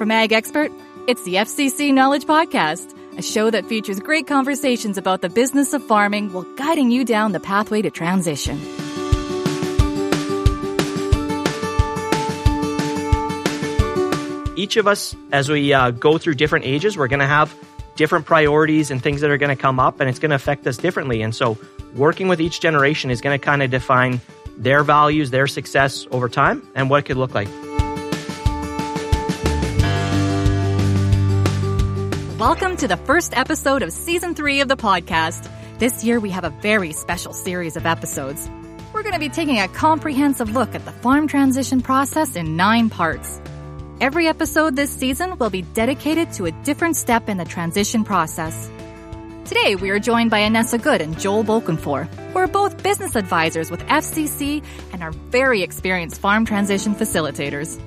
From 0.00 0.10
Ag 0.10 0.32
Expert, 0.32 0.72
it's 1.06 1.22
the 1.24 1.34
FCC 1.34 1.92
Knowledge 1.92 2.24
Podcast, 2.24 2.96
a 3.18 3.22
show 3.22 3.50
that 3.50 3.66
features 3.66 4.00
great 4.00 4.26
conversations 4.26 4.96
about 4.96 5.20
the 5.20 5.28
business 5.28 5.74
of 5.74 5.84
farming 5.84 6.32
while 6.32 6.44
guiding 6.56 6.90
you 6.90 7.04
down 7.04 7.32
the 7.32 7.38
pathway 7.38 7.82
to 7.82 7.90
transition. 7.90 8.58
Each 14.56 14.78
of 14.78 14.86
us, 14.86 15.14
as 15.32 15.50
we 15.50 15.74
uh, 15.74 15.90
go 15.90 16.16
through 16.16 16.36
different 16.36 16.64
ages, 16.64 16.96
we're 16.96 17.06
going 17.06 17.20
to 17.20 17.26
have 17.26 17.54
different 17.94 18.24
priorities 18.24 18.90
and 18.90 19.02
things 19.02 19.20
that 19.20 19.30
are 19.30 19.36
going 19.36 19.54
to 19.54 19.62
come 19.62 19.78
up, 19.78 20.00
and 20.00 20.08
it's 20.08 20.18
going 20.18 20.30
to 20.30 20.36
affect 20.36 20.66
us 20.66 20.78
differently. 20.78 21.20
And 21.20 21.34
so, 21.34 21.58
working 21.94 22.26
with 22.26 22.40
each 22.40 22.62
generation 22.62 23.10
is 23.10 23.20
going 23.20 23.38
to 23.38 23.44
kind 23.44 23.62
of 23.62 23.70
define 23.70 24.22
their 24.56 24.82
values, 24.82 25.30
their 25.30 25.46
success 25.46 26.06
over 26.10 26.30
time, 26.30 26.66
and 26.74 26.88
what 26.88 27.00
it 27.00 27.02
could 27.02 27.18
look 27.18 27.34
like. 27.34 27.48
Welcome 32.40 32.78
to 32.78 32.88
the 32.88 32.96
first 32.96 33.36
episode 33.36 33.82
of 33.82 33.92
season 33.92 34.34
three 34.34 34.62
of 34.62 34.68
the 34.68 34.74
podcast. 34.74 35.46
This 35.78 36.02
year 36.04 36.18
we 36.18 36.30
have 36.30 36.44
a 36.44 36.48
very 36.48 36.92
special 36.92 37.34
series 37.34 37.76
of 37.76 37.84
episodes. 37.84 38.48
We're 38.94 39.02
going 39.02 39.12
to 39.12 39.20
be 39.20 39.28
taking 39.28 39.60
a 39.60 39.68
comprehensive 39.68 40.54
look 40.54 40.74
at 40.74 40.86
the 40.86 40.90
farm 40.90 41.28
transition 41.28 41.82
process 41.82 42.36
in 42.36 42.56
nine 42.56 42.88
parts. 42.88 43.42
Every 44.00 44.26
episode 44.26 44.74
this 44.74 44.90
season 44.90 45.36
will 45.36 45.50
be 45.50 45.60
dedicated 45.60 46.32
to 46.32 46.46
a 46.46 46.50
different 46.50 46.96
step 46.96 47.28
in 47.28 47.36
the 47.36 47.44
transition 47.44 48.04
process. 48.04 48.70
Today 49.44 49.74
we 49.74 49.90
are 49.90 49.98
joined 49.98 50.30
by 50.30 50.40
Anessa 50.40 50.82
Good 50.82 51.02
and 51.02 51.20
Joel 51.20 51.44
Bolkenfor, 51.44 52.06
who 52.32 52.38
are 52.38 52.46
both 52.46 52.82
business 52.82 53.16
advisors 53.16 53.70
with 53.70 53.82
FCC 53.82 54.64
and 54.94 55.02
are 55.02 55.12
very 55.12 55.60
experienced 55.60 56.22
farm 56.22 56.46
transition 56.46 56.94
facilitators. 56.94 57.78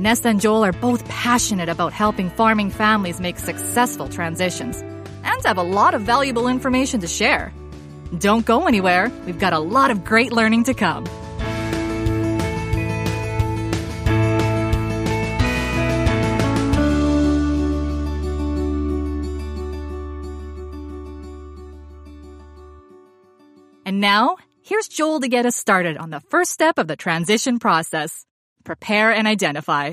Anessa 0.00 0.24
and 0.24 0.40
Joel 0.40 0.64
are 0.64 0.72
both 0.72 1.06
passionate 1.08 1.68
about 1.68 1.92
helping 1.92 2.30
farming 2.30 2.70
families 2.70 3.20
make 3.20 3.38
successful 3.38 4.08
transitions 4.08 4.80
and 4.80 5.44
have 5.44 5.58
a 5.58 5.62
lot 5.62 5.92
of 5.92 6.00
valuable 6.00 6.48
information 6.48 7.00
to 7.00 7.06
share. 7.06 7.52
Don't 8.18 8.46
go 8.46 8.66
anywhere. 8.66 9.12
We've 9.26 9.38
got 9.38 9.52
a 9.52 9.58
lot 9.58 9.90
of 9.90 10.02
great 10.02 10.32
learning 10.32 10.64
to 10.64 10.74
come. 10.74 11.04
And 23.84 24.00
now, 24.00 24.38
here's 24.62 24.88
Joel 24.88 25.20
to 25.20 25.28
get 25.28 25.44
us 25.44 25.56
started 25.56 25.98
on 25.98 26.08
the 26.08 26.20
first 26.20 26.52
step 26.52 26.78
of 26.78 26.86
the 26.86 26.96
transition 26.96 27.58
process 27.58 28.24
prepare 28.64 29.12
and 29.12 29.26
identify. 29.26 29.92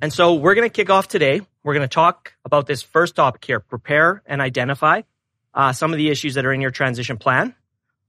And 0.00 0.12
so 0.12 0.34
we're 0.34 0.54
going 0.54 0.68
to 0.68 0.72
kick 0.72 0.90
off 0.90 1.08
today. 1.08 1.40
We're 1.62 1.74
going 1.74 1.88
to 1.88 1.92
talk 1.92 2.34
about 2.44 2.66
this 2.66 2.82
first 2.82 3.16
topic 3.16 3.44
here 3.44 3.60
prepare 3.60 4.22
and 4.26 4.40
identify 4.40 5.02
uh, 5.54 5.72
some 5.72 5.92
of 5.92 5.98
the 5.98 6.08
issues 6.08 6.34
that 6.34 6.46
are 6.46 6.52
in 6.52 6.60
your 6.60 6.70
transition 6.70 7.18
plan. 7.18 7.54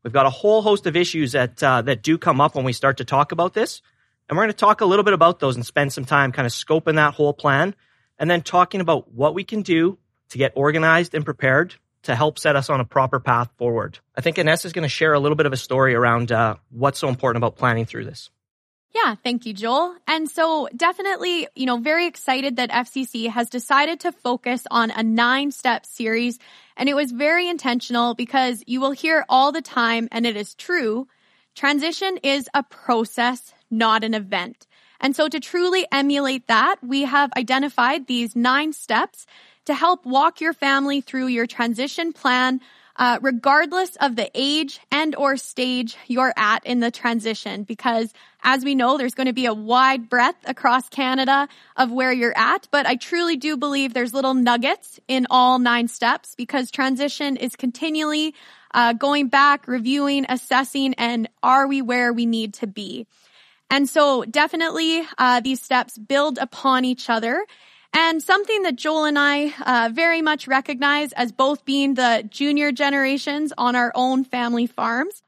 We've 0.03 0.13
got 0.13 0.25
a 0.25 0.29
whole 0.29 0.61
host 0.61 0.85
of 0.85 0.95
issues 0.95 1.33
that, 1.33 1.61
uh, 1.61 1.81
that 1.81 2.03
do 2.03 2.17
come 2.17 2.39
up 2.39 2.55
when 2.55 2.63
we 2.63 2.73
start 2.73 2.97
to 2.97 3.05
talk 3.05 3.31
about 3.31 3.53
this. 3.53 3.81
And 4.29 4.37
we're 4.37 4.43
going 4.43 4.53
to 4.53 4.57
talk 4.57 4.81
a 4.81 4.85
little 4.85 5.03
bit 5.03 5.13
about 5.13 5.39
those 5.39 5.55
and 5.55 5.65
spend 5.65 5.91
some 5.91 6.05
time 6.05 6.31
kind 6.31 6.45
of 6.45 6.51
scoping 6.51 6.95
that 6.95 7.15
whole 7.15 7.33
plan 7.33 7.75
and 8.19 8.29
then 8.29 8.41
talking 8.41 8.81
about 8.81 9.11
what 9.11 9.33
we 9.33 9.43
can 9.43 9.63
do 9.63 9.97
to 10.29 10.37
get 10.37 10.53
organized 10.55 11.15
and 11.15 11.25
prepared 11.25 11.75
to 12.03 12.15
help 12.15 12.39
set 12.39 12.55
us 12.55 12.69
on 12.69 12.79
a 12.79 12.85
proper 12.85 13.19
path 13.19 13.49
forward. 13.57 13.99
I 14.15 14.21
think 14.21 14.37
Anessa 14.37 14.65
is 14.65 14.73
going 14.73 14.83
to 14.83 14.89
share 14.89 15.13
a 15.13 15.19
little 15.19 15.35
bit 15.35 15.45
of 15.45 15.53
a 15.53 15.57
story 15.57 15.95
around 15.95 16.31
uh, 16.31 16.55
what's 16.69 16.99
so 16.99 17.09
important 17.09 17.43
about 17.43 17.57
planning 17.57 17.85
through 17.85 18.05
this. 18.05 18.29
Yeah, 18.93 19.13
thank 19.23 19.45
you, 19.45 19.53
Joel. 19.53 19.95
And 20.07 20.29
so 20.29 20.67
definitely, 20.75 21.47
you 21.55 21.67
know, 21.67 21.77
very 21.77 22.07
excited 22.07 22.55
that 22.55 22.71
FCC 22.71 23.29
has 23.29 23.47
decided 23.49 23.99
to 24.01 24.11
focus 24.11 24.63
on 24.71 24.89
a 24.89 25.03
nine 25.03 25.51
step 25.51 25.85
series. 25.85 26.39
And 26.75 26.89
it 26.89 26.95
was 26.95 27.11
very 27.11 27.47
intentional 27.47 28.15
because 28.15 28.63
you 28.65 28.81
will 28.81 28.91
hear 28.91 29.25
all 29.29 29.51
the 29.51 29.61
time, 29.61 30.07
and 30.11 30.25
it 30.25 30.35
is 30.35 30.55
true, 30.55 31.07
transition 31.55 32.17
is 32.23 32.49
a 32.53 32.63
process, 32.63 33.53
not 33.69 34.03
an 34.03 34.15
event. 34.15 34.65
And 34.99 35.15
so 35.15 35.27
to 35.27 35.39
truly 35.39 35.85
emulate 35.91 36.47
that, 36.47 36.77
we 36.81 37.03
have 37.03 37.31
identified 37.37 38.07
these 38.07 38.35
nine 38.35 38.73
steps 38.73 39.25
to 39.65 39.73
help 39.73 40.05
walk 40.05 40.41
your 40.41 40.53
family 40.53 40.99
through 40.99 41.27
your 41.27 41.45
transition 41.45 42.11
plan 42.11 42.59
uh, 42.99 43.17
regardless 43.21 43.95
of 43.95 44.15
the 44.15 44.29
age 44.35 44.79
and 44.91 45.15
or 45.15 45.37
stage 45.37 45.97
you're 46.05 46.33
at 46.37 46.63
in 46.65 46.79
the 46.79 46.91
transition 46.91 47.63
because 47.63 48.13
as 48.43 48.63
we 48.63 48.75
know 48.75 48.97
there's 48.97 49.15
going 49.15 49.27
to 49.27 49.33
be 49.33 49.47
a 49.47 49.53
wide 49.53 50.09
breadth 50.09 50.37
across 50.45 50.87
canada 50.89 51.47
of 51.75 51.91
where 51.91 52.11
you're 52.11 52.37
at 52.37 52.67
but 52.69 52.85
i 52.85 52.95
truly 52.95 53.37
do 53.37 53.57
believe 53.57 53.93
there's 53.93 54.13
little 54.13 54.35
nuggets 54.35 54.99
in 55.07 55.25
all 55.31 55.57
nine 55.57 55.87
steps 55.87 56.35
because 56.35 56.69
transition 56.69 57.35
is 57.37 57.55
continually 57.55 58.35
uh, 58.73 58.93
going 58.93 59.27
back 59.27 59.67
reviewing 59.67 60.25
assessing 60.29 60.93
and 60.95 61.29
are 61.41 61.67
we 61.67 61.81
where 61.81 62.13
we 62.13 62.25
need 62.25 62.53
to 62.55 62.67
be? 62.67 63.07
And 63.71 63.87
so 63.87 64.23
definitely 64.23 65.03
uh, 65.17 65.41
these 65.41 65.61
steps 65.61 65.97
build 65.97 66.37
upon 66.37 66.85
each 66.85 67.09
other 67.09 67.45
and 67.93 68.21
something 68.21 68.63
that 68.63 68.75
Joel 68.75 69.05
and 69.05 69.17
I 69.17 69.53
uh, 69.65 69.89
very 69.91 70.21
much 70.21 70.47
recognize 70.47 71.11
as 71.13 71.31
both 71.31 71.65
being 71.65 71.95
the 71.95 72.23
junior 72.29 72.71
generations 72.71 73.51
on 73.57 73.75
our 73.75 73.91
own 73.95 74.23
family 74.23 74.67
farms 74.67 75.21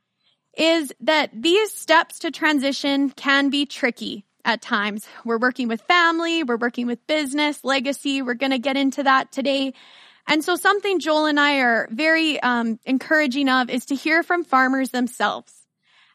is 0.57 0.93
that 1.01 1.29
these 1.33 1.73
steps 1.73 2.19
to 2.19 2.31
transition 2.31 3.09
can 3.09 3.49
be 3.49 3.65
tricky 3.65 4.25
at 4.45 4.61
times. 4.61 5.07
We're 5.23 5.37
working 5.37 5.67
with 5.67 5.81
family, 5.81 6.43
we're 6.43 6.57
working 6.57 6.87
with 6.87 7.05
business, 7.07 7.63
legacy. 7.63 8.21
We're 8.21 8.33
going 8.33 8.51
to 8.51 8.59
get 8.59 8.77
into 8.77 9.03
that 9.03 9.31
today. 9.31 9.73
And 10.27 10.43
so 10.43 10.55
something 10.55 10.99
Joel 10.99 11.25
and 11.25 11.39
I 11.39 11.59
are 11.59 11.87
very 11.91 12.39
um, 12.41 12.79
encouraging 12.85 13.49
of 13.49 13.69
is 13.69 13.85
to 13.87 13.95
hear 13.95 14.23
from 14.23 14.43
farmers 14.43 14.91
themselves. 14.91 15.53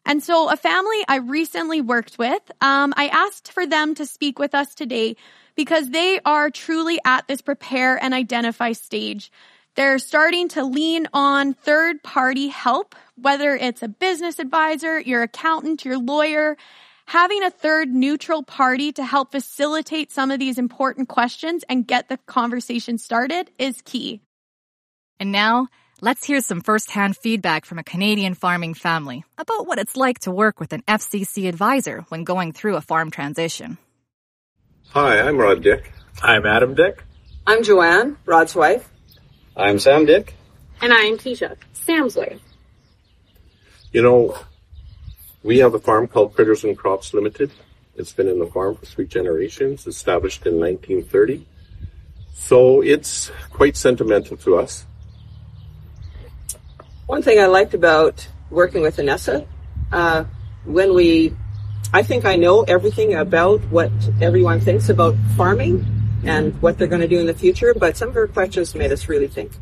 And 0.04 0.22
so 0.22 0.48
a 0.48 0.56
family 0.56 1.04
I 1.08 1.16
recently 1.16 1.80
worked 1.80 2.16
with, 2.16 2.42
um, 2.60 2.94
I 2.96 3.08
asked 3.08 3.52
for 3.52 3.66
them 3.66 3.96
to 3.96 4.06
speak 4.06 4.38
with 4.38 4.54
us 4.54 4.74
today 4.74 5.16
because 5.56 5.90
they 5.90 6.20
are 6.24 6.50
truly 6.50 6.98
at 7.04 7.26
this 7.26 7.40
prepare 7.40 7.96
and 8.02 8.14
identify 8.14 8.72
stage. 8.72 9.32
They're 9.74 9.98
starting 9.98 10.48
to 10.50 10.64
lean 10.64 11.06
on 11.12 11.54
third 11.54 12.02
party 12.02 12.48
help, 12.48 12.94
whether 13.20 13.54
it's 13.54 13.82
a 13.82 13.88
business 13.88 14.38
advisor, 14.38 15.00
your 15.00 15.22
accountant, 15.22 15.84
your 15.84 15.98
lawyer, 15.98 16.56
having 17.06 17.42
a 17.42 17.50
third 17.50 17.88
neutral 17.88 18.42
party 18.42 18.92
to 18.92 19.04
help 19.04 19.32
facilitate 19.32 20.12
some 20.12 20.30
of 20.30 20.38
these 20.38 20.58
important 20.58 21.08
questions 21.08 21.64
and 21.68 21.86
get 21.86 22.08
the 22.08 22.18
conversation 22.26 22.98
started 22.98 23.50
is 23.58 23.82
key. 23.82 24.20
And 25.20 25.30
now, 25.30 25.68
let's 26.00 26.24
hear 26.24 26.40
some 26.40 26.60
firsthand 26.60 27.16
feedback 27.16 27.64
from 27.64 27.78
a 27.78 27.84
Canadian 27.84 28.34
farming 28.34 28.74
family 28.74 29.24
about 29.38 29.66
what 29.66 29.78
it's 29.78 29.96
like 29.96 30.20
to 30.20 30.30
work 30.30 30.58
with 30.58 30.72
an 30.72 30.82
FCC 30.82 31.48
advisor 31.48 32.04
when 32.08 32.24
going 32.24 32.52
through 32.52 32.76
a 32.76 32.82
farm 32.82 33.10
transition. 33.10 33.78
Hi, 34.96 35.20
I'm 35.20 35.36
Rod 35.36 35.62
Dick. 35.62 35.92
I'm 36.22 36.46
Adam 36.46 36.74
Dick. 36.74 37.04
I'm 37.46 37.62
Joanne, 37.62 38.16
Rod's 38.24 38.54
wife. 38.54 38.88
I'm 39.54 39.78
Sam 39.78 40.06
Dick. 40.06 40.32
And 40.80 40.90
I'm 40.90 41.18
Tisha, 41.18 41.54
Sam's 41.74 42.16
wife. 42.16 42.40
You 43.92 44.00
know, 44.00 44.38
we 45.42 45.58
have 45.58 45.74
a 45.74 45.78
farm 45.78 46.08
called 46.08 46.34
Critters 46.34 46.64
and 46.64 46.78
Crops 46.78 47.12
Limited. 47.12 47.50
It's 47.96 48.14
been 48.14 48.26
in 48.26 48.38
the 48.38 48.46
farm 48.46 48.74
for 48.74 48.86
three 48.86 49.06
generations, 49.06 49.86
established 49.86 50.46
in 50.46 50.58
1930. 50.58 51.46
So 52.32 52.80
it's 52.80 53.30
quite 53.50 53.76
sentimental 53.76 54.38
to 54.38 54.56
us. 54.56 54.86
One 57.04 57.20
thing 57.20 57.38
I 57.38 57.48
liked 57.48 57.74
about 57.74 58.26
working 58.48 58.80
with 58.80 58.96
Anessa, 58.96 59.46
uh, 59.92 60.24
when 60.64 60.94
we 60.94 61.36
I 61.92 62.02
think 62.02 62.24
I 62.24 62.36
know 62.36 62.62
everything 62.62 63.14
about 63.14 63.60
what 63.70 63.90
everyone 64.20 64.60
thinks 64.60 64.88
about 64.88 65.14
farming 65.36 65.86
and 66.24 66.60
what 66.60 66.78
they're 66.78 66.88
going 66.88 67.00
to 67.00 67.08
do 67.08 67.18
in 67.18 67.26
the 67.26 67.34
future, 67.34 67.74
but 67.74 67.96
some 67.96 68.08
of 68.08 68.14
her 68.14 68.26
questions 68.26 68.74
made 68.74 68.92
us 68.92 69.08
really 69.08 69.28
think. 69.28 69.52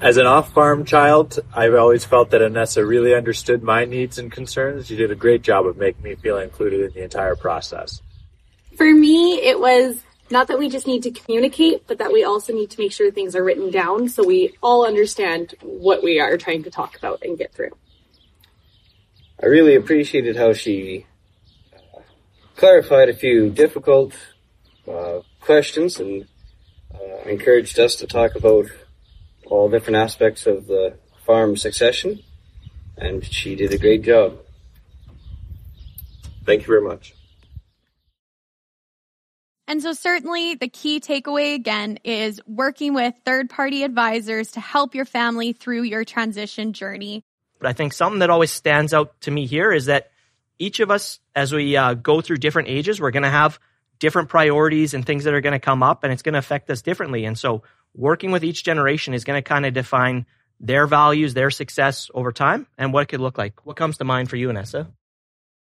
As 0.00 0.18
an 0.18 0.26
off-farm 0.26 0.84
child, 0.84 1.38
I've 1.54 1.74
always 1.74 2.04
felt 2.04 2.30
that 2.30 2.42
Anessa 2.42 2.86
really 2.86 3.14
understood 3.14 3.62
my 3.62 3.86
needs 3.86 4.18
and 4.18 4.30
concerns. 4.30 4.88
She 4.88 4.96
did 4.96 5.10
a 5.10 5.14
great 5.14 5.42
job 5.42 5.66
of 5.66 5.78
making 5.78 6.02
me 6.02 6.16
feel 6.16 6.38
included 6.38 6.80
in 6.82 6.92
the 6.92 7.02
entire 7.02 7.34
process. 7.34 8.02
For 8.76 8.92
me, 8.92 9.36
it 9.36 9.58
was 9.58 10.02
not 10.30 10.48
that 10.48 10.58
we 10.58 10.68
just 10.68 10.86
need 10.86 11.02
to 11.04 11.10
communicate, 11.10 11.86
but 11.86 11.98
that 11.98 12.12
we 12.12 12.24
also 12.24 12.52
need 12.52 12.70
to 12.70 12.80
make 12.80 12.92
sure 12.92 13.10
things 13.10 13.34
are 13.34 13.44
written 13.44 13.70
down 13.70 14.08
so 14.08 14.22
we 14.22 14.54
all 14.62 14.86
understand 14.86 15.54
what 15.62 16.02
we 16.02 16.20
are 16.20 16.36
trying 16.36 16.64
to 16.64 16.70
talk 16.70 16.96
about 16.96 17.22
and 17.22 17.38
get 17.38 17.54
through. 17.54 17.70
I 19.42 19.46
really 19.46 19.74
appreciated 19.74 20.36
how 20.36 20.54
she 20.54 21.04
uh, 21.74 22.00
clarified 22.56 23.10
a 23.10 23.14
few 23.14 23.50
difficult 23.50 24.14
uh, 24.88 25.20
questions 25.40 26.00
and 26.00 26.26
uh, 26.94 27.28
encouraged 27.28 27.78
us 27.78 27.96
to 27.96 28.06
talk 28.06 28.34
about 28.34 28.66
all 29.44 29.68
different 29.68 29.96
aspects 29.96 30.46
of 30.46 30.66
the 30.66 30.96
farm 31.26 31.56
succession, 31.56 32.20
and 32.96 33.24
she 33.24 33.54
did 33.54 33.74
a 33.74 33.78
great 33.78 34.02
job. 34.02 34.38
Thank 36.46 36.62
you 36.62 36.68
very 36.68 36.82
much. 36.82 37.14
And 39.68 39.82
so 39.82 39.92
certainly 39.92 40.54
the 40.54 40.68
key 40.68 41.00
takeaway 41.00 41.54
again 41.54 41.98
is 42.04 42.40
working 42.46 42.94
with 42.94 43.14
third 43.24 43.50
party 43.50 43.82
advisors 43.82 44.52
to 44.52 44.60
help 44.60 44.94
your 44.94 45.04
family 45.04 45.52
through 45.52 45.82
your 45.82 46.04
transition 46.04 46.72
journey. 46.72 47.24
But 47.58 47.68
I 47.68 47.72
think 47.72 47.92
something 47.92 48.20
that 48.20 48.30
always 48.30 48.50
stands 48.50 48.92
out 48.92 49.20
to 49.22 49.30
me 49.30 49.46
here 49.46 49.72
is 49.72 49.86
that 49.86 50.10
each 50.58 50.80
of 50.80 50.90
us, 50.90 51.20
as 51.34 51.52
we 51.52 51.76
uh, 51.76 51.94
go 51.94 52.20
through 52.20 52.38
different 52.38 52.68
ages, 52.68 53.00
we're 53.00 53.10
going 53.10 53.22
to 53.22 53.30
have 53.30 53.58
different 53.98 54.28
priorities 54.28 54.94
and 54.94 55.04
things 55.04 55.24
that 55.24 55.34
are 55.34 55.40
going 55.40 55.52
to 55.52 55.58
come 55.58 55.82
up 55.82 56.04
and 56.04 56.12
it's 56.12 56.22
going 56.22 56.34
to 56.34 56.38
affect 56.38 56.70
us 56.70 56.82
differently. 56.82 57.24
And 57.24 57.38
so 57.38 57.62
working 57.94 58.30
with 58.30 58.44
each 58.44 58.64
generation 58.64 59.14
is 59.14 59.24
going 59.24 59.38
to 59.38 59.46
kind 59.46 59.66
of 59.66 59.74
define 59.74 60.26
their 60.60 60.86
values, 60.86 61.34
their 61.34 61.50
success 61.50 62.10
over 62.14 62.32
time 62.32 62.66
and 62.78 62.92
what 62.92 63.02
it 63.02 63.06
could 63.06 63.20
look 63.20 63.38
like. 63.38 63.64
What 63.66 63.76
comes 63.76 63.98
to 63.98 64.04
mind 64.04 64.30
for 64.30 64.36
you, 64.36 64.48
Anessa? 64.48 64.88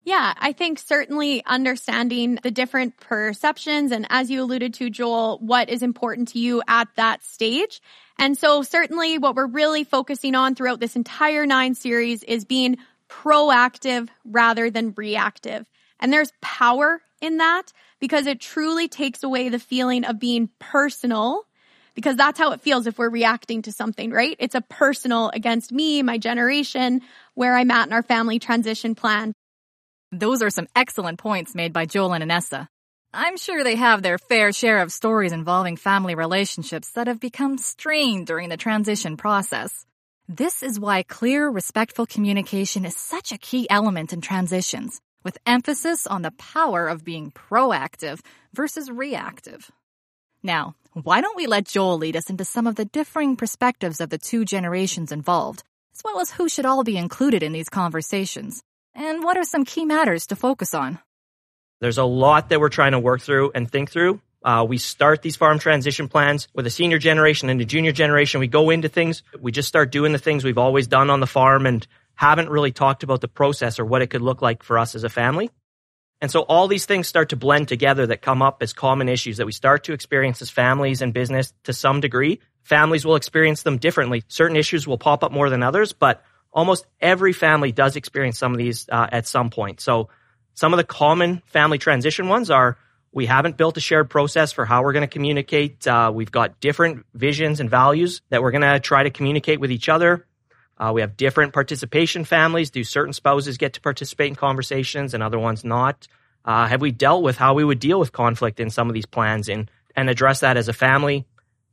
Yeah, 0.04 0.34
I 0.38 0.54
think 0.54 0.80
certainly 0.80 1.44
understanding 1.46 2.40
the 2.42 2.52
different 2.52 2.96
perceptions 2.98 3.92
and 3.92 4.08
as 4.10 4.32
you 4.32 4.42
alluded 4.42 4.74
to, 4.76 4.90
Joel, 4.90 5.38
what 5.40 5.70
is 5.70 5.84
important 5.84 6.30
to 6.30 6.40
you 6.40 6.62
at 6.68 6.88
that 6.96 7.24
stage. 7.24 7.82
And 8.18 8.38
so 8.38 8.64
certainly 8.64 9.18
what 9.18 9.36
we're 9.36 9.48
really 9.48 9.84
focusing 9.84 10.34
on 10.34 10.56
throughout 10.56 10.80
this 10.80 10.96
entire 10.96 11.46
nine 11.46 11.76
series 11.76 12.24
is 12.24 12.46
being 12.46 12.78
proactive 13.10 14.08
rather 14.24 14.70
than 14.70 14.94
reactive. 14.96 15.68
And 16.00 16.14
there's 16.14 16.32
power 16.42 17.02
in 17.22 17.38
that 17.38 17.74
because 18.00 18.28
it 18.28 18.40
truly 18.40 18.88
takes 18.88 19.24
away 19.24 19.50
the 19.50 19.60
feeling 19.60 20.06
of 20.06 20.20
being 20.20 20.50
personal 20.60 21.44
because 21.96 22.16
that's 22.16 22.38
how 22.38 22.52
it 22.52 22.62
feels 22.62 22.86
if 22.86 23.00
we're 23.00 23.10
reacting 23.10 23.64
to 23.64 23.72
something, 23.72 24.12
right? 24.12 24.36
It's 24.40 24.54
a 24.54 24.62
personal 24.62 25.32
against 25.34 25.72
me, 25.72 26.04
my 26.04 26.20
generation, 26.20 27.02
where 27.34 27.58
I'm 27.58 27.72
at 27.72 27.88
in 27.88 27.94
our 27.94 28.04
family 28.04 28.38
transition 28.38 28.94
plan. 28.94 29.34
Those 30.12 30.42
are 30.42 30.50
some 30.50 30.68
excellent 30.74 31.20
points 31.20 31.54
made 31.54 31.74
by 31.74 31.86
Joel 31.86 32.14
and 32.14 32.24
Anessa. 32.24 32.70
I'm 33.14 33.36
sure 33.36 33.64
they 33.64 33.76
have 33.76 34.02
their 34.02 34.18
fair 34.18 34.54
share 34.54 34.82
of 34.82 34.94
stories 34.94 35.34
involving 35.34 35.76
family 35.76 36.16
relationships 36.16 36.92
that 36.92 37.08
have 37.08 37.20
become 37.20 37.58
strained 37.58 38.28
during 38.28 38.48
the 38.48 38.56
transition 38.56 39.18
process. 39.18 39.86
This 40.30 40.64
is 40.64 40.80
why 40.80 41.04
clear, 41.04 41.50
respectful 41.50 42.06
communication 42.06 42.86
is 42.86 42.96
such 42.96 43.34
a 43.34 43.38
key 43.38 43.68
element 43.70 44.14
in 44.14 44.22
transitions, 44.22 45.02
with 45.26 45.38
emphasis 45.46 46.08
on 46.08 46.22
the 46.22 46.32
power 46.32 46.88
of 46.88 47.04
being 47.04 47.32
proactive 47.32 48.22
versus 48.54 48.90
reactive. 48.90 49.70
Now, 50.42 50.76
why 50.94 51.20
don't 51.20 51.36
we 51.36 51.48
let 51.48 51.66
Joel 51.66 51.98
lead 51.98 52.16
us 52.16 52.30
into 52.30 52.46
some 52.46 52.66
of 52.66 52.76
the 52.76 52.86
differing 52.86 53.36
perspectives 53.36 54.00
of 54.00 54.10
the 54.10 54.18
two 54.18 54.46
generations 54.46 55.12
involved, 55.12 55.64
as 55.94 56.02
well 56.06 56.22
as 56.22 56.32
who 56.32 56.48
should 56.48 56.66
all 56.66 56.86
be 56.86 56.98
included 56.98 57.44
in 57.44 57.52
these 57.52 57.70
conversations? 57.70 58.64
And 58.98 59.24
what 59.24 59.38
are 59.38 59.44
some 59.44 59.64
key 59.64 59.86
matters 59.86 60.26
to 60.28 60.36
focus 60.36 60.74
on? 60.74 60.98
There's 61.82 62.00
a 62.00 62.04
lot 62.04 62.50
that 62.50 62.60
we're 62.60 62.70
trying 62.70 62.94
to 62.94 63.00
work 63.00 63.22
through 63.22 63.52
and 63.54 63.70
think 63.70 63.92
through. 63.92 64.20
Uh, 64.44 64.66
we 64.68 64.80
start 64.80 65.22
these 65.22 65.36
farm 65.36 65.60
transition 65.60 66.08
plans 66.08 66.48
with 66.56 66.66
a 66.66 66.72
senior 66.72 66.98
generation 66.98 67.50
and 67.50 67.62
a 67.62 67.66
junior 67.66 67.92
generation. 67.92 68.40
We 68.40 68.48
go 68.48 68.72
into 68.72 68.90
things. 68.90 69.22
We 69.40 69.52
just 69.52 69.68
start 69.68 69.92
doing 69.92 70.14
the 70.14 70.18
things 70.18 70.44
we've 70.44 70.58
always 70.58 70.88
done 70.88 71.12
on 71.12 71.20
the 71.20 71.28
farm 71.28 71.68
and 71.68 71.86
haven't 72.16 72.50
really 72.50 72.72
talked 72.72 73.04
about 73.04 73.22
the 73.22 73.28
process 73.28 73.78
or 73.78 73.86
what 73.86 74.02
it 74.02 74.08
could 74.08 74.24
look 74.24 74.42
like 74.42 74.64
for 74.64 74.80
us 74.80 74.96
as 74.96 75.04
a 75.04 75.10
family. 75.10 75.52
And 76.20 76.32
so 76.32 76.42
all 76.42 76.68
these 76.68 76.88
things 76.88 77.08
start 77.08 77.30
to 77.30 77.36
blend 77.36 77.68
together 77.68 78.08
that 78.08 78.24
come 78.24 78.42
up 78.42 78.64
as 78.64 78.74
common 78.74 79.10
issues 79.10 79.38
that 79.38 79.46
we 79.46 79.52
start 79.52 79.84
to 79.84 79.94
experience 79.94 80.42
as 80.42 80.50
families 80.50 81.04
and 81.04 81.14
business 81.14 81.54
to 81.66 81.74
some 81.74 82.00
degree. 82.00 82.40
Families 82.64 83.06
will 83.06 83.16
experience 83.16 83.62
them 83.62 83.78
differently. 83.78 84.24
Certain 84.28 84.58
issues 84.58 84.88
will 84.88 84.98
pop 84.98 85.24
up 85.24 85.32
more 85.32 85.52
than 85.52 85.62
others, 85.62 85.94
but 85.94 86.24
almost 86.52 86.86
every 87.00 87.34
family 87.34 87.72
does 87.72 87.96
experience 87.96 88.38
some 88.38 88.52
of 88.52 88.58
these 88.58 88.88
uh, 88.90 89.08
at 89.12 89.28
some 89.28 89.50
point. 89.50 89.80
So 89.80 90.10
some 90.54 90.74
of 90.74 90.78
the 90.78 90.84
common 90.84 91.42
family 91.46 91.78
transition 91.78 92.28
ones 92.28 92.50
are 92.50 92.78
we 93.12 93.26
haven't 93.26 93.58
built 93.58 93.78
a 93.78 93.80
shared 93.80 94.10
process 94.10 94.52
for 94.52 94.66
how 94.66 94.84
we're 94.84 94.94
going 94.94 95.08
to 95.08 95.08
communicate. 95.08 95.88
Uh, 95.88 96.12
we've 96.14 96.32
got 96.32 96.60
different 96.60 97.06
visions 97.14 97.60
and 97.60 97.70
values 97.70 98.22
that 98.30 98.42
we're 98.42 98.52
going 98.52 98.62
to 98.62 98.80
try 98.80 99.04
to 99.04 99.10
communicate 99.10 99.60
with 99.60 99.72
each 99.72 99.90
other. 99.90 100.26
Uh, 100.78 100.92
we 100.94 101.02
have 101.02 101.18
different 101.18 101.54
participation 101.54 102.26
families. 102.26 102.70
Do 102.70 102.84
certain 102.84 103.14
spouses 103.14 103.58
get 103.58 103.74
to 103.74 103.82
participate 103.82 104.30
in 104.30 104.36
conversations 104.36 105.14
and 105.14 105.24
other 105.24 105.40
ones 105.40 105.64
not? 105.64 106.08
Uh, 106.46 106.68
have 106.68 106.82
we 106.82 106.92
dealt 106.92 107.24
with 107.24 107.38
how 107.38 107.54
we 107.56 107.64
would 107.64 107.80
deal 107.80 108.00
with 108.00 108.12
conflict 108.12 108.60
in 108.60 108.70
some 108.70 108.88
of 108.88 108.94
these 108.94 109.06
plans 109.06 109.50
and, 109.50 109.70
and 109.96 110.10
address 110.10 110.42
that 110.42 110.58
as 110.58 110.68
a 110.68 110.74
family? 110.74 111.26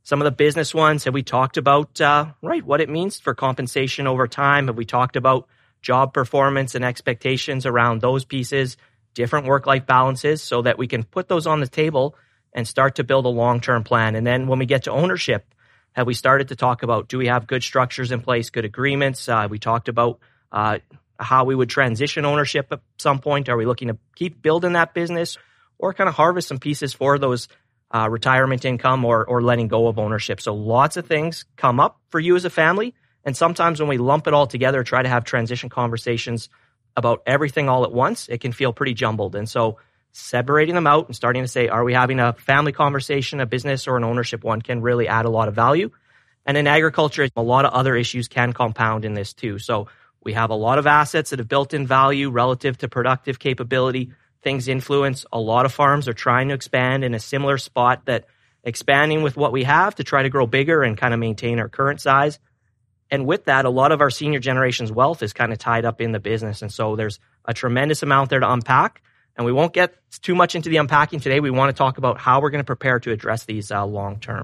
Some 0.05 0.21
of 0.21 0.25
the 0.25 0.31
business 0.31 0.71
ones, 0.71 1.05
have 1.05 1.15
we 1.15 1.23
talked 1.23 1.57
about, 1.57 1.99
uh, 1.99 2.27
right, 2.43 2.63
what 2.63 2.79
it 2.79 2.89
means 2.89 3.19
for 3.19 3.33
compensation 3.33 4.05
over 4.05 4.27
time? 4.27 4.67
Have 4.67 4.77
we 4.77 4.85
talked 4.85 5.15
about 5.15 5.47
job 5.81 6.13
performance 6.13 6.75
and 6.75 6.85
expectations 6.85 7.65
around 7.65 8.01
those 8.01 8.23
pieces, 8.23 8.77
different 9.15 9.47
work 9.47 9.65
life 9.65 9.87
balances 9.87 10.43
so 10.43 10.61
that 10.61 10.77
we 10.77 10.85
can 10.85 11.03
put 11.03 11.27
those 11.27 11.47
on 11.47 11.59
the 11.59 11.67
table 11.67 12.15
and 12.53 12.67
start 12.67 12.95
to 12.95 13.03
build 13.03 13.25
a 13.25 13.29
long 13.29 13.59
term 13.61 13.83
plan. 13.83 14.13
And 14.13 14.27
then 14.27 14.45
when 14.45 14.59
we 14.59 14.67
get 14.67 14.83
to 14.83 14.91
ownership, 14.91 15.43
have 15.93 16.05
we 16.05 16.13
started 16.13 16.49
to 16.49 16.55
talk 16.55 16.83
about 16.83 17.07
do 17.07 17.17
we 17.17 17.25
have 17.25 17.47
good 17.47 17.63
structures 17.63 18.11
in 18.11 18.21
place, 18.21 18.51
good 18.51 18.63
agreements? 18.63 19.27
Uh, 19.27 19.47
we 19.49 19.57
talked 19.57 19.89
about 19.89 20.19
uh, 20.51 20.77
how 21.19 21.45
we 21.45 21.55
would 21.55 21.69
transition 21.69 22.25
ownership 22.25 22.67
at 22.71 22.81
some 22.99 23.17
point. 23.17 23.49
Are 23.49 23.57
we 23.57 23.65
looking 23.65 23.87
to 23.87 23.97
keep 24.13 24.39
building 24.39 24.73
that 24.73 24.93
business 24.93 25.39
or 25.79 25.95
kind 25.95 26.07
of 26.07 26.13
harvest 26.13 26.47
some 26.49 26.59
pieces 26.59 26.93
for 26.93 27.17
those 27.17 27.47
uh, 27.95 28.09
retirement 28.09 28.65
income 28.65 29.05
or, 29.05 29.23
or 29.25 29.41
letting 29.41 29.69
go 29.69 29.87
of 29.87 29.97
ownership. 29.97 30.41
So 30.41 30.53
lots 30.53 30.97
of 30.97 31.07
things 31.07 31.45
come 31.55 31.79
up 31.79 31.97
for 32.09 32.19
you 32.19 32.35
as 32.35 32.43
a 32.43 32.49
family. 32.49 32.93
And 33.23 33.37
sometimes 33.37 33.79
when 33.79 33.87
we 33.87 33.97
lump 33.97 34.27
it 34.27 34.33
all 34.33 34.47
together, 34.47 34.83
try 34.83 35.01
to 35.01 35.07
have 35.07 35.23
transition 35.23 35.69
conversations 35.69 36.49
about 36.97 37.23
everything 37.25 37.69
all 37.69 37.85
at 37.85 37.93
once, 37.93 38.27
it 38.27 38.41
can 38.41 38.51
feel 38.51 38.73
pretty 38.73 38.93
jumbled. 38.93 39.35
And 39.35 39.47
so 39.47 39.79
separating 40.11 40.75
them 40.75 40.87
out 40.87 41.07
and 41.07 41.15
starting 41.15 41.43
to 41.43 41.47
say, 41.47 41.69
are 41.69 41.85
we 41.85 41.93
having 41.93 42.19
a 42.19 42.33
family 42.33 42.73
conversation, 42.73 43.39
a 43.39 43.45
business 43.45 43.87
or 43.87 43.95
an 43.95 44.03
ownership 44.03 44.43
one 44.43 44.61
can 44.61 44.81
really 44.81 45.07
add 45.07 45.25
a 45.25 45.29
lot 45.29 45.47
of 45.47 45.55
value. 45.55 45.89
And 46.45 46.57
in 46.57 46.67
agriculture, 46.67 47.29
a 47.35 47.41
lot 47.41 47.63
of 47.63 47.73
other 47.73 47.95
issues 47.95 48.27
can 48.27 48.51
compound 48.51 49.05
in 49.05 49.13
this 49.13 49.31
too. 49.33 49.57
So 49.57 49.87
we 50.21 50.33
have 50.33 50.49
a 50.49 50.55
lot 50.55 50.79
of 50.79 50.87
assets 50.87 51.29
that 51.29 51.39
have 51.39 51.47
built 51.47 51.73
in 51.73 51.87
value 51.87 52.29
relative 52.29 52.77
to 52.79 52.89
productive 52.89 53.39
capability 53.39 54.11
things 54.45 54.67
influence. 54.67 55.25
A 55.33 55.39
lot 55.39 55.65
of 55.65 55.73
farms 55.73 56.07
are 56.07 56.13
trying 56.13 56.49
to 56.49 56.53
expand 56.53 57.03
in 57.03 57.15
a 57.15 57.19
similar 57.19 57.57
spot 57.57 58.05
that 58.05 58.25
expanding 58.63 59.23
with 59.23 59.35
what 59.35 59.51
we 59.51 59.63
have 59.63 59.95
to 59.95 60.03
try 60.03 60.21
to 60.21 60.29
grow 60.29 60.45
bigger 60.45 60.83
and 60.83 60.97
kind 60.97 61.13
of 61.15 61.19
maintain 61.19 61.59
our 61.59 61.67
current 61.67 61.99
size. 61.99 62.39
And 63.09 63.25
with 63.25 63.45
that, 63.45 63.65
a 63.65 63.69
lot 63.69 63.91
of 63.91 64.01
our 64.01 64.11
senior 64.11 64.39
generation's 64.39 64.91
wealth 64.91 65.23
is 65.23 65.33
kind 65.33 65.51
of 65.51 65.57
tied 65.57 65.83
up 65.83 65.99
in 65.99 66.11
the 66.11 66.19
business. 66.19 66.61
And 66.61 66.71
so 66.71 66.95
there's 66.95 67.19
a 67.43 67.55
tremendous 67.55 68.03
amount 68.03 68.29
there 68.29 68.39
to 68.39 68.51
unpack. 68.51 69.01
And 69.35 69.45
we 69.45 69.51
won't 69.51 69.73
get 69.73 69.95
too 70.21 70.35
much 70.35 70.55
into 70.55 70.69
the 70.69 70.77
unpacking 70.77 71.19
today. 71.19 71.39
We 71.39 71.49
want 71.49 71.75
to 71.75 71.77
talk 71.77 71.97
about 71.97 72.19
how 72.19 72.39
we're 72.39 72.51
going 72.51 72.63
to 72.63 72.65
prepare 72.65 72.99
to 72.99 73.11
address 73.11 73.45
these 73.45 73.71
uh, 73.71 73.83
long 73.83 74.19
term. 74.19 74.43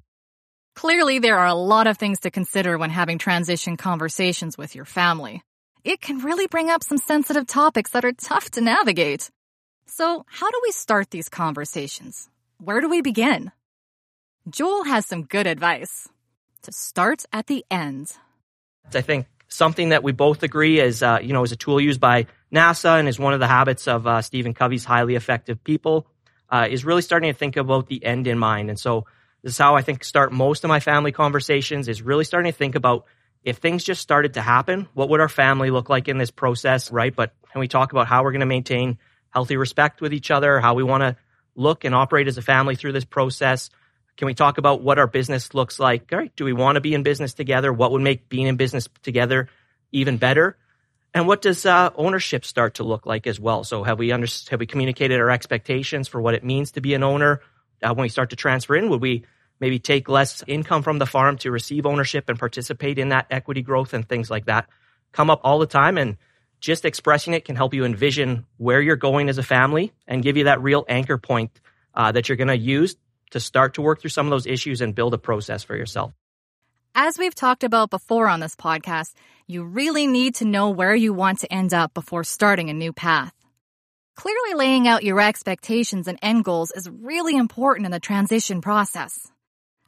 Clearly, 0.76 1.20
there 1.20 1.38
are 1.38 1.48
a 1.48 1.54
lot 1.54 1.86
of 1.86 1.98
things 1.98 2.22
to 2.22 2.32
consider 2.32 2.78
when 2.78 2.90
having 2.90 3.20
transition 3.20 3.78
conversations 3.78 4.58
with 4.58 4.76
your 4.76 4.86
family. 4.86 5.44
It 5.84 6.02
can 6.02 6.20
really 6.20 6.48
bring 6.48 6.70
up 6.72 6.84
some 6.84 6.98
sensitive 6.98 7.46
topics 7.46 7.92
that 7.92 8.04
are 8.04 8.14
tough 8.14 8.50
to 8.52 8.62
navigate. 8.62 9.30
So, 9.94 10.26
how 10.26 10.50
do 10.50 10.58
we 10.64 10.72
start 10.72 11.12
these 11.12 11.28
conversations? 11.28 12.30
Where 12.60 12.80
do 12.80 12.88
we 12.88 13.02
begin? 13.02 13.52
Joel 14.50 14.86
has 14.86 15.06
some 15.06 15.24
good 15.24 15.48
advice. 15.48 16.08
To 16.64 16.72
start 16.72 17.26
at 17.34 17.48
the 17.48 17.66
end. 17.70 18.14
I 18.94 19.02
think 19.02 19.26
something 19.50 19.90
that 19.90 20.02
we 20.02 20.14
both 20.14 20.44
agree 20.44 20.80
is, 20.80 21.04
uh, 21.04 21.20
you 21.22 21.34
know, 21.34 21.44
is 21.44 21.52
a 21.52 21.58
tool 21.58 21.82
used 21.82 22.00
by 22.00 22.28
NASA 22.54 23.00
and 23.00 23.10
is 23.10 23.20
one 23.20 23.34
of 23.34 23.42
the 23.42 23.48
habits 23.48 23.86
of 23.86 24.08
uh, 24.08 24.22
Stephen 24.22 24.54
Covey's 24.54 24.86
highly 24.86 25.16
effective 25.16 25.62
people 25.62 26.08
uh, 26.50 26.68
is 26.70 26.86
really 26.86 27.02
starting 27.02 27.34
to 27.34 27.38
think 27.38 27.58
about 27.58 27.88
the 27.88 28.06
end 28.06 28.28
in 28.28 28.40
mind. 28.40 28.70
And 28.70 28.80
so 28.80 29.08
this 29.44 29.54
is 29.54 29.58
how 29.58 29.76
I 29.76 29.82
think 29.82 30.06
start 30.06 30.32
most 30.32 30.64
of 30.64 30.70
my 30.70 30.80
family 30.80 31.12
conversations 31.12 31.90
is 31.90 32.02
really 32.02 32.24
starting 32.24 32.50
to 32.54 32.58
think 32.58 32.76
about 32.76 33.08
if 33.44 33.58
things 33.58 33.84
just 33.84 34.02
started 34.02 34.36
to 34.36 34.42
happen, 34.42 34.88
what 34.94 35.10
would 35.10 35.20
our 35.20 35.28
family 35.28 35.70
look 35.70 35.90
like 35.90 36.08
in 36.08 36.18
this 36.18 36.32
process, 36.32 36.92
right? 36.92 37.14
But 37.14 37.34
can 37.52 37.60
we 37.60 37.68
talk 37.68 37.92
about 37.92 38.08
how 38.08 38.24
we're 38.24 38.32
going 38.32 38.40
to 38.40 38.46
maintain 38.46 38.98
healthy 39.32 39.58
respect 39.58 40.02
with 40.02 40.14
each 40.14 40.32
other, 40.32 40.60
how 40.60 40.76
we 40.76 40.84
want 40.84 41.02
to 41.02 41.16
look 41.56 41.84
and 41.84 41.96
operate 41.96 42.28
as 42.28 42.38
a 42.38 42.42
family 42.42 42.76
through 42.76 42.92
this 42.92 43.06
process. 43.06 43.70
Can 44.18 44.26
we 44.26 44.34
talk 44.34 44.58
about 44.58 44.82
what 44.82 45.00
our 45.00 45.08
business 45.08 45.54
looks 45.54 45.80
like? 45.80 46.12
All 46.12 46.20
right, 46.20 46.36
do 46.36 46.46
we 46.46 46.54
want 46.54 46.76
to 46.76 46.82
be 46.82 46.94
in 46.94 47.04
business 47.04 47.34
together? 47.34 47.74
What 47.74 47.92
would 47.92 48.02
make 48.02 48.30
being 48.30 48.48
in 48.48 48.56
business 48.56 48.88
together 49.04 49.50
even 49.92 50.18
better? 50.18 50.58
And 51.14 51.28
what 51.28 51.42
does 51.42 51.66
uh, 51.66 51.90
ownership 51.96 52.46
start 52.46 52.76
to 52.76 52.84
look 52.84 53.06
like 53.06 53.28
as 53.28 53.40
well? 53.40 53.64
So 53.64 53.84
have 53.84 54.00
we 54.00 54.12
under, 54.12 54.28
have 54.50 54.60
we 54.60 54.66
communicated 54.66 55.20
our 55.20 55.30
expectations 55.30 56.08
for 56.08 56.22
what 56.22 56.36
it 56.36 56.44
means 56.44 56.74
to 56.74 56.82
be 56.82 56.94
an 56.94 57.04
owner? 57.04 57.42
Uh, 57.84 57.94
when 57.94 58.04
we 58.04 58.10
start 58.10 58.30
to 58.30 58.36
transfer 58.36 58.76
in, 58.76 58.90
would 58.90 59.02
we 59.02 59.26
maybe 59.60 59.80
take 59.80 60.08
less 60.08 60.44
income 60.48 60.84
from 60.84 61.00
the 61.00 61.06
farm 61.06 61.38
to 61.38 61.52
receive 61.52 61.86
ownership 61.86 62.30
and 62.30 62.40
participate 62.40 62.98
in 62.98 63.10
that 63.10 63.28
equity 63.30 63.62
growth 63.62 63.94
and 63.94 64.08
things 64.08 64.30
like 64.30 64.46
that? 64.46 64.70
Come 65.12 65.30
up 65.30 65.42
all 65.44 65.60
the 65.60 65.66
time 65.66 65.98
and 65.98 66.18
just 66.62 66.86
expressing 66.86 67.34
it 67.34 67.44
can 67.44 67.56
help 67.56 67.74
you 67.74 67.84
envision 67.84 68.46
where 68.58 68.80
you're 68.80 68.96
going 68.96 69.28
as 69.28 69.38
a 69.38 69.44
family 69.44 69.92
and 70.08 70.24
give 70.24 70.38
you 70.38 70.46
that 70.46 70.62
real 70.62 70.86
anchor 70.88 71.18
point 71.18 71.60
uh, 71.96 72.12
that 72.12 72.30
you're 72.30 72.38
going 72.38 72.48
to 72.48 72.58
use 72.58 72.96
to 73.32 73.40
start 73.40 73.74
to 73.74 73.82
work 73.82 74.00
through 74.00 74.12
some 74.12 74.28
of 74.28 74.32
those 74.32 74.46
issues 74.46 74.80
and 74.80 74.96
build 74.96 75.14
a 75.14 75.18
process 75.18 75.64
for 75.64 75.76
yourself. 75.76 76.14
As 76.94 77.18
we've 77.18 77.36
talked 77.36 77.64
about 77.64 77.90
before 77.90 78.28
on 78.28 78.42
this 78.42 78.56
podcast, 78.56 79.14
you 79.48 79.64
really 79.64 80.08
need 80.08 80.36
to 80.36 80.46
know 80.46 80.70
where 80.70 80.94
you 80.94 81.14
want 81.14 81.40
to 81.40 81.52
end 81.52 81.74
up 81.74 81.94
before 81.94 82.24
starting 82.24 82.70
a 82.70 82.74
new 82.74 82.94
path. 82.94 83.34
Clearly 84.16 84.54
laying 84.54 84.88
out 84.88 85.04
your 85.04 85.20
expectations 85.20 86.08
and 86.08 86.20
end 86.22 86.44
goals 86.44 86.72
is 86.72 86.90
really 86.90 87.36
important 87.36 87.86
in 87.86 87.92
the 87.92 88.00
transition 88.00 88.62
process. 88.62 89.32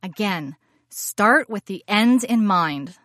Again, 0.01 0.55
start 0.89 1.49
with 1.49 1.65
the 1.65 1.83
end 1.87 2.23
in 2.23 2.45
mind. 2.45 2.97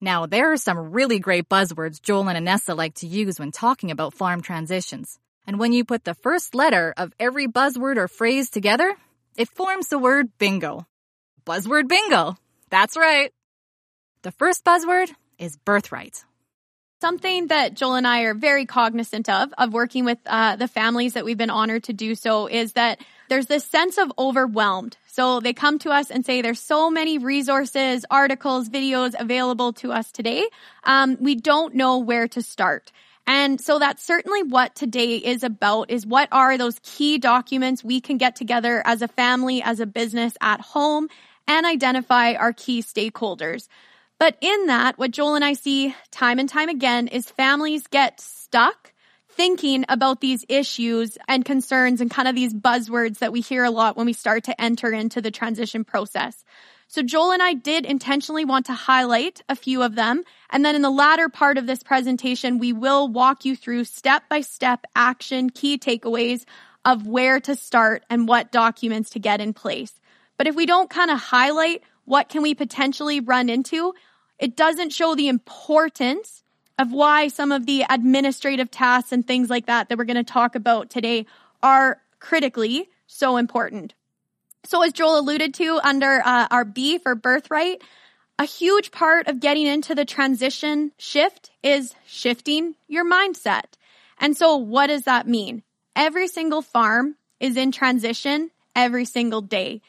Now, 0.00 0.26
there 0.26 0.52
are 0.52 0.56
some 0.56 0.92
really 0.92 1.18
great 1.18 1.48
buzzwords 1.48 2.00
Joel 2.00 2.28
and 2.28 2.46
Anessa 2.46 2.76
like 2.76 2.94
to 2.96 3.06
use 3.06 3.38
when 3.38 3.50
talking 3.50 3.90
about 3.90 4.14
farm 4.14 4.42
transitions. 4.42 5.18
And 5.46 5.58
when 5.58 5.72
you 5.72 5.84
put 5.84 6.04
the 6.04 6.14
first 6.14 6.54
letter 6.54 6.94
of 6.96 7.12
every 7.18 7.48
buzzword 7.48 7.96
or 7.96 8.06
phrase 8.06 8.48
together, 8.48 8.94
it 9.36 9.48
forms 9.48 9.88
the 9.88 9.98
word 9.98 10.30
bingo. 10.38 10.86
Buzzword 11.44 11.88
bingo. 11.88 12.36
That's 12.70 12.96
right. 12.96 13.32
The 14.22 14.30
first 14.30 14.64
buzzword 14.64 15.10
is 15.38 15.56
birthright. 15.56 16.24
Something 17.00 17.48
that 17.48 17.74
Joel 17.74 17.94
and 17.94 18.06
I 18.06 18.22
are 18.22 18.34
very 18.34 18.66
cognizant 18.66 19.28
of, 19.28 19.52
of 19.56 19.72
working 19.72 20.04
with 20.04 20.18
uh, 20.26 20.56
the 20.56 20.68
families 20.68 21.14
that 21.14 21.24
we've 21.24 21.38
been 21.38 21.50
honored 21.50 21.84
to 21.84 21.92
do 21.92 22.14
so, 22.14 22.46
is 22.46 22.72
that 22.72 23.00
there's 23.28 23.46
this 23.46 23.64
sense 23.64 23.98
of 23.98 24.12
overwhelmed. 24.18 24.96
So 25.06 25.40
they 25.40 25.52
come 25.52 25.78
to 25.80 25.90
us 25.90 26.10
and 26.10 26.24
say 26.24 26.42
there's 26.42 26.60
so 26.60 26.90
many 26.90 27.18
resources, 27.18 28.04
articles, 28.10 28.68
videos 28.68 29.14
available 29.18 29.72
to 29.74 29.92
us 29.92 30.12
today. 30.12 30.48
Um, 30.84 31.16
we 31.20 31.34
don't 31.34 31.74
know 31.74 31.98
where 31.98 32.28
to 32.28 32.42
start. 32.42 32.92
And 33.26 33.60
so 33.60 33.78
that's 33.78 34.02
certainly 34.02 34.42
what 34.42 34.74
today 34.74 35.16
is 35.16 35.42
about 35.42 35.90
is 35.90 36.06
what 36.06 36.28
are 36.32 36.56
those 36.56 36.80
key 36.82 37.18
documents 37.18 37.84
we 37.84 38.00
can 38.00 38.16
get 38.16 38.36
together 38.36 38.82
as 38.86 39.02
a 39.02 39.08
family, 39.08 39.62
as 39.62 39.80
a 39.80 39.86
business 39.86 40.34
at 40.40 40.62
home 40.62 41.08
and 41.46 41.66
identify 41.66 42.34
our 42.34 42.52
key 42.52 42.82
stakeholders. 42.82 43.68
But 44.18 44.36
in 44.40 44.66
that, 44.66 44.98
what 44.98 45.10
Joel 45.10 45.34
and 45.34 45.44
I 45.44 45.52
see 45.52 45.94
time 46.10 46.38
and 46.38 46.48
time 46.48 46.68
again 46.68 47.08
is 47.08 47.30
families 47.30 47.86
get 47.86 48.20
stuck 48.20 48.92
thinking 49.38 49.84
about 49.88 50.20
these 50.20 50.44
issues 50.48 51.16
and 51.28 51.44
concerns 51.44 52.00
and 52.00 52.10
kind 52.10 52.26
of 52.26 52.34
these 52.34 52.52
buzzwords 52.52 53.18
that 53.18 53.30
we 53.30 53.40
hear 53.40 53.62
a 53.62 53.70
lot 53.70 53.96
when 53.96 54.04
we 54.04 54.12
start 54.12 54.42
to 54.42 54.60
enter 54.60 54.90
into 54.90 55.22
the 55.22 55.30
transition 55.30 55.84
process. 55.84 56.44
So 56.88 57.02
Joel 57.02 57.30
and 57.30 57.42
I 57.42 57.54
did 57.54 57.86
intentionally 57.86 58.44
want 58.44 58.66
to 58.66 58.72
highlight 58.72 59.40
a 59.48 59.54
few 59.54 59.84
of 59.84 59.94
them. 59.94 60.24
And 60.50 60.64
then 60.64 60.74
in 60.74 60.82
the 60.82 60.90
latter 60.90 61.28
part 61.28 61.56
of 61.56 61.68
this 61.68 61.84
presentation, 61.84 62.58
we 62.58 62.72
will 62.72 63.06
walk 63.06 63.44
you 63.44 63.54
through 63.54 63.84
step 63.84 64.24
by 64.28 64.40
step 64.40 64.84
action, 64.96 65.50
key 65.50 65.78
takeaways 65.78 66.44
of 66.84 67.06
where 67.06 67.38
to 67.38 67.54
start 67.54 68.04
and 68.10 68.26
what 68.26 68.50
documents 68.50 69.10
to 69.10 69.20
get 69.20 69.40
in 69.40 69.52
place. 69.52 69.92
But 70.36 70.48
if 70.48 70.56
we 70.56 70.66
don't 70.66 70.90
kind 70.90 71.12
of 71.12 71.20
highlight 71.20 71.84
what 72.06 72.28
can 72.28 72.42
we 72.42 72.54
potentially 72.54 73.20
run 73.20 73.50
into, 73.50 73.94
it 74.40 74.56
doesn't 74.56 74.90
show 74.90 75.14
the 75.14 75.28
importance 75.28 76.42
of 76.78 76.92
why 76.92 77.28
some 77.28 77.52
of 77.52 77.66
the 77.66 77.84
administrative 77.88 78.70
tasks 78.70 79.12
and 79.12 79.26
things 79.26 79.50
like 79.50 79.66
that 79.66 79.88
that 79.88 79.98
we're 79.98 80.04
going 80.04 80.16
to 80.16 80.32
talk 80.32 80.54
about 80.54 80.90
today 80.90 81.26
are 81.62 82.00
critically 82.20 82.88
so 83.06 83.36
important. 83.36 83.94
So 84.64 84.82
as 84.82 84.92
Joel 84.92 85.18
alluded 85.20 85.54
to 85.54 85.80
under 85.82 86.20
uh, 86.24 86.46
our 86.50 86.64
B 86.64 86.98
for 86.98 87.14
birthright, 87.14 87.82
a 88.38 88.44
huge 88.44 88.92
part 88.92 89.26
of 89.26 89.40
getting 89.40 89.66
into 89.66 89.94
the 89.94 90.04
transition 90.04 90.92
shift 90.98 91.50
is 91.62 91.94
shifting 92.06 92.74
your 92.86 93.04
mindset. 93.04 93.64
And 94.20 94.36
so 94.36 94.56
what 94.56 94.88
does 94.88 95.02
that 95.02 95.26
mean? 95.26 95.62
Every 95.96 96.28
single 96.28 96.62
farm 96.62 97.16
is 97.40 97.56
in 97.56 97.72
transition 97.72 98.50
every 98.76 99.04
single 99.04 99.40
day. 99.40 99.80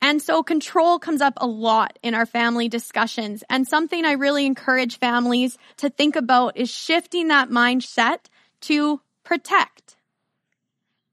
And 0.00 0.22
so 0.22 0.42
control 0.42 0.98
comes 0.98 1.20
up 1.20 1.34
a 1.38 1.46
lot 1.46 1.98
in 2.02 2.14
our 2.14 2.26
family 2.26 2.68
discussions. 2.68 3.42
And 3.50 3.66
something 3.66 4.04
I 4.04 4.12
really 4.12 4.46
encourage 4.46 4.98
families 4.98 5.58
to 5.78 5.90
think 5.90 6.14
about 6.14 6.56
is 6.56 6.70
shifting 6.70 7.28
that 7.28 7.50
mindset 7.50 8.18
to 8.62 9.00
protect. 9.24 9.96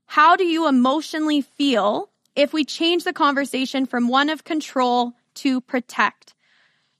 How 0.05 0.35
do 0.35 0.45
you 0.45 0.67
emotionally 0.67 1.41
feel 1.41 2.09
if 2.35 2.53
we 2.53 2.63
change 2.63 3.03
the 3.03 3.13
conversation 3.13 3.85
from 3.85 4.07
one 4.07 4.29
of 4.29 4.43
control 4.43 5.13
to 5.35 5.61
protect? 5.61 6.35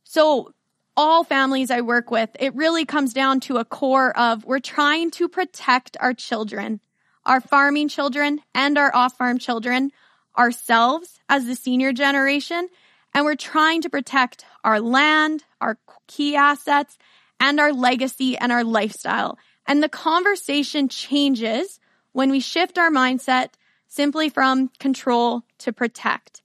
So 0.04 0.54
all 0.98 1.24
families 1.24 1.70
I 1.70 1.82
work 1.82 2.10
with, 2.10 2.36
it 2.40 2.56
really 2.56 2.86
comes 2.86 3.14
down 3.14 3.42
to 3.42 3.58
a 3.58 3.66
core 3.66 4.18
of 4.18 4.44
we're 4.44 4.60
trying 4.60 5.12
to 5.12 5.28
protect 5.28 5.98
our 6.00 6.14
children, 6.14 6.80
our 7.26 7.42
farming 7.42 7.90
children 7.90 8.42
and 8.56 8.78
our 8.78 8.94
off 8.96 9.18
farm 9.18 9.38
children 9.38 9.92
ourselves 10.38 11.20
as 11.30 11.46
the 11.46 11.56
senior 11.56 11.94
generation, 11.94 12.68
and 13.14 13.26
we're 13.26 13.36
trying 13.36 13.82
to 13.82 13.90
protect 13.90 14.46
our 14.64 14.80
land, 14.80 15.44
our 15.62 15.78
key 16.08 16.36
assets, 16.36 16.98
and 17.40 17.60
our 17.60 17.74
legacy 17.74 18.38
and 18.38 18.52
our 18.52 18.64
lifestyle. 18.64 19.38
And 19.68 19.82
the 19.82 19.90
conversation 19.90 20.90
changes 20.90 21.80
when 22.12 22.30
we 22.30 22.40
shift 22.40 22.78
our 22.78 22.92
mindset 22.92 23.50
simply 23.88 24.30
from 24.30 24.70
control 24.80 25.44
to 25.60 25.74
protect. 25.74 26.42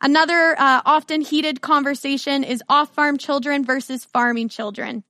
Another 0.00 0.54
uh, 0.58 0.82
often 0.84 1.20
heated 1.20 1.60
conversation 1.60 2.44
is 2.44 2.62
off-farm 2.68 3.18
children 3.18 3.64
versus 3.64 4.04
farming 4.04 4.48
children. 4.48 5.04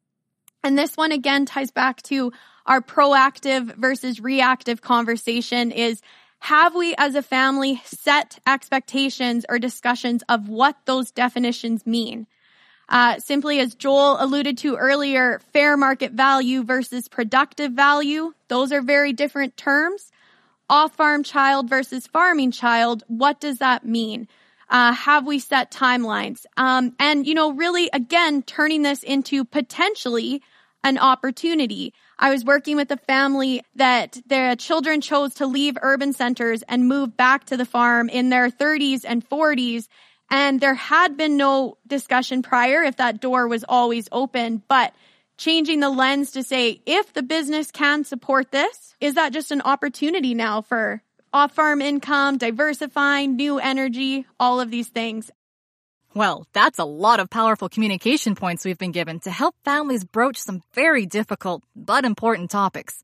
And 0.62 0.78
this 0.78 0.96
one 0.96 1.12
again 1.12 1.46
ties 1.46 1.70
back 1.70 2.02
to 2.02 2.32
our 2.66 2.80
proactive 2.80 3.74
versus 3.76 4.20
reactive 4.20 4.80
conversation 4.80 5.72
is 5.72 6.00
have 6.42 6.74
we 6.74 6.92
as 6.98 7.14
a 7.14 7.22
family 7.22 7.80
set 7.84 8.40
expectations 8.48 9.46
or 9.48 9.60
discussions 9.60 10.24
of 10.28 10.48
what 10.48 10.76
those 10.86 11.12
definitions 11.12 11.86
mean? 11.86 12.26
Uh, 12.88 13.20
simply 13.20 13.60
as 13.60 13.76
Joel 13.76 14.16
alluded 14.18 14.58
to 14.58 14.74
earlier, 14.74 15.40
fair 15.52 15.76
market 15.76 16.10
value 16.10 16.64
versus 16.64 17.06
productive 17.06 17.72
value. 17.72 18.34
Those 18.48 18.72
are 18.72 18.82
very 18.82 19.12
different 19.12 19.56
terms. 19.56 20.10
Off 20.68 20.96
farm 20.96 21.22
child 21.22 21.70
versus 21.70 22.08
farming 22.08 22.50
child. 22.50 23.04
What 23.06 23.40
does 23.40 23.58
that 23.58 23.86
mean? 23.86 24.26
Uh, 24.68 24.92
have 24.92 25.24
we 25.24 25.38
set 25.38 25.70
timelines? 25.70 26.44
Um, 26.56 26.96
and, 26.98 27.24
you 27.24 27.34
know, 27.34 27.52
really, 27.52 27.88
again, 27.92 28.42
turning 28.42 28.82
this 28.82 29.04
into 29.04 29.44
potentially 29.44 30.42
an 30.82 30.98
opportunity. 30.98 31.94
I 32.22 32.30
was 32.30 32.44
working 32.44 32.76
with 32.76 32.88
a 32.92 32.96
family 32.98 33.64
that 33.74 34.16
their 34.26 34.54
children 34.54 35.00
chose 35.00 35.34
to 35.34 35.46
leave 35.46 35.76
urban 35.82 36.12
centers 36.12 36.62
and 36.68 36.86
move 36.86 37.16
back 37.16 37.46
to 37.46 37.56
the 37.56 37.64
farm 37.64 38.08
in 38.08 38.28
their 38.28 38.48
30s 38.48 39.04
and 39.04 39.28
40s. 39.28 39.88
And 40.30 40.60
there 40.60 40.76
had 40.76 41.16
been 41.16 41.36
no 41.36 41.78
discussion 41.84 42.42
prior 42.42 42.84
if 42.84 42.98
that 42.98 43.20
door 43.20 43.48
was 43.48 43.64
always 43.68 44.08
open, 44.12 44.62
but 44.68 44.94
changing 45.36 45.80
the 45.80 45.90
lens 45.90 46.30
to 46.32 46.44
say, 46.44 46.80
if 46.86 47.12
the 47.12 47.24
business 47.24 47.72
can 47.72 48.04
support 48.04 48.52
this, 48.52 48.94
is 49.00 49.14
that 49.14 49.32
just 49.32 49.50
an 49.50 49.60
opportunity 49.60 50.32
now 50.32 50.60
for 50.60 51.02
off 51.32 51.56
farm 51.56 51.82
income, 51.82 52.38
diversifying, 52.38 53.34
new 53.34 53.58
energy, 53.58 54.26
all 54.38 54.60
of 54.60 54.70
these 54.70 54.88
things? 54.88 55.32
Well, 56.14 56.44
that's 56.52 56.78
a 56.78 56.84
lot 56.84 57.20
of 57.20 57.30
powerful 57.30 57.70
communication 57.70 58.34
points 58.34 58.66
we've 58.66 58.76
been 58.76 58.92
given 58.92 59.20
to 59.20 59.30
help 59.30 59.54
families 59.64 60.04
broach 60.04 60.36
some 60.36 60.60
very 60.74 61.06
difficult 61.06 61.62
but 61.74 62.04
important 62.04 62.50
topics. 62.50 63.02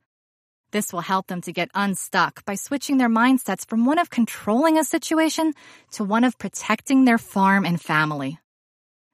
This 0.73 0.93
will 0.93 1.01
help 1.01 1.27
them 1.27 1.41
to 1.43 1.53
get 1.53 1.71
unstuck 1.75 2.45
by 2.45 2.57
switching 2.57 2.99
their 2.99 3.09
mindsets 3.09 3.67
from 3.67 3.87
one 3.87 3.99
of 3.99 4.11
controlling 4.11 4.77
a 4.79 4.85
situation 4.85 5.55
to 5.93 6.05
one 6.05 6.23
of 6.23 6.37
protecting 6.37 7.07
their 7.07 7.17
farm 7.17 7.65
and 7.65 7.81
family. 7.81 8.39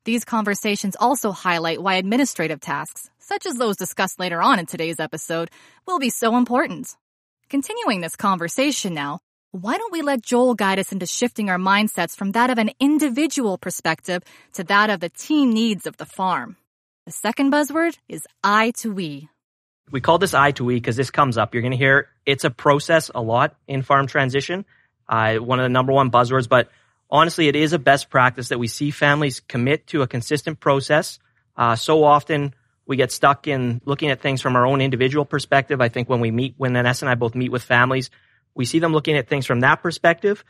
These 0.05 0.25
conversations 0.25 0.97
also 0.99 1.31
highlight 1.31 1.81
why 1.81 1.95
administrative 1.95 2.61
tasks, 2.61 3.09
such 3.21 3.47
as 3.47 3.55
those 3.55 3.77
discussed 3.77 4.19
later 4.19 4.43
on 4.43 4.59
in 4.59 4.67
today's 4.67 4.99
episode, 4.99 5.51
will 5.87 6.01
be 6.01 6.11
so 6.11 6.37
important. 6.37 6.97
Continuing 7.49 8.01
this 8.01 8.17
conversation 8.17 8.93
now, 8.93 9.21
why 9.55 9.79
don't 9.79 9.93
we 9.93 10.03
let 10.03 10.21
Joel 10.21 10.57
guide 10.57 10.81
us 10.81 10.91
into 10.91 11.07
shifting 11.07 11.49
our 11.49 11.59
mindsets 11.59 12.17
from 12.17 12.33
that 12.33 12.51
of 12.51 12.59
an 12.59 12.71
individual 12.81 13.57
perspective 13.57 14.25
to 14.55 14.65
that 14.65 14.91
of 14.91 14.99
the 14.99 15.09
team 15.09 15.53
needs 15.53 15.87
of 15.87 15.97
the 15.97 16.07
farm? 16.07 16.57
The 17.07 17.13
second 17.13 17.53
buzzword 17.53 17.97
is 18.09 18.27
I 18.43 18.73
to 18.79 18.93
we. 18.93 19.29
We 19.93 20.01
call 20.01 20.19
this 20.19 20.35
I 20.35 20.51
to 20.53 20.65
we 20.65 20.75
because 20.75 20.97
this 20.97 21.13
comes 21.13 21.39
up. 21.39 21.55
You're 21.55 21.63
going 21.63 21.71
to 21.71 21.77
hear 21.77 22.09
it's 22.27 22.43
a 22.43 22.51
process 22.51 23.13
a 23.15 23.23
lot 23.23 23.55
in 23.69 23.83
farm 23.83 24.09
transition. 24.09 24.65
Uh, 25.09 25.37
one 25.37 25.61
of 25.61 25.65
the 25.65 25.69
number 25.69 25.93
one 25.93 26.11
buzzwords, 26.11 26.49
but 26.49 26.69
honestly, 27.09 27.47
it 27.47 27.55
is 27.55 27.73
a 27.73 27.79
best 27.79 28.11
practice 28.11 28.49
that 28.49 28.59
we 28.59 28.67
see 28.67 28.91
families 28.91 29.39
commit 29.39 29.87
to 29.89 30.03
a 30.03 30.09
consistent 30.09 30.59
process. 30.59 31.21
Uh, 31.57 31.77
so 31.77 32.03
often 32.03 32.55
we 32.87 32.97
get 32.97 33.13
stuck 33.13 33.47
in 33.47 33.81
looking 33.85 34.11
at 34.11 34.21
things 34.21 34.41
from 34.41 34.57
our 34.57 34.67
own 34.67 34.81
individual 34.81 35.25
perspective. 35.25 35.81
I 35.81 35.91
think 35.91 36.09
when 36.09 36.19
we 36.19 36.33
meet, 36.33 36.55
when 36.57 36.73
Ness 36.73 37.03
and 37.03 37.09
I 37.09 37.15
both 37.15 37.37
meet 37.37 37.53
with 37.53 37.63
families, 37.63 38.11
we 38.55 38.65
see 38.65 38.79
them 38.79 38.93
looking 38.93 39.17
at 39.17 39.29
things 39.29 39.47
from 39.47 39.61
that 39.61 39.83
perspective. 39.83 40.45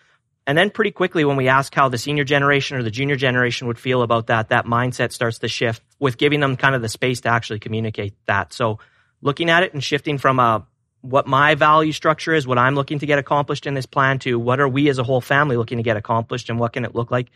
And 0.47 0.59
then 0.59 0.71
pretty 0.71 0.91
quickly 0.91 1.25
when 1.25 1.37
we 1.37 1.49
ask 1.49 1.75
how 1.75 1.89
the 1.89 1.97
senior 1.97 2.25
generation 2.25 2.77
or 2.77 2.83
the 2.83 2.91
junior 2.91 3.17
generation 3.17 3.67
would 3.67 3.79
feel 3.79 4.03
about 4.03 4.27
that, 4.27 4.51
that 4.51 4.67
mindset 4.67 5.13
starts 5.13 5.39
to 5.39 5.49
shift 5.49 5.83
with 5.99 6.19
giving 6.19 6.41
them 6.41 6.57
kind 6.57 6.75
of 6.75 6.83
the 6.83 6.89
space 6.89 7.23
to 7.23 7.31
actually 7.31 7.61
communicate 7.61 8.15
that. 8.27 8.53
So 8.53 8.79
looking 9.23 9.49
at 9.49 9.63
it 9.63 9.73
and 9.73 9.83
shifting 9.83 10.19
from 10.19 10.39
a, 10.39 10.43
uh, 10.43 10.63
what 11.01 11.27
my 11.27 11.55
value 11.55 11.93
structure 11.93 12.33
is, 12.33 12.47
what 12.47 12.57
I'm 12.57 12.75
looking 12.75 12.99
to 13.01 13.07
get 13.07 13.19
accomplished 13.19 13.67
in 13.67 13.75
this 13.75 13.85
plan 13.85 14.19
to 14.21 14.39
what 14.39 14.59
are 14.59 14.69
we 14.69 14.89
as 14.89 14.99
a 14.99 15.05
whole 15.05 15.21
family 15.21 15.57
looking 15.59 15.77
to 15.77 15.85
get 15.85 15.99
accomplished 15.99 16.49
and 16.49 16.59
what 16.59 16.73
can 16.73 16.87
it 16.87 16.95
look 16.95 17.11
like 17.11 17.29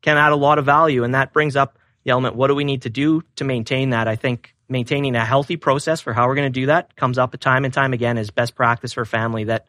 can 0.00 0.16
add 0.16 0.32
a 0.32 0.36
lot 0.36 0.58
of 0.58 0.64
value. 0.64 1.04
And 1.04 1.14
that 1.14 1.32
brings 1.32 1.54
up 1.54 1.78
the 2.02 2.10
element, 2.10 2.34
what 2.34 2.48
do 2.48 2.56
we 2.56 2.64
need 2.64 2.82
to 2.82 2.90
do 2.90 3.22
to 3.36 3.44
maintain 3.44 3.90
that? 3.90 4.08
I 4.08 4.16
think 4.16 4.56
maintaining 4.68 5.14
a 5.14 5.24
healthy 5.24 5.56
process 5.56 6.00
for 6.00 6.12
how 6.12 6.26
we're 6.26 6.34
going 6.34 6.52
to 6.52 6.60
do 6.60 6.66
that 6.66 6.96
comes 6.96 7.16
up 7.16 7.38
time 7.38 7.64
and 7.64 7.72
time 7.72 7.92
again 7.92 8.18
as 8.18 8.30
best 8.30 8.56
practice 8.56 8.92
for 8.92 9.04
family 9.04 9.44
that 9.44 9.66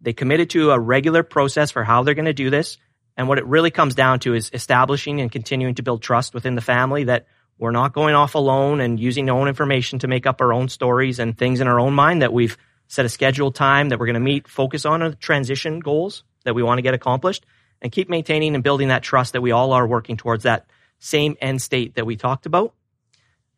they 0.00 0.12
committed 0.12 0.50
to 0.50 0.70
a 0.70 0.78
regular 0.78 1.22
process 1.22 1.70
for 1.70 1.84
how 1.84 2.02
they're 2.02 2.14
going 2.14 2.24
to 2.26 2.32
do 2.32 2.50
this. 2.50 2.78
And 3.16 3.26
what 3.26 3.38
it 3.38 3.46
really 3.46 3.72
comes 3.72 3.96
down 3.96 4.20
to 4.20 4.34
is 4.34 4.50
establishing 4.52 5.20
and 5.20 5.30
continuing 5.30 5.74
to 5.76 5.82
build 5.82 6.02
trust 6.02 6.34
within 6.34 6.54
the 6.54 6.60
family 6.60 7.04
that 7.04 7.26
we're 7.58 7.72
not 7.72 7.92
going 7.92 8.14
off 8.14 8.36
alone 8.36 8.80
and 8.80 9.00
using 9.00 9.28
our 9.28 9.36
own 9.36 9.48
information 9.48 9.98
to 10.00 10.08
make 10.08 10.26
up 10.26 10.40
our 10.40 10.52
own 10.52 10.68
stories 10.68 11.18
and 11.18 11.36
things 11.36 11.60
in 11.60 11.66
our 11.66 11.80
own 11.80 11.94
mind 11.94 12.22
that 12.22 12.32
we've 12.32 12.56
set 12.86 13.04
a 13.04 13.08
scheduled 13.08 13.56
time 13.56 13.88
that 13.88 13.98
we're 13.98 14.06
going 14.06 14.14
to 14.14 14.20
meet, 14.20 14.46
focus 14.46 14.86
on 14.86 15.00
the 15.00 15.14
transition 15.16 15.80
goals 15.80 16.22
that 16.44 16.54
we 16.54 16.62
want 16.62 16.78
to 16.78 16.82
get 16.82 16.94
accomplished 16.94 17.44
and 17.82 17.92
keep 17.92 18.08
maintaining 18.08 18.54
and 18.54 18.64
building 18.64 18.88
that 18.88 19.02
trust 19.02 19.32
that 19.32 19.40
we 19.40 19.50
all 19.50 19.72
are 19.72 19.86
working 19.86 20.16
towards 20.16 20.44
that 20.44 20.66
same 21.00 21.36
end 21.40 21.60
state 21.60 21.94
that 21.96 22.06
we 22.06 22.16
talked 22.16 22.46
about. 22.46 22.74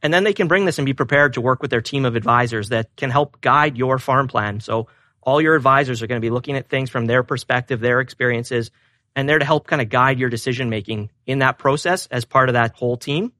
And 0.02 0.12
then 0.12 0.24
they 0.24 0.32
can 0.32 0.48
bring 0.48 0.64
this 0.64 0.78
and 0.78 0.86
be 0.86 0.94
prepared 0.94 1.34
to 1.34 1.40
work 1.40 1.60
with 1.60 1.70
their 1.70 1.82
team 1.82 2.06
of 2.06 2.16
advisors 2.16 2.70
that 2.70 2.96
can 2.96 3.10
help 3.10 3.40
guide 3.40 3.76
your 3.76 3.98
farm 3.98 4.28
plan. 4.28 4.60
So 4.60 4.88
all 5.30 5.40
your 5.40 5.54
advisors 5.54 6.02
are 6.02 6.08
going 6.08 6.20
to 6.20 6.26
be 6.26 6.28
looking 6.30 6.56
at 6.56 6.68
things 6.68 6.90
from 6.90 7.06
their 7.06 7.22
perspective, 7.22 7.78
their 7.78 8.00
experiences, 8.00 8.72
and 9.14 9.28
they're 9.28 9.38
to 9.38 9.44
help 9.44 9.68
kind 9.68 9.80
of 9.80 9.88
guide 9.88 10.18
your 10.18 10.28
decision 10.28 10.68
making 10.68 11.08
in 11.24 11.38
that 11.38 11.56
process 11.56 12.08
as 12.08 12.24
part 12.24 12.48
of 12.48 12.54
that 12.54 12.74
whole 12.74 12.96
team. 12.96 13.32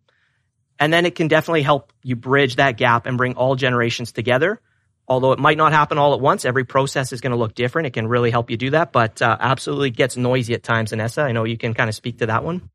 And 0.79 0.93
then 0.93 1.05
it 1.05 1.17
can 1.17 1.27
definitely 1.27 1.63
help 1.63 1.93
you 2.05 2.15
bridge 2.15 2.57
that 2.57 2.77
gap 2.77 3.07
and 3.07 3.19
bring 3.19 3.35
all 3.35 3.57
generations 3.57 4.13
together. 4.13 4.61
Although 5.09 5.33
it 5.33 5.41
might 5.41 5.57
not 5.57 5.73
happen 5.73 5.99
all 5.99 6.15
at 6.15 6.21
once, 6.21 6.45
every 6.45 6.65
process 6.65 7.13
is 7.13 7.21
going 7.21 7.33
to 7.33 7.37
look 7.37 7.55
different. 7.55 7.89
It 7.89 7.95
can 7.95 8.07
really 8.07 8.31
help 8.31 8.51
you 8.51 8.57
do 8.57 8.71
that, 8.71 8.93
but 8.93 9.21
uh, 9.21 9.37
absolutely 9.41 9.91
gets 9.91 10.17
noisy 10.17 10.55
at 10.55 10.63
times. 10.63 10.93
Anessa, 10.93 11.25
I 11.25 11.33
know 11.33 11.43
you 11.43 11.59
can 11.59 11.75
kind 11.75 11.89
of 11.89 11.97
speak 11.97 12.19
to 12.19 12.27
that 12.27 12.45
one. 12.45 12.71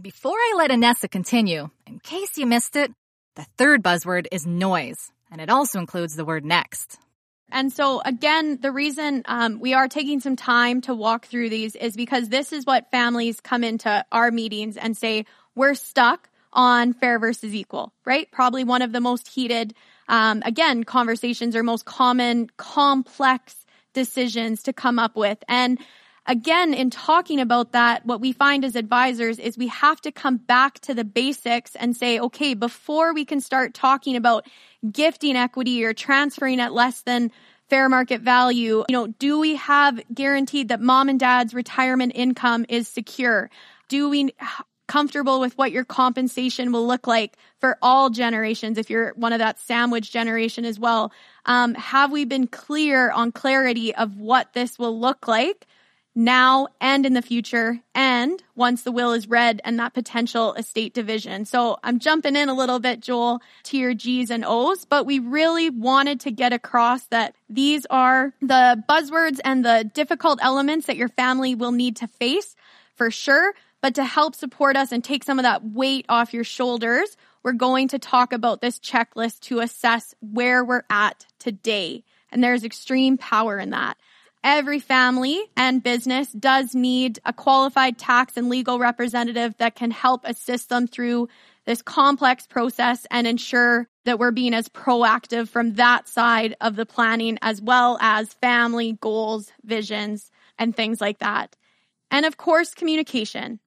Before 0.00 0.36
I 0.36 0.54
let 0.56 0.72
Anessa 0.72 1.08
continue, 1.08 1.70
in 1.86 2.00
case 2.00 2.36
you 2.36 2.46
missed 2.46 2.74
it, 2.74 2.92
the 3.36 3.46
third 3.56 3.84
buzzword 3.84 4.26
is 4.32 4.44
noise, 4.48 5.12
and 5.30 5.40
it 5.40 5.48
also 5.48 5.78
includes 5.78 6.16
the 6.16 6.24
word 6.24 6.44
next. 6.44 6.98
And 7.50 7.72
so 7.72 8.00
again, 8.04 8.58
the 8.60 8.72
reason 8.72 9.22
um, 9.24 9.60
we 9.60 9.74
are 9.74 9.88
taking 9.88 10.20
some 10.20 10.36
time 10.36 10.80
to 10.82 10.94
walk 10.94 11.26
through 11.26 11.50
these 11.50 11.74
is 11.76 11.96
because 11.96 12.28
this 12.28 12.52
is 12.52 12.66
what 12.66 12.90
families 12.90 13.40
come 13.40 13.64
into 13.64 14.04
our 14.12 14.30
meetings 14.30 14.76
and 14.76 14.96
say, 14.96 15.24
we're 15.54 15.74
stuck 15.74 16.28
on 16.52 16.92
fair 16.92 17.18
versus 17.18 17.54
equal, 17.54 17.92
right? 18.04 18.30
Probably 18.30 18.64
one 18.64 18.82
of 18.82 18.92
the 18.92 19.00
most 19.00 19.28
heated, 19.28 19.74
um, 20.08 20.42
again, 20.44 20.84
conversations 20.84 21.56
or 21.56 21.62
most 21.62 21.84
common 21.84 22.48
complex 22.56 23.54
decisions 23.92 24.62
to 24.64 24.72
come 24.72 24.98
up 24.98 25.16
with. 25.16 25.38
And 25.48 25.78
again, 26.28 26.74
in 26.74 26.90
talking 26.90 27.40
about 27.40 27.72
that, 27.72 28.06
what 28.06 28.20
we 28.20 28.32
find 28.32 28.64
as 28.64 28.76
advisors 28.76 29.38
is 29.38 29.56
we 29.58 29.68
have 29.68 30.00
to 30.02 30.12
come 30.12 30.36
back 30.36 30.78
to 30.80 30.94
the 30.94 31.04
basics 31.04 31.74
and 31.74 31.96
say, 31.96 32.20
okay, 32.20 32.54
before 32.54 33.14
we 33.14 33.24
can 33.24 33.40
start 33.40 33.74
talking 33.74 34.14
about 34.14 34.46
gifting 34.92 35.36
equity 35.36 35.84
or 35.84 35.94
transferring 35.94 36.60
at 36.60 36.72
less 36.72 37.00
than 37.00 37.32
fair 37.68 37.88
market 37.88 38.20
value, 38.20 38.84
you 38.88 38.92
know, 38.92 39.06
do 39.06 39.40
we 39.40 39.56
have 39.56 40.00
guaranteed 40.14 40.68
that 40.68 40.80
mom 40.80 41.08
and 41.08 41.18
dad's 41.18 41.54
retirement 41.54 42.12
income 42.14 42.64
is 42.68 42.86
secure? 42.86 43.50
Do 43.88 44.08
we 44.10 44.34
comfortable 44.86 45.38
with 45.38 45.56
what 45.58 45.70
your 45.70 45.84
compensation 45.84 46.72
will 46.72 46.86
look 46.86 47.06
like 47.06 47.36
for 47.60 47.76
all 47.82 48.08
generations 48.08 48.78
if 48.78 48.88
you're 48.88 49.12
one 49.16 49.34
of 49.34 49.38
that 49.38 49.58
sandwich 49.60 50.10
generation 50.10 50.64
as 50.64 50.78
well 50.80 51.12
um, 51.44 51.74
have 51.74 52.10
we 52.10 52.24
been 52.24 52.46
clear 52.46 53.10
on 53.10 53.30
clarity 53.30 53.94
of 53.94 54.16
what 54.16 54.50
this 54.54 54.78
will 54.78 54.98
look 54.98 55.28
like 55.28 55.66
now 56.14 56.66
and 56.80 57.06
in 57.06 57.14
the 57.14 57.22
future 57.22 57.78
and 57.94 58.42
once 58.56 58.82
the 58.82 58.90
will 58.90 59.12
is 59.12 59.28
read 59.28 59.60
and 59.64 59.78
that 59.78 59.94
potential 59.94 60.54
estate 60.54 60.92
division. 60.92 61.44
So 61.44 61.78
I'm 61.84 61.98
jumping 62.00 62.34
in 62.34 62.48
a 62.48 62.54
little 62.54 62.80
bit, 62.80 63.00
Joel, 63.00 63.40
to 63.64 63.78
your 63.78 63.94
G's 63.94 64.30
and 64.30 64.44
O's, 64.44 64.84
but 64.84 65.06
we 65.06 65.20
really 65.20 65.70
wanted 65.70 66.20
to 66.20 66.30
get 66.30 66.52
across 66.52 67.04
that 67.06 67.36
these 67.48 67.86
are 67.88 68.34
the 68.40 68.82
buzzwords 68.88 69.38
and 69.44 69.64
the 69.64 69.88
difficult 69.94 70.40
elements 70.42 70.86
that 70.86 70.96
your 70.96 71.08
family 71.08 71.54
will 71.54 71.72
need 71.72 71.96
to 71.96 72.08
face 72.08 72.56
for 72.96 73.10
sure. 73.10 73.54
But 73.80 73.94
to 73.94 74.04
help 74.04 74.34
support 74.34 74.76
us 74.76 74.90
and 74.90 75.04
take 75.04 75.22
some 75.22 75.38
of 75.38 75.44
that 75.44 75.64
weight 75.64 76.04
off 76.08 76.34
your 76.34 76.42
shoulders, 76.42 77.16
we're 77.44 77.52
going 77.52 77.88
to 77.88 77.98
talk 78.00 78.32
about 78.32 78.60
this 78.60 78.80
checklist 78.80 79.40
to 79.42 79.60
assess 79.60 80.14
where 80.20 80.64
we're 80.64 80.82
at 80.90 81.26
today. 81.38 82.02
And 82.30 82.42
there's 82.42 82.64
extreme 82.64 83.16
power 83.16 83.58
in 83.58 83.70
that. 83.70 83.96
Every 84.44 84.78
family 84.78 85.40
and 85.56 85.82
business 85.82 86.30
does 86.32 86.74
need 86.74 87.18
a 87.24 87.32
qualified 87.32 87.98
tax 87.98 88.36
and 88.36 88.48
legal 88.48 88.78
representative 88.78 89.56
that 89.58 89.74
can 89.74 89.90
help 89.90 90.22
assist 90.24 90.68
them 90.68 90.86
through 90.86 91.28
this 91.64 91.82
complex 91.82 92.46
process 92.46 93.06
and 93.10 93.26
ensure 93.26 93.88
that 94.04 94.18
we're 94.18 94.30
being 94.30 94.54
as 94.54 94.68
proactive 94.68 95.48
from 95.48 95.74
that 95.74 96.08
side 96.08 96.56
of 96.60 96.76
the 96.76 96.86
planning 96.86 97.38
as 97.42 97.60
well 97.60 97.98
as 98.00 98.32
family 98.34 98.96
goals, 99.00 99.52
visions, 99.64 100.30
and 100.58 100.74
things 100.74 101.00
like 101.00 101.18
that. 101.18 101.56
And 102.10 102.24
of 102.24 102.36
course, 102.36 102.74
communication. 102.74 103.60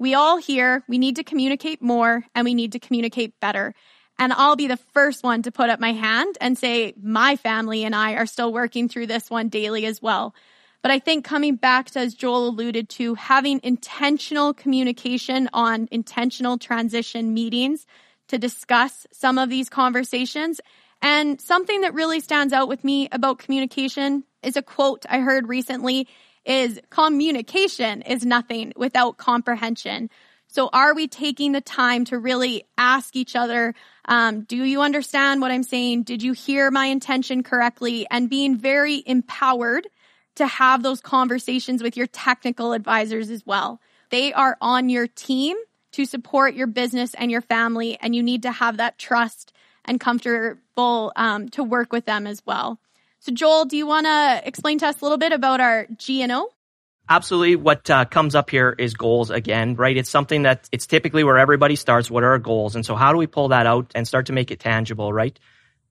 We 0.00 0.14
all 0.14 0.38
hear 0.38 0.82
we 0.88 0.98
need 0.98 1.16
to 1.16 1.24
communicate 1.24 1.80
more 1.80 2.24
and 2.34 2.44
we 2.44 2.54
need 2.54 2.72
to 2.72 2.80
communicate 2.80 3.38
better. 3.40 3.74
And 4.18 4.32
I'll 4.32 4.56
be 4.56 4.68
the 4.68 4.76
first 4.76 5.24
one 5.24 5.42
to 5.42 5.52
put 5.52 5.70
up 5.70 5.80
my 5.80 5.92
hand 5.92 6.36
and 6.40 6.56
say 6.56 6.94
my 7.02 7.36
family 7.36 7.84
and 7.84 7.94
I 7.94 8.12
are 8.14 8.26
still 8.26 8.52
working 8.52 8.88
through 8.88 9.08
this 9.08 9.28
one 9.28 9.48
daily 9.48 9.86
as 9.86 10.00
well. 10.00 10.34
But 10.82 10.90
I 10.90 10.98
think 10.98 11.24
coming 11.24 11.56
back 11.56 11.90
to, 11.92 12.00
as 12.00 12.14
Joel 12.14 12.48
alluded 12.48 12.90
to, 12.90 13.14
having 13.14 13.60
intentional 13.62 14.52
communication 14.52 15.48
on 15.52 15.88
intentional 15.90 16.58
transition 16.58 17.32
meetings 17.32 17.86
to 18.28 18.38
discuss 18.38 19.06
some 19.10 19.38
of 19.38 19.48
these 19.48 19.68
conversations. 19.68 20.60
And 21.00 21.40
something 21.40 21.80
that 21.82 21.94
really 21.94 22.20
stands 22.20 22.52
out 22.52 22.68
with 22.68 22.84
me 22.84 23.08
about 23.12 23.38
communication 23.38 24.24
is 24.42 24.56
a 24.56 24.62
quote 24.62 25.06
I 25.08 25.20
heard 25.20 25.48
recently 25.48 26.06
is 26.44 26.80
communication 26.90 28.02
is 28.02 28.24
nothing 28.24 28.72
without 28.76 29.16
comprehension. 29.16 30.10
So 30.54 30.70
are 30.72 30.94
we 30.94 31.08
taking 31.08 31.50
the 31.50 31.60
time 31.60 32.04
to 32.04 32.18
really 32.18 32.64
ask 32.78 33.16
each 33.16 33.34
other, 33.34 33.74
um, 34.04 34.42
do 34.42 34.62
you 34.62 34.82
understand 34.82 35.40
what 35.40 35.50
I'm 35.50 35.64
saying? 35.64 36.04
Did 36.04 36.22
you 36.22 36.32
hear 36.32 36.70
my 36.70 36.86
intention 36.86 37.42
correctly? 37.42 38.06
And 38.08 38.30
being 38.30 38.56
very 38.56 39.02
empowered 39.04 39.88
to 40.36 40.46
have 40.46 40.84
those 40.84 41.00
conversations 41.00 41.82
with 41.82 41.96
your 41.96 42.06
technical 42.06 42.72
advisors 42.72 43.30
as 43.30 43.44
well. 43.44 43.80
They 44.10 44.32
are 44.32 44.56
on 44.60 44.88
your 44.90 45.08
team 45.08 45.56
to 45.90 46.04
support 46.04 46.54
your 46.54 46.68
business 46.68 47.14
and 47.14 47.32
your 47.32 47.40
family, 47.40 47.98
and 48.00 48.14
you 48.14 48.22
need 48.22 48.42
to 48.42 48.52
have 48.52 48.76
that 48.76 48.96
trust 48.96 49.52
and 49.84 49.98
comfortable 49.98 51.12
um, 51.16 51.48
to 51.48 51.64
work 51.64 51.92
with 51.92 52.04
them 52.04 52.28
as 52.28 52.46
well. 52.46 52.78
So, 53.18 53.32
Joel, 53.32 53.64
do 53.64 53.76
you 53.76 53.88
want 53.88 54.06
to 54.06 54.40
explain 54.44 54.78
to 54.78 54.86
us 54.86 55.00
a 55.00 55.04
little 55.04 55.18
bit 55.18 55.32
about 55.32 55.60
our 55.60 55.88
G 55.96 56.22
and 56.22 56.30
O? 56.30 56.50
Absolutely. 57.08 57.56
What 57.56 57.88
uh, 57.90 58.06
comes 58.06 58.34
up 58.34 58.48
here 58.48 58.74
is 58.78 58.94
goals 58.94 59.30
again, 59.30 59.74
right? 59.74 59.96
It's 59.96 60.08
something 60.08 60.42
that 60.42 60.68
it's 60.72 60.86
typically 60.86 61.22
where 61.22 61.38
everybody 61.38 61.76
starts. 61.76 62.10
What 62.10 62.22
are 62.24 62.30
our 62.30 62.38
goals? 62.38 62.76
And 62.76 62.86
so 62.86 62.96
how 62.96 63.12
do 63.12 63.18
we 63.18 63.26
pull 63.26 63.48
that 63.48 63.66
out 63.66 63.92
and 63.94 64.08
start 64.08 64.26
to 64.26 64.32
make 64.32 64.50
it 64.50 64.60
tangible, 64.60 65.12
right? 65.12 65.38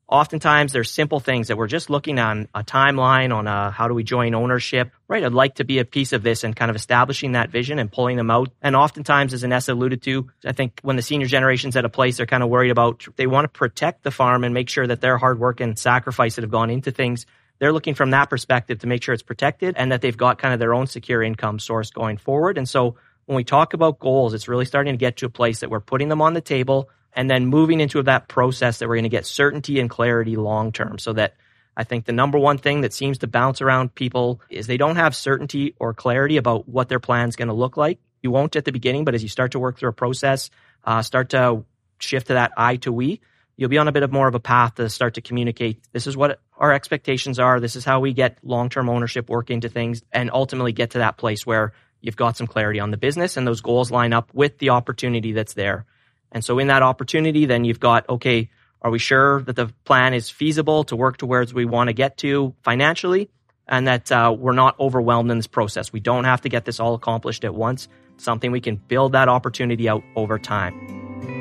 Oftentimes 0.07 0.73
there's 0.73 0.91
simple 0.91 1.19
things 1.19 1.47
that 1.47 1.57
we're 1.57 1.67
just 1.67 1.89
looking 1.89 2.19
on 2.19 2.47
a 2.53 2.63
timeline 2.63 3.33
on 3.33 3.47
a, 3.47 3.71
how 3.71 3.87
do 3.87 3.93
we 3.93 4.03
join 4.03 4.33
ownership, 4.35 4.91
right? 5.07 5.23
I'd 5.23 5.33
like 5.33 5.55
to 5.55 5.63
be 5.63 5.79
a 5.79 5.85
piece 5.85 6.13
of 6.13 6.23
this 6.23 6.43
and 6.43 6.55
kind 6.55 6.69
of 6.69 6.75
establishing 6.75 7.33
that 7.33 7.51
vision 7.51 7.79
and 7.79 7.91
pulling 7.91 8.17
them 8.17 8.29
out. 8.29 8.49
And 8.61 8.75
oftentimes, 8.75 9.33
as 9.33 9.43
Anessa 9.43 9.69
alluded 9.69 10.01
to, 10.03 10.29
I 10.45 10.51
think 10.51 10.79
when 10.81 10.97
the 10.97 11.01
senior 11.01 11.27
generation's 11.27 11.75
at 11.75 11.85
a 11.85 11.89
place, 11.89 12.17
they're 12.17 12.25
kind 12.25 12.43
of 12.43 12.49
worried 12.49 12.71
about, 12.71 13.05
they 13.15 13.27
want 13.27 13.45
to 13.45 13.49
protect 13.49 14.03
the 14.03 14.11
farm 14.11 14.43
and 14.43 14.53
make 14.53 14.69
sure 14.69 14.85
that 14.85 14.99
their 14.99 15.17
hard 15.17 15.39
work 15.39 15.61
and 15.61 15.79
sacrifice 15.79 16.35
that 16.35 16.43
have 16.43 16.51
gone 16.51 16.69
into 16.69 16.91
things 16.91 17.25
they're 17.59 17.73
looking 17.73 17.93
from 17.93 18.11
that 18.11 18.29
perspective 18.29 18.79
to 18.79 18.87
make 18.87 19.03
sure 19.03 19.13
it's 19.13 19.23
protected 19.23 19.75
and 19.77 19.91
that 19.91 20.01
they've 20.01 20.17
got 20.17 20.37
kind 20.37 20.53
of 20.53 20.59
their 20.59 20.73
own 20.73 20.87
secure 20.87 21.23
income 21.23 21.59
source 21.59 21.91
going 21.91 22.17
forward. 22.17 22.57
And 22.57 22.67
so 22.67 22.95
when 23.25 23.35
we 23.35 23.43
talk 23.43 23.73
about 23.73 23.99
goals, 23.99 24.33
it's 24.33 24.47
really 24.47 24.65
starting 24.65 24.93
to 24.93 24.97
get 24.97 25.17
to 25.17 25.25
a 25.25 25.29
place 25.29 25.61
that 25.61 25.69
we're 25.69 25.79
putting 25.79 26.09
them 26.09 26.21
on 26.21 26.33
the 26.33 26.41
table 26.41 26.89
and 27.13 27.29
then 27.29 27.45
moving 27.45 27.79
into 27.79 28.01
that 28.03 28.27
process 28.27 28.79
that 28.79 28.87
we're 28.87 28.95
going 28.95 29.03
to 29.03 29.09
get 29.09 29.25
certainty 29.25 29.79
and 29.79 29.89
clarity 29.89 30.35
long 30.35 30.71
term 30.71 30.97
so 30.97 31.13
that 31.13 31.35
I 31.75 31.83
think 31.83 32.05
the 32.05 32.11
number 32.11 32.37
one 32.37 32.57
thing 32.57 32.81
that 32.81 32.93
seems 32.93 33.19
to 33.19 33.27
bounce 33.27 33.61
around 33.61 33.95
people 33.95 34.41
is 34.49 34.67
they 34.67 34.77
don't 34.77 34.95
have 34.95 35.15
certainty 35.15 35.75
or 35.79 35.93
clarity 35.93 36.37
about 36.37 36.67
what 36.67 36.89
their 36.89 36.99
plan 36.99 37.29
is 37.29 37.35
going 37.35 37.47
to 37.47 37.53
look 37.53 37.77
like. 37.77 37.99
You 38.21 38.31
won't 38.31 38.55
at 38.55 38.65
the 38.65 38.71
beginning, 38.71 39.05
but 39.05 39.15
as 39.15 39.23
you 39.23 39.29
start 39.29 39.51
to 39.53 39.59
work 39.59 39.77
through 39.77 39.89
a 39.89 39.93
process, 39.93 40.49
uh, 40.83 41.01
start 41.01 41.29
to 41.29 41.65
shift 41.99 42.27
to 42.27 42.33
that 42.33 42.51
I 42.57 42.77
to 42.77 42.91
we, 42.91 43.21
you'll 43.55 43.69
be 43.69 43.77
on 43.77 43.87
a 43.87 43.91
bit 43.91 44.03
of 44.03 44.11
more 44.11 44.27
of 44.27 44.35
a 44.35 44.39
path 44.39 44.75
to 44.75 44.89
start 44.89 45.15
to 45.15 45.21
communicate. 45.21 45.81
This 45.91 46.07
is 46.07 46.17
what 46.17 46.39
our 46.57 46.73
expectations 46.73 47.39
are. 47.39 47.59
This 47.59 47.75
is 47.75 47.85
how 47.85 47.99
we 47.99 48.13
get 48.13 48.37
long-term 48.43 48.89
ownership 48.89 49.29
work 49.29 49.49
into 49.49 49.69
things 49.69 50.03
and 50.11 50.31
ultimately 50.31 50.71
get 50.71 50.91
to 50.91 50.99
that 50.99 51.17
place 51.17 51.45
where 51.45 51.73
you've 52.01 52.15
got 52.15 52.37
some 52.37 52.47
clarity 52.47 52.79
on 52.79 52.91
the 52.91 52.97
business 52.97 53.37
and 53.37 53.47
those 53.47 53.61
goals 53.61 53.91
line 53.91 54.13
up 54.13 54.33
with 54.33 54.57
the 54.57 54.69
opportunity 54.69 55.31
that's 55.31 55.53
there. 55.53 55.85
And 56.31 56.43
so 56.43 56.59
in 56.59 56.67
that 56.67 56.81
opportunity, 56.81 57.45
then 57.45 57.63
you've 57.63 57.79
got, 57.79 58.09
okay, 58.09 58.49
are 58.81 58.91
we 58.91 58.99
sure 58.99 59.41
that 59.43 59.55
the 59.55 59.67
plan 59.85 60.13
is 60.13 60.29
feasible 60.29 60.83
to 60.85 60.95
work 60.95 61.17
towards 61.17 61.53
we 61.53 61.65
want 61.65 61.87
to 61.87 61.93
get 61.93 62.17
to 62.17 62.53
financially 62.63 63.29
and 63.67 63.87
that 63.87 64.11
uh, 64.11 64.35
we're 64.37 64.51
not 64.51 64.77
overwhelmed 64.79 65.31
in 65.31 65.37
this 65.37 65.47
process? 65.47 65.93
We 65.93 66.01
don't 66.01 66.25
have 66.25 66.41
to 66.41 66.49
get 66.49 66.65
this 66.65 66.79
all 66.79 66.95
accomplished 66.95 67.45
at 67.45 67.55
once. 67.55 67.87
Something 68.17 68.51
we 68.51 68.61
can 68.61 68.75
build 68.75 69.13
that 69.13 69.29
opportunity 69.29 69.87
out 69.87 70.03
over 70.15 70.37
time. 70.37 71.32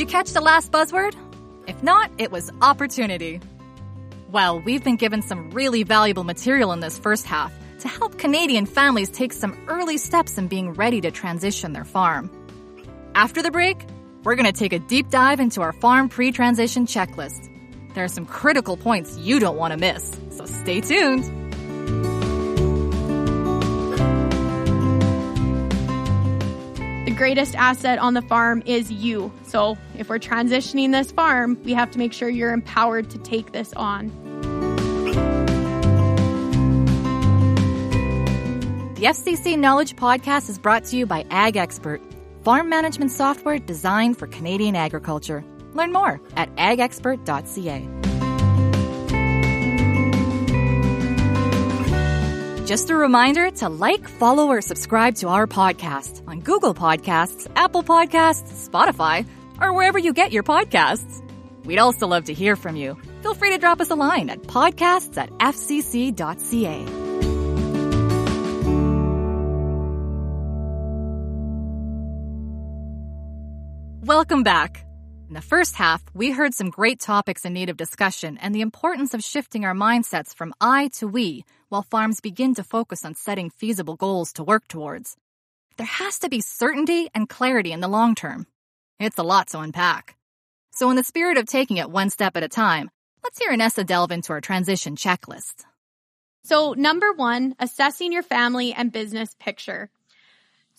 Did 0.00 0.08
you 0.08 0.16
catch 0.16 0.32
the 0.32 0.40
last 0.40 0.72
buzzword? 0.72 1.14
If 1.66 1.82
not, 1.82 2.10
it 2.16 2.32
was 2.32 2.50
opportunity. 2.62 3.38
Well, 4.30 4.58
we've 4.58 4.82
been 4.82 4.96
given 4.96 5.20
some 5.20 5.50
really 5.50 5.82
valuable 5.82 6.24
material 6.24 6.72
in 6.72 6.80
this 6.80 6.98
first 6.98 7.26
half 7.26 7.52
to 7.80 7.88
help 7.88 8.16
Canadian 8.16 8.64
families 8.64 9.10
take 9.10 9.34
some 9.34 9.62
early 9.68 9.98
steps 9.98 10.38
in 10.38 10.48
being 10.48 10.72
ready 10.72 11.02
to 11.02 11.10
transition 11.10 11.74
their 11.74 11.84
farm. 11.84 12.30
After 13.14 13.42
the 13.42 13.50
break, 13.50 13.84
we're 14.24 14.36
going 14.36 14.50
to 14.50 14.58
take 14.58 14.72
a 14.72 14.78
deep 14.78 15.10
dive 15.10 15.38
into 15.38 15.60
our 15.60 15.74
farm 15.74 16.08
pre 16.08 16.32
transition 16.32 16.86
checklist. 16.86 17.50
There 17.92 18.02
are 18.02 18.08
some 18.08 18.24
critical 18.24 18.78
points 18.78 19.18
you 19.18 19.38
don't 19.38 19.58
want 19.58 19.72
to 19.72 19.76
miss, 19.76 20.18
so 20.30 20.46
stay 20.46 20.80
tuned. 20.80 21.39
Greatest 27.20 27.54
asset 27.54 27.98
on 27.98 28.14
the 28.14 28.22
farm 28.22 28.62
is 28.64 28.90
you. 28.90 29.30
So 29.42 29.76
if 29.98 30.08
we're 30.08 30.18
transitioning 30.18 30.90
this 30.90 31.12
farm, 31.12 31.58
we 31.64 31.74
have 31.74 31.90
to 31.90 31.98
make 31.98 32.14
sure 32.14 32.30
you're 32.30 32.54
empowered 32.54 33.10
to 33.10 33.18
take 33.18 33.52
this 33.52 33.74
on. 33.74 34.08
The 38.94 39.02
FCC 39.02 39.58
Knowledge 39.58 39.96
Podcast 39.96 40.48
is 40.48 40.58
brought 40.58 40.84
to 40.86 40.96
you 40.96 41.04
by 41.04 41.26
Ag 41.30 41.58
Expert, 41.58 42.00
farm 42.42 42.70
management 42.70 43.10
software 43.10 43.58
designed 43.58 44.18
for 44.18 44.26
Canadian 44.26 44.74
agriculture. 44.74 45.44
Learn 45.74 45.92
more 45.92 46.22
at 46.36 46.56
agexpert.ca. 46.56 48.09
Just 52.70 52.88
a 52.88 52.94
reminder 52.94 53.50
to 53.50 53.68
like, 53.68 54.08
follow, 54.08 54.46
or 54.46 54.60
subscribe 54.60 55.16
to 55.16 55.28
our 55.28 55.48
podcast 55.48 56.22
on 56.28 56.38
Google 56.38 56.72
Podcasts, 56.72 57.50
Apple 57.56 57.82
Podcasts, 57.82 58.68
Spotify, 58.68 59.26
or 59.60 59.72
wherever 59.72 59.98
you 59.98 60.12
get 60.12 60.30
your 60.30 60.44
podcasts. 60.44 61.20
We'd 61.64 61.80
also 61.80 62.06
love 62.06 62.26
to 62.26 62.32
hear 62.32 62.54
from 62.54 62.76
you. 62.76 62.96
Feel 63.22 63.34
free 63.34 63.50
to 63.50 63.58
drop 63.58 63.80
us 63.80 63.90
a 63.90 63.96
line 63.96 64.30
at 64.30 64.42
podcasts 64.42 65.18
at 65.18 65.30
fcc.ca. 65.30 66.84
Welcome 74.04 74.44
back. 74.44 74.86
In 75.30 75.34
the 75.34 75.40
first 75.40 75.76
half, 75.76 76.02
we 76.12 76.32
heard 76.32 76.54
some 76.54 76.70
great 76.70 76.98
topics 76.98 77.44
in 77.44 77.52
need 77.52 77.68
of 77.68 77.76
discussion 77.76 78.36
and 78.38 78.52
the 78.52 78.62
importance 78.62 79.14
of 79.14 79.22
shifting 79.22 79.64
our 79.64 79.74
mindsets 79.74 80.34
from 80.34 80.52
I 80.60 80.88
to 80.94 81.06
we 81.06 81.44
while 81.68 81.84
farms 81.84 82.20
begin 82.20 82.52
to 82.56 82.64
focus 82.64 83.04
on 83.04 83.14
setting 83.14 83.48
feasible 83.48 83.94
goals 83.94 84.32
to 84.32 84.42
work 84.42 84.66
towards. 84.66 85.16
There 85.76 85.86
has 85.86 86.18
to 86.18 86.28
be 86.28 86.40
certainty 86.40 87.10
and 87.14 87.28
clarity 87.28 87.70
in 87.70 87.78
the 87.78 87.86
long 87.86 88.16
term. 88.16 88.48
It's 88.98 89.18
a 89.18 89.22
lot 89.22 89.46
to 89.50 89.60
unpack. 89.60 90.16
So 90.72 90.90
in 90.90 90.96
the 90.96 91.04
spirit 91.04 91.38
of 91.38 91.46
taking 91.46 91.76
it 91.76 91.92
one 91.92 92.10
step 92.10 92.36
at 92.36 92.42
a 92.42 92.48
time, 92.48 92.90
let's 93.22 93.38
hear 93.38 93.52
Anessa 93.52 93.86
delve 93.86 94.10
into 94.10 94.32
our 94.32 94.40
transition 94.40 94.96
checklist. 94.96 95.64
So, 96.42 96.72
number 96.72 97.12
one, 97.12 97.54
assessing 97.60 98.10
your 98.10 98.24
family 98.24 98.72
and 98.72 98.90
business 98.90 99.36
picture. 99.38 99.90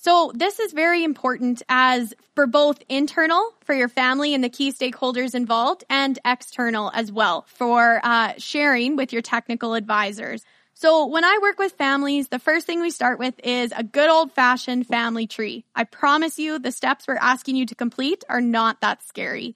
So 0.04 0.32
this 0.34 0.60
is 0.60 0.74
very 0.74 1.04
important 1.04 1.62
as 1.70 2.16
for 2.34 2.48
both 2.48 2.82
internal 2.90 3.54
for 3.64 3.76
your 3.76 3.88
family 3.88 4.34
and 4.34 4.44
the 4.44 4.50
key 4.50 4.72
stakeholders 4.72 5.36
involved 5.36 5.84
and 5.92 6.18
external 6.26 6.90
as 6.96 7.12
well 7.12 7.46
for 7.48 8.02
uh, 8.04 8.34
sharing 8.40 8.96
with 8.96 9.14
your 9.14 9.22
technical 9.22 9.76
advisors. 9.76 10.44
So 10.74 11.06
when 11.06 11.24
I 11.24 11.38
work 11.44 11.60
with 11.60 11.74
families, 11.74 12.30
the 12.30 12.40
first 12.40 12.66
thing 12.66 12.82
we 12.82 12.90
start 12.90 13.20
with 13.20 13.40
is 13.44 13.72
a 13.78 13.84
good 13.84 14.10
old 14.10 14.32
fashioned 14.32 14.88
family 14.88 15.28
tree. 15.28 15.66
I 15.76 15.84
promise 15.84 16.40
you 16.40 16.58
the 16.58 16.72
steps 16.72 17.08
we're 17.08 17.18
asking 17.18 17.58
you 17.58 17.68
to 17.68 17.76
complete 17.76 18.24
are 18.28 18.42
not 18.42 18.82
that 18.82 19.04
scary. 19.04 19.54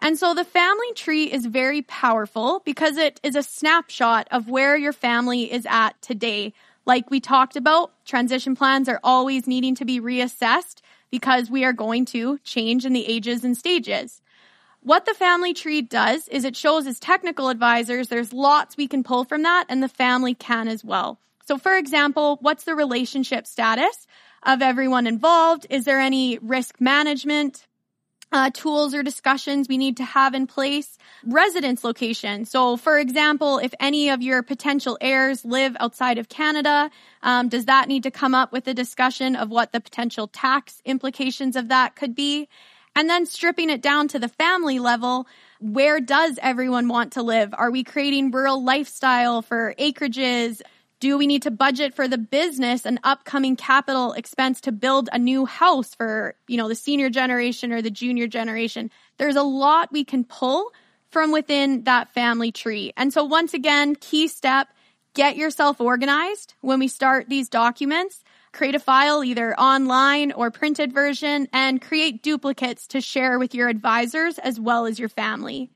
And 0.00 0.18
so 0.18 0.34
the 0.34 0.44
family 0.44 0.92
tree 0.96 1.32
is 1.32 1.46
very 1.46 1.82
powerful 1.82 2.62
because 2.64 2.96
it 2.96 3.20
is 3.22 3.36
a 3.36 3.44
snapshot 3.44 4.26
of 4.32 4.48
where 4.48 4.76
your 4.76 4.92
family 4.92 5.52
is 5.52 5.68
at 5.70 6.02
today 6.02 6.52
like 6.86 7.10
we 7.10 7.20
talked 7.20 7.56
about, 7.56 7.92
transition 8.04 8.54
plans 8.54 8.88
are 8.88 9.00
always 9.02 9.46
needing 9.46 9.74
to 9.76 9.84
be 9.84 10.00
reassessed 10.00 10.80
because 11.10 11.50
we 11.50 11.64
are 11.64 11.72
going 11.72 12.04
to 12.06 12.38
change 12.44 12.84
in 12.84 12.92
the 12.92 13.06
ages 13.06 13.44
and 13.44 13.56
stages. 13.56 14.20
What 14.80 15.06
the 15.06 15.14
family 15.14 15.54
tree 15.54 15.80
does 15.80 16.28
is 16.28 16.44
it 16.44 16.56
shows 16.56 16.86
as 16.86 17.00
technical 17.00 17.48
advisors, 17.48 18.08
there's 18.08 18.34
lots 18.34 18.76
we 18.76 18.86
can 18.86 19.02
pull 19.02 19.24
from 19.24 19.42
that 19.42 19.64
and 19.70 19.82
the 19.82 19.88
family 19.88 20.34
can 20.34 20.68
as 20.68 20.84
well. 20.84 21.18
So 21.46 21.56
for 21.56 21.76
example, 21.76 22.38
what's 22.42 22.64
the 22.64 22.74
relationship 22.74 23.46
status 23.46 24.06
of 24.42 24.60
everyone 24.60 25.06
involved? 25.06 25.66
Is 25.70 25.86
there 25.86 26.00
any 26.00 26.38
risk 26.38 26.80
management? 26.80 27.66
Uh, 28.34 28.50
tools 28.50 28.94
or 28.94 29.04
discussions 29.04 29.68
we 29.68 29.78
need 29.78 29.96
to 29.96 30.04
have 30.04 30.34
in 30.34 30.44
place. 30.48 30.98
Residence 31.24 31.84
location. 31.84 32.44
So, 32.44 32.76
for 32.76 32.98
example, 32.98 33.58
if 33.58 33.72
any 33.78 34.10
of 34.10 34.22
your 34.22 34.42
potential 34.42 34.98
heirs 35.00 35.44
live 35.44 35.76
outside 35.78 36.18
of 36.18 36.28
Canada, 36.28 36.90
um, 37.22 37.48
does 37.48 37.66
that 37.66 37.86
need 37.86 38.02
to 38.02 38.10
come 38.10 38.34
up 38.34 38.50
with 38.50 38.66
a 38.66 38.74
discussion 38.74 39.36
of 39.36 39.50
what 39.50 39.70
the 39.70 39.80
potential 39.80 40.26
tax 40.26 40.82
implications 40.84 41.54
of 41.54 41.68
that 41.68 41.94
could 41.94 42.16
be? 42.16 42.48
And 42.96 43.08
then 43.08 43.24
stripping 43.24 43.70
it 43.70 43.80
down 43.80 44.08
to 44.08 44.18
the 44.18 44.28
family 44.28 44.80
level, 44.80 45.28
where 45.60 46.00
does 46.00 46.36
everyone 46.42 46.88
want 46.88 47.12
to 47.12 47.22
live? 47.22 47.54
Are 47.56 47.70
we 47.70 47.84
creating 47.84 48.32
rural 48.32 48.64
lifestyle 48.64 49.42
for 49.42 49.76
acreages? 49.78 50.60
Do 51.04 51.18
we 51.18 51.26
need 51.26 51.42
to 51.42 51.50
budget 51.50 51.92
for 51.92 52.08
the 52.08 52.16
business 52.16 52.86
an 52.86 52.98
upcoming 53.04 53.56
capital 53.56 54.14
expense 54.14 54.62
to 54.62 54.72
build 54.72 55.10
a 55.12 55.18
new 55.18 55.44
house 55.44 55.94
for, 55.94 56.34
you 56.48 56.56
know, 56.56 56.66
the 56.66 56.74
senior 56.74 57.10
generation 57.10 57.74
or 57.74 57.82
the 57.82 57.90
junior 57.90 58.26
generation? 58.26 58.90
There's 59.18 59.36
a 59.36 59.42
lot 59.42 59.92
we 59.92 60.04
can 60.04 60.24
pull 60.24 60.72
from 61.10 61.30
within 61.30 61.84
that 61.84 62.14
family 62.14 62.52
tree. 62.52 62.94
And 62.96 63.12
so 63.12 63.22
once 63.22 63.52
again, 63.52 63.96
key 63.96 64.28
step, 64.28 64.68
get 65.12 65.36
yourself 65.36 65.78
organized 65.78 66.54
when 66.62 66.78
we 66.78 66.88
start 66.88 67.28
these 67.28 67.50
documents. 67.50 68.24
Create 68.54 68.74
a 68.74 68.80
file 68.80 69.22
either 69.22 69.54
online 69.60 70.32
or 70.32 70.50
printed 70.50 70.90
version 70.90 71.48
and 71.52 71.82
create 71.82 72.22
duplicates 72.22 72.86
to 72.86 73.02
share 73.02 73.38
with 73.38 73.54
your 73.54 73.68
advisors 73.68 74.38
as 74.38 74.58
well 74.58 74.86
as 74.86 74.98
your 74.98 75.10
family. 75.10 75.70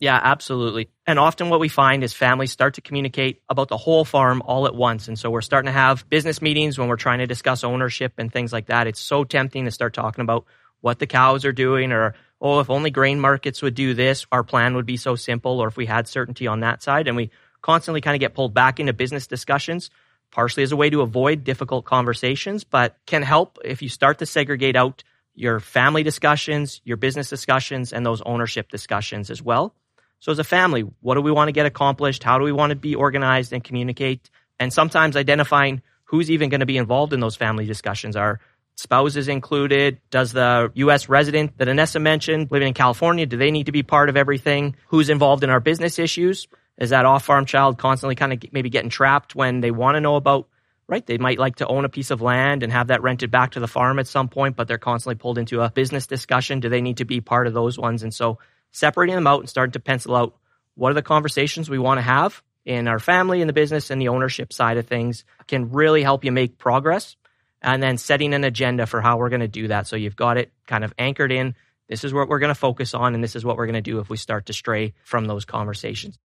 Yeah, 0.00 0.18
absolutely. 0.22 0.90
And 1.08 1.18
often 1.18 1.48
what 1.50 1.58
we 1.58 1.68
find 1.68 2.04
is 2.04 2.12
families 2.12 2.52
start 2.52 2.74
to 2.74 2.80
communicate 2.80 3.42
about 3.48 3.68
the 3.68 3.76
whole 3.76 4.04
farm 4.04 4.42
all 4.44 4.66
at 4.66 4.74
once. 4.74 5.08
And 5.08 5.18
so 5.18 5.28
we're 5.28 5.40
starting 5.40 5.66
to 5.66 5.72
have 5.72 6.08
business 6.08 6.40
meetings 6.40 6.78
when 6.78 6.86
we're 6.86 6.96
trying 6.96 7.18
to 7.18 7.26
discuss 7.26 7.64
ownership 7.64 8.12
and 8.18 8.32
things 8.32 8.52
like 8.52 8.66
that. 8.66 8.86
It's 8.86 9.00
so 9.00 9.24
tempting 9.24 9.64
to 9.64 9.72
start 9.72 9.94
talking 9.94 10.22
about 10.22 10.44
what 10.80 11.00
the 11.00 11.08
cows 11.08 11.44
are 11.44 11.52
doing 11.52 11.90
or, 11.90 12.14
oh, 12.40 12.60
if 12.60 12.70
only 12.70 12.90
grain 12.90 13.18
markets 13.18 13.60
would 13.60 13.74
do 13.74 13.92
this, 13.92 14.24
our 14.30 14.44
plan 14.44 14.76
would 14.76 14.86
be 14.86 14.96
so 14.96 15.16
simple, 15.16 15.58
or 15.58 15.66
if 15.66 15.76
we 15.76 15.86
had 15.86 16.06
certainty 16.06 16.46
on 16.46 16.60
that 16.60 16.80
side. 16.80 17.08
And 17.08 17.16
we 17.16 17.30
constantly 17.60 18.00
kind 18.00 18.14
of 18.14 18.20
get 18.20 18.34
pulled 18.34 18.54
back 18.54 18.78
into 18.78 18.92
business 18.92 19.26
discussions, 19.26 19.90
partially 20.30 20.62
as 20.62 20.70
a 20.70 20.76
way 20.76 20.90
to 20.90 21.00
avoid 21.00 21.42
difficult 21.42 21.84
conversations, 21.84 22.62
but 22.62 22.96
can 23.06 23.22
help 23.22 23.58
if 23.64 23.82
you 23.82 23.88
start 23.88 24.18
to 24.18 24.26
segregate 24.26 24.76
out 24.76 25.02
your 25.34 25.58
family 25.58 26.04
discussions, 26.04 26.80
your 26.84 26.96
business 26.96 27.28
discussions, 27.28 27.92
and 27.92 28.06
those 28.06 28.22
ownership 28.22 28.70
discussions 28.70 29.30
as 29.30 29.42
well. 29.42 29.74
So 30.20 30.32
as 30.32 30.38
a 30.38 30.44
family, 30.44 30.82
what 31.00 31.14
do 31.14 31.20
we 31.20 31.30
want 31.30 31.48
to 31.48 31.52
get 31.52 31.66
accomplished? 31.66 32.22
How 32.22 32.38
do 32.38 32.44
we 32.44 32.52
want 32.52 32.70
to 32.70 32.76
be 32.76 32.94
organized 32.94 33.52
and 33.52 33.62
communicate? 33.62 34.30
And 34.58 34.72
sometimes 34.72 35.16
identifying 35.16 35.82
who's 36.04 36.30
even 36.30 36.48
going 36.48 36.60
to 36.60 36.66
be 36.66 36.76
involved 36.76 37.12
in 37.12 37.20
those 37.20 37.36
family 37.36 37.66
discussions. 37.66 38.16
Are 38.16 38.40
spouses 38.76 39.28
included? 39.28 40.00
Does 40.10 40.32
the 40.32 40.72
U.S. 40.74 41.08
resident 41.08 41.58
that 41.58 41.68
Anessa 41.68 42.00
mentioned 42.00 42.50
living 42.50 42.68
in 42.68 42.74
California, 42.74 43.26
do 43.26 43.36
they 43.36 43.50
need 43.50 43.66
to 43.66 43.72
be 43.72 43.82
part 43.82 44.08
of 44.08 44.16
everything? 44.16 44.76
Who's 44.88 45.10
involved 45.10 45.44
in 45.44 45.50
our 45.50 45.60
business 45.60 45.98
issues? 45.98 46.48
Is 46.78 46.90
that 46.90 47.04
off-farm 47.04 47.44
child 47.44 47.76
constantly 47.78 48.14
kind 48.14 48.32
of 48.32 48.52
maybe 48.52 48.70
getting 48.70 48.90
trapped 48.90 49.34
when 49.34 49.60
they 49.60 49.70
want 49.70 49.96
to 49.96 50.00
know 50.00 50.14
about, 50.16 50.48
right? 50.86 51.04
They 51.04 51.18
might 51.18 51.38
like 51.38 51.56
to 51.56 51.66
own 51.66 51.84
a 51.84 51.88
piece 51.88 52.10
of 52.10 52.22
land 52.22 52.62
and 52.62 52.72
have 52.72 52.86
that 52.86 53.02
rented 53.02 53.30
back 53.30 53.52
to 53.52 53.60
the 53.60 53.68
farm 53.68 53.98
at 53.98 54.06
some 54.06 54.28
point, 54.28 54.56
but 54.56 54.68
they're 54.68 54.78
constantly 54.78 55.16
pulled 55.16 55.38
into 55.38 55.60
a 55.60 55.70
business 55.70 56.06
discussion. 56.06 56.60
Do 56.60 56.68
they 56.68 56.80
need 56.80 56.98
to 56.98 57.04
be 57.04 57.20
part 57.20 57.48
of 57.48 57.54
those 57.54 57.78
ones? 57.78 58.04
And 58.04 58.14
so 58.14 58.38
separating 58.70 59.14
them 59.14 59.26
out 59.26 59.40
and 59.40 59.48
starting 59.48 59.72
to 59.72 59.80
pencil 59.80 60.14
out 60.14 60.36
what 60.74 60.90
are 60.90 60.94
the 60.94 61.02
conversations 61.02 61.68
we 61.68 61.78
want 61.78 61.98
to 61.98 62.02
have 62.02 62.42
in 62.64 62.86
our 62.86 62.98
family, 62.98 63.40
in 63.40 63.46
the 63.46 63.52
business, 63.52 63.90
and 63.90 64.00
the 64.00 64.08
ownership 64.08 64.52
side 64.52 64.76
of 64.76 64.86
things 64.86 65.24
can 65.46 65.70
really 65.72 66.02
help 66.02 66.24
you 66.24 66.32
make 66.32 66.58
progress. 66.58 67.16
And 67.60 67.82
then 67.82 67.98
setting 67.98 68.34
an 68.34 68.44
agenda 68.44 68.86
for 68.86 69.00
how 69.00 69.16
we're 69.16 69.30
going 69.30 69.40
to 69.40 69.48
do 69.48 69.68
that. 69.68 69.88
So 69.88 69.96
you've 69.96 70.14
got 70.14 70.36
it 70.36 70.52
kind 70.68 70.84
of 70.84 70.94
anchored 70.96 71.32
in. 71.32 71.56
This 71.88 72.04
is 72.04 72.14
what 72.14 72.28
we're 72.28 72.38
going 72.38 72.54
to 72.54 72.54
focus 72.54 72.94
on, 72.94 73.14
and 73.14 73.24
this 73.24 73.34
is 73.34 73.44
what 73.44 73.56
we're 73.56 73.66
going 73.66 73.74
to 73.74 73.80
do 73.80 73.98
if 73.98 74.08
we 74.08 74.16
start 74.16 74.46
to 74.46 74.52
stray 74.52 74.94
from 75.02 75.24
those 75.24 75.44
conversations. 75.44 76.18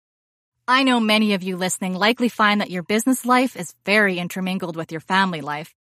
I 0.66 0.82
know 0.82 0.98
many 0.98 1.34
of 1.34 1.42
you 1.42 1.56
listening 1.56 1.94
likely 1.94 2.28
find 2.28 2.60
that 2.60 2.70
your 2.70 2.82
business 2.82 3.24
life 3.24 3.56
is 3.56 3.74
very 3.84 4.18
intermingled 4.18 4.76
with 4.76 4.90
your 4.90 5.00
family 5.00 5.40
life. 5.40 5.74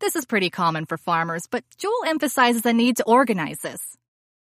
This 0.00 0.16
is 0.16 0.24
pretty 0.24 0.50
common 0.50 0.86
for 0.86 0.96
farmers, 0.96 1.46
but 1.50 1.64
Joel 1.78 2.04
emphasizes 2.06 2.62
the 2.62 2.72
need 2.72 2.96
to 2.96 3.04
organize 3.04 3.58
this. 3.60 3.96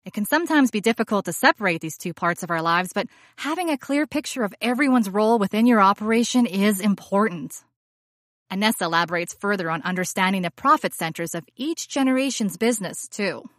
It 0.08 0.14
can 0.14 0.24
sometimes 0.24 0.72
be 0.72 0.80
difficult 0.80 1.26
to 1.26 1.34
separate 1.34 1.82
these 1.82 1.98
two 1.98 2.14
parts 2.14 2.42
of 2.42 2.50
our 2.50 2.62
lives, 2.62 2.92
but 2.94 3.08
having 3.36 3.70
a 3.70 3.78
clear 3.78 4.08
picture 4.08 4.44
of 4.44 4.54
everyone's 4.62 5.10
role 5.10 5.38
within 5.38 5.68
your 5.68 5.82
operation 5.82 6.46
is 6.46 6.80
important. 6.80 7.62
Anessa 8.50 8.84
elaborates 8.84 9.34
further 9.34 9.70
on 9.70 9.82
understanding 9.82 10.44
the 10.44 10.50
profit 10.50 10.94
centers 10.94 11.36
of 11.36 11.44
each 11.58 11.90
generation's 11.90 12.56
business, 12.56 13.10
too. 13.10 13.50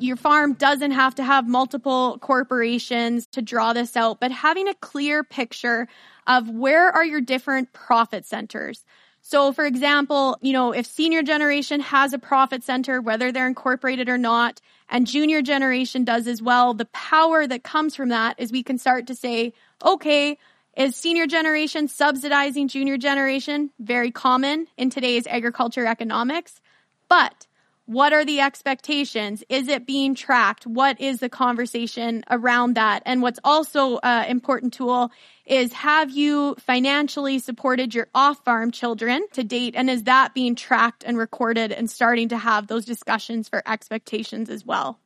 Your 0.00 0.16
farm 0.16 0.54
doesn't 0.54 0.90
have 0.90 1.14
to 1.14 1.22
have 1.22 1.46
multiple 1.46 2.18
corporations 2.20 3.28
to 3.28 3.40
draw 3.40 3.72
this 3.72 3.96
out, 3.96 4.18
but 4.18 4.32
having 4.32 4.66
a 4.66 4.74
clear 4.74 5.22
picture 5.22 5.86
of 6.26 6.48
where 6.48 6.90
are 6.90 7.04
your 7.04 7.20
different 7.20 7.72
profit 7.72 8.26
centers. 8.26 8.84
So, 9.24 9.52
for 9.52 9.64
example, 9.64 10.36
you 10.42 10.52
know, 10.52 10.72
if 10.72 10.84
senior 10.84 11.22
generation 11.22 11.80
has 11.80 12.12
a 12.12 12.18
profit 12.18 12.64
center, 12.64 13.00
whether 13.00 13.30
they're 13.30 13.46
incorporated 13.46 14.08
or 14.08 14.18
not, 14.18 14.60
and 14.88 15.06
junior 15.06 15.40
generation 15.42 16.04
does 16.04 16.26
as 16.26 16.42
well, 16.42 16.74
the 16.74 16.86
power 16.86 17.46
that 17.46 17.62
comes 17.62 17.94
from 17.94 18.08
that 18.08 18.38
is 18.38 18.50
we 18.50 18.64
can 18.64 18.78
start 18.78 19.06
to 19.06 19.14
say, 19.14 19.54
okay, 19.82 20.38
is 20.76 20.96
senior 20.96 21.26
generation 21.26 21.86
subsidizing 21.86 22.66
junior 22.66 22.98
generation? 22.98 23.70
Very 23.78 24.10
common 24.10 24.66
in 24.76 24.90
today's 24.90 25.26
agriculture 25.28 25.86
economics. 25.86 26.60
But 27.08 27.46
what 27.86 28.12
are 28.12 28.24
the 28.24 28.40
expectations? 28.40 29.42
Is 29.48 29.68
it 29.68 29.86
being 29.86 30.14
tracked? 30.14 30.66
What 30.66 31.00
is 31.00 31.18
the 31.18 31.28
conversation 31.28 32.24
around 32.30 32.74
that? 32.74 33.02
And 33.04 33.22
what's 33.22 33.40
also 33.42 33.98
an 33.98 34.30
important 34.30 34.72
tool 34.72 35.10
is 35.44 35.72
have 35.72 36.10
you 36.10 36.54
financially 36.60 37.40
supported 37.40 37.94
your 37.94 38.08
off 38.14 38.44
farm 38.44 38.70
children 38.70 39.26
to 39.32 39.42
date? 39.42 39.74
And 39.76 39.90
is 39.90 40.04
that 40.04 40.32
being 40.32 40.54
tracked 40.54 41.02
and 41.04 41.18
recorded 41.18 41.72
and 41.72 41.90
starting 41.90 42.28
to 42.28 42.38
have 42.38 42.68
those 42.68 42.84
discussions 42.84 43.48
for 43.48 43.62
expectations 43.66 44.48
as 44.48 44.64
well? 44.64 45.00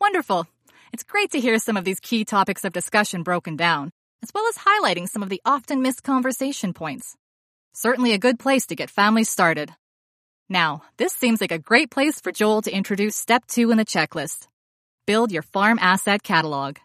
Wonderful. 0.00 0.46
It's 0.92 1.04
great 1.04 1.30
to 1.32 1.40
hear 1.40 1.58
some 1.58 1.76
of 1.76 1.84
these 1.84 2.00
key 2.00 2.24
topics 2.24 2.64
of 2.64 2.72
discussion 2.72 3.22
broken 3.22 3.56
down, 3.56 3.90
as 4.22 4.30
well 4.34 4.48
as 4.48 4.56
highlighting 4.56 5.08
some 5.08 5.22
of 5.22 5.28
the 5.28 5.40
often 5.44 5.82
missed 5.82 6.02
conversation 6.02 6.72
points. 6.72 7.14
Certainly 7.74 8.12
a 8.12 8.18
good 8.18 8.38
place 8.38 8.66
to 8.66 8.74
get 8.74 8.90
families 8.90 9.28
started. 9.28 9.72
Now, 10.48 10.82
this 10.96 11.12
seems 11.12 11.40
like 11.40 11.52
a 11.52 11.58
great 11.58 11.90
place 11.90 12.20
for 12.20 12.32
Joel 12.32 12.62
to 12.62 12.70
introduce 12.70 13.16
step 13.16 13.46
two 13.46 13.70
in 13.70 13.76
the 13.76 13.84
checklist. 13.84 14.48
Build 15.06 15.30
your 15.30 15.42
farm 15.42 15.78
asset 15.80 16.22
catalog. 16.22 16.76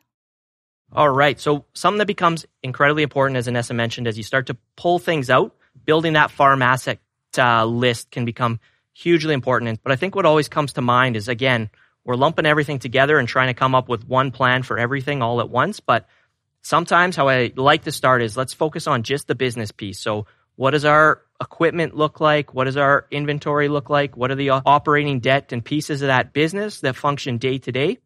All 0.92 1.10
right. 1.10 1.40
So 1.40 1.66
something 1.74 2.00
that 2.00 2.08
becomes 2.08 2.46
incredibly 2.62 3.04
important, 3.04 3.38
as 3.38 3.48
Anessa 3.48 3.74
mentioned, 3.74 4.08
as 4.08 4.18
you 4.18 4.24
start 4.24 4.48
to 4.48 4.58
pull 4.76 5.00
things 5.00 5.30
out, 5.30 5.56
building 5.86 6.14
that 6.14 6.30
farm 6.30 6.62
asset 6.62 7.00
uh, 7.38 7.66
list 7.66 8.12
can 8.12 8.26
become 8.26 8.60
hugely 8.94 9.34
important. 9.34 9.82
But 9.82 9.92
I 9.92 9.96
think 9.96 10.14
what 10.14 10.26
always 10.26 10.50
comes 10.50 10.74
to 10.74 10.82
mind 10.82 11.16
is 11.16 11.28
again, 11.28 11.70
we're 12.06 12.16
lumping 12.16 12.46
everything 12.46 12.80
together 12.80 13.18
and 13.18 13.28
trying 13.28 13.48
to 13.48 13.54
come 13.54 13.76
up 13.76 13.88
with 13.88 14.08
one 14.08 14.32
plan 14.32 14.64
for 14.64 14.78
everything 14.78 15.22
all 15.22 15.40
at 15.40 15.50
once. 15.50 15.80
But 15.80 16.06
sometimes 16.62 17.16
how 17.16 17.30
I 17.30 17.54
like 17.56 17.86
to 17.86 17.92
start 17.92 18.22
is 18.22 18.38
let's 18.38 18.54
focus 18.54 18.88
on 18.88 19.04
just 19.04 19.28
the 19.28 19.36
business 19.36 19.72
piece. 19.72 20.00
So 20.00 20.28
what 20.56 20.72
does 20.72 20.86
our 20.86 21.22
equipment 21.42 21.96
look 21.96 22.20
like? 22.20 22.54
What 22.54 22.66
does 22.66 22.78
our 22.78 23.06
inventory 23.12 23.68
look 23.68 23.90
like? 23.90 24.16
What 24.16 24.32
are 24.32 24.36
the 24.36 24.52
operating 24.52 25.20
debt 25.20 25.52
and 25.52 25.64
pieces 25.64 26.02
of 26.02 26.08
that 26.08 26.34
business 26.34 26.82
that 26.82 26.96
function 26.96 27.38
day 27.38 27.58
to 27.60 27.72
day 27.72 27.98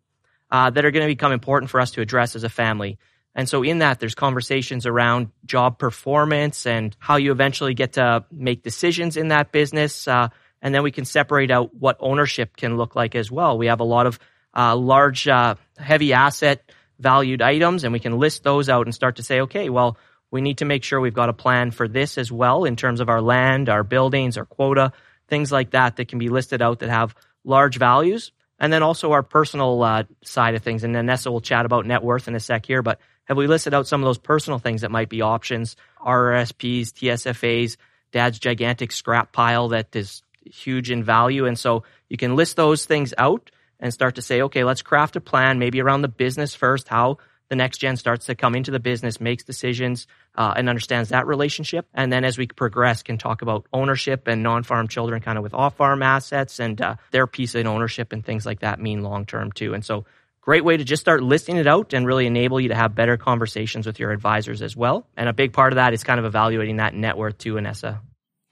uh, 0.50 0.70
that 0.70 0.86
are 0.86 0.92
going 0.92 1.06
to 1.06 1.12
become 1.12 1.32
important 1.32 1.70
for 1.70 1.80
us 1.80 1.92
to 1.92 2.02
address 2.02 2.36
as 2.36 2.44
a 2.44 2.50
family? 2.50 2.98
And 3.36 3.48
so 3.48 3.64
in 3.64 3.80
that, 3.80 4.00
there's 4.00 4.16
conversations 4.16 4.88
around 4.88 5.30
job 5.46 5.78
performance 5.78 6.66
and 6.66 6.96
how 6.98 7.18
you 7.18 7.32
eventually 7.32 7.76
get 7.76 7.94
to 7.94 8.26
make 8.32 8.64
decisions 8.64 9.16
in 9.16 9.28
that 9.28 9.52
business. 9.52 10.08
Uh, 10.08 10.30
and 10.60 10.74
then 10.74 10.82
we 10.82 10.92
can 10.92 11.06
separate 11.06 11.52
out 11.52 11.76
what 11.76 11.98
ownership 12.00 12.58
can 12.58 12.78
look 12.78 12.96
like 12.96 13.14
as 13.14 13.30
well. 13.30 13.58
We 13.58 13.68
have 13.68 13.80
a 13.80 13.86
lot 13.86 14.08
of 14.08 14.20
uh, 14.56 14.76
large, 14.76 15.28
uh, 15.28 15.54
heavy 15.78 16.14
asset 16.14 16.72
valued 17.00 17.44
items, 17.44 17.84
and 17.84 17.94
we 17.94 18.00
can 18.00 18.18
list 18.18 18.44
those 18.44 18.70
out 18.70 18.88
and 18.88 18.96
start 18.96 19.18
to 19.18 19.24
say, 19.24 19.42
okay, 19.42 19.70
well, 19.70 19.98
we 20.32 20.42
need 20.42 20.60
to 20.60 20.66
make 20.66 20.84
sure 20.84 21.00
we've 21.00 21.13
got 21.13 21.30
a 21.30 21.34
plan 21.34 21.72
for 21.72 21.88
this 21.88 22.18
as 22.18 22.32
well 22.32 22.66
in 22.66 22.76
terms 22.76 23.00
of 23.00 23.10
our 23.10 23.22
land, 23.22 23.70
our 23.70 23.84
buildings, 23.84 24.38
our 24.38 24.46
quota, 24.46 24.92
things 25.28 25.52
like 25.52 25.72
that 25.72 25.96
that 25.96 26.08
can 26.08 26.20
be 26.20 26.30
listed 26.30 26.62
out 26.62 26.80
that 26.80 26.90
have 26.90 27.16
large 27.44 27.78
values. 27.78 28.32
And 28.60 28.74
then 28.74 28.82
also 28.82 29.12
our 29.12 29.24
personal 29.24 29.82
uh, 29.84 30.04
side 30.24 30.56
of 30.56 30.63
things. 30.63 30.84
And 30.84 30.94
then 30.94 31.06
Nessa 31.06 31.32
will 31.32 31.42
chat 31.42 31.66
about 31.66 31.86
net 31.86 32.04
worth 32.04 32.28
in 32.28 32.36
a 32.36 32.40
sec 32.40 32.66
here, 32.66 32.82
but 32.82 33.00
have 33.26 33.38
we 33.38 33.46
listed 33.46 33.74
out 33.74 33.88
some 33.88 34.02
of 34.02 34.06
those 34.06 34.18
personal 34.18 34.58
things 34.58 34.82
that 34.82 34.92
might 34.92 35.10
be 35.10 35.22
options? 35.22 35.76
RRSPs, 36.00 36.94
TSFAs, 36.94 37.78
dad's 38.12 38.40
gigantic 38.40 38.92
scrap 38.92 39.32
pile 39.32 39.70
that 39.70 39.96
is 39.96 40.24
huge 40.46 40.90
in 40.90 41.04
value. 41.04 41.46
And 41.46 41.60
so 41.60 41.84
you 42.10 42.18
can 42.18 42.36
list 42.36 42.56
those 42.56 42.86
things 42.86 43.13
out 43.18 43.52
and 43.80 43.94
start 43.94 44.16
to 44.16 44.22
say, 44.22 44.42
okay, 44.44 44.63
let's 44.63 44.82
craft 44.82 45.18
a 45.18 45.22
plan 45.22 45.60
maybe 45.60 45.82
around 45.82 46.02
the 46.02 46.08
business 46.08 46.56
first. 46.56 46.88
How 46.88 47.18
the 47.50 47.56
next 47.56 47.78
gen 47.78 47.96
starts 47.96 48.26
to 48.26 48.36
come 48.36 48.56
into 48.56 48.72
the 48.72 48.80
business, 48.80 49.22
makes 49.22 49.44
decisions, 49.44 50.08
uh, 50.36 50.54
and 50.56 50.70
understands 50.70 51.10
that 51.10 51.28
relationship. 51.28 51.88
And 51.94 52.12
then 52.12 52.26
as 52.26 52.38
we 52.38 52.48
progress, 52.48 53.04
can 53.04 53.18
talk 53.18 53.42
about 53.42 53.66
ownership 53.72 54.28
and 54.28 54.44
non-farm 54.44 54.88
children 54.88 55.22
kind 55.22 55.38
of 55.38 55.44
with 55.44 55.54
off-farm 55.54 56.04
assets 56.04 56.60
and 56.60 56.82
uh, 56.82 56.96
their 57.12 57.28
piece 57.28 57.56
in 57.56 57.68
ownership 57.68 58.14
and 58.14 58.26
things 58.26 58.46
like 58.46 58.60
that 58.60 58.80
mean 58.80 59.02
long-term 59.02 59.52
too. 59.54 59.74
And 59.74 59.84
so 59.86 60.06
great 60.42 60.64
way 60.64 60.78
to 60.78 60.84
just 60.84 61.02
start 61.02 61.22
listing 61.24 61.58
it 61.58 61.68
out 61.68 61.94
and 61.94 62.06
really 62.06 62.26
enable 62.26 62.60
you 62.60 62.70
to 62.70 62.76
have 62.76 62.96
better 62.96 63.18
conversations 63.18 63.86
with 63.86 64.00
your 64.00 64.12
advisors 64.12 64.62
as 64.62 64.76
well. 64.76 65.06
And 65.18 65.28
a 65.28 65.34
big 65.34 65.54
part 65.54 65.74
of 65.74 65.76
that 65.76 65.94
is 65.94 66.04
kind 66.04 66.20
of 66.20 66.26
evaluating 66.26 66.78
that 66.78 66.94
net 66.94 67.18
worth 67.18 67.38
too, 67.38 67.56
Anessa. 67.56 68.00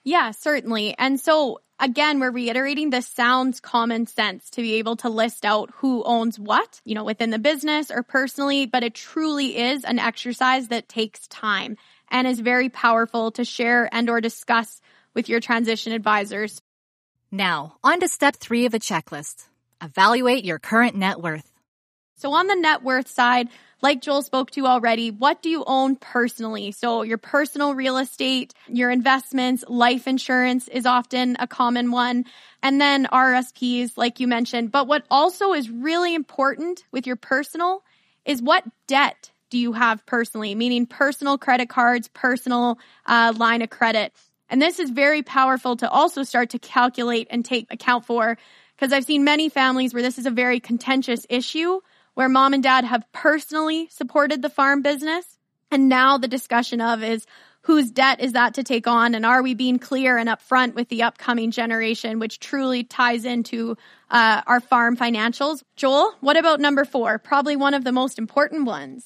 Yeah, 0.04 0.32
certainly. 0.32 0.94
And 0.98 1.20
so 1.20 1.62
again, 1.80 2.20
we're 2.20 2.32
reiterating 2.32 2.90
this 2.90 3.08
sounds 3.08 3.60
common 3.60 4.08
sense 4.08 4.50
to 4.52 4.62
be 4.62 4.76
able 4.76 4.96
to 4.98 5.10
list 5.10 5.46
out 5.46 5.72
who 5.76 6.04
owns 6.04 6.40
what, 6.40 6.82
you 6.86 6.96
know, 6.96 7.04
within 7.04 7.30
the 7.30 7.40
business 7.40 7.92
or 7.92 8.04
personally, 8.04 8.66
but 8.66 8.84
it 8.84 8.94
truly 8.94 9.58
is 9.58 9.84
an 9.84 10.00
exercise 10.00 10.70
that 10.70 10.90
takes 10.90 11.28
time 11.28 11.78
and 12.10 12.28
is 12.28 12.40
very 12.40 12.70
powerful 12.70 13.32
to 13.32 13.46
share 13.46 13.90
and 13.92 14.10
or 14.10 14.22
discuss 14.22 14.82
with 15.14 15.30
your 15.30 15.40
transition 15.40 15.94
advisors. 15.94 16.62
Now, 17.32 17.78
on 17.84 18.00
to 18.00 18.08
step 18.08 18.36
three 18.36 18.66
of 18.66 18.72
the 18.72 18.80
checklist. 18.80 19.48
Evaluate 19.82 20.46
your 20.46 20.60
current 20.60 20.96
net 20.96 21.22
worth. 21.22 21.52
So 22.18 22.34
on 22.34 22.48
the 22.48 22.56
net 22.56 22.82
worth 22.82 23.10
side, 23.10 23.50
like 23.82 24.02
Joel 24.02 24.22
spoke 24.22 24.52
to 24.52 24.66
already, 24.66 25.12
what 25.12 25.42
do 25.42 25.50
you 25.50 25.64
own 25.66 25.96
personally? 25.96 26.72
So 26.72 27.04
your 27.04 27.18
personal 27.18 27.76
real 27.76 27.98
estate, 27.98 28.54
your 28.68 28.90
investments, 28.90 29.64
life 29.68 30.08
insurance 30.08 30.68
is 30.68 30.86
often 30.86 31.36
a 31.40 31.48
common 31.48 31.92
one. 31.92 32.26
And 32.64 32.80
then 32.80 33.06
RSPs, 33.06 33.92
like 33.98 34.20
you 34.20 34.28
mentioned. 34.28 34.72
But 34.72 34.88
what 34.88 35.04
also 35.12 35.54
is 35.54 35.70
really 35.70 36.16
important 36.16 36.84
with 36.92 37.06
your 37.06 37.16
personal 37.16 37.84
is 38.26 38.42
what 38.42 38.64
debt 38.88 39.32
do 39.50 39.58
you 39.58 39.74
have 39.74 40.06
personally, 40.06 40.56
meaning 40.56 40.86
personal 40.86 41.38
credit 41.38 41.70
cards, 41.70 42.08
personal 42.08 42.80
uh, 43.06 43.34
line 43.38 43.62
of 43.62 43.70
credit. 43.70 44.14
And 44.50 44.62
this 44.62 44.80
is 44.80 44.90
very 44.90 45.22
powerful 45.22 45.76
to 45.78 45.90
also 45.90 46.24
start 46.24 46.52
to 46.52 46.60
calculate 46.60 47.28
and 47.30 47.44
take 47.44 47.68
account 47.72 48.06
for 48.06 48.38
because 48.76 48.92
I've 48.92 49.06
seen 49.06 49.24
many 49.24 49.50
families 49.50 49.94
where 49.94 50.04
this 50.04 50.18
is 50.18 50.26
a 50.26 50.32
very 50.32 50.60
contentious 50.60 51.26
issue 51.30 51.80
where 52.15 52.28
mom 52.28 52.54
and 52.54 52.63
dad 52.63 52.84
have 52.84 53.06
personally 53.12 53.88
supported 53.91 54.41
the 54.41 54.49
farm 54.49 54.82
business. 54.82 55.38
And 55.69 55.88
now 55.88 56.17
the 56.17 56.28
discussion 56.28 56.82
of 56.82 57.04
is 57.04 57.25
whose 57.62 57.91
debt 57.91 58.19
is 58.19 58.34
that 58.34 58.56
to 58.56 58.63
take 58.63 58.88
on? 58.88 59.15
And 59.15 59.25
are 59.25 59.41
we 59.41 59.54
being 59.54 59.80
clear 59.80 60.17
and 60.17 60.30
upfront 60.30 60.75
with 60.75 60.88
the 60.89 61.04
upcoming 61.04 61.51
generation, 61.51 62.19
which 62.19 62.39
truly 62.39 62.84
ties 62.84 63.25
into 63.25 63.75
uh, 64.10 64.41
our 64.45 64.60
farm 64.60 64.95
financials? 64.95 65.63
Joel, 65.75 66.13
what 66.21 66.38
about 66.38 66.60
number 66.60 66.86
four? 66.86 67.17
Probably 67.19 67.56
one 67.56 67.73
of 67.73 67.84
the 67.84 67.91
most 67.91 68.19
important 68.19 68.65
ones. 68.65 69.06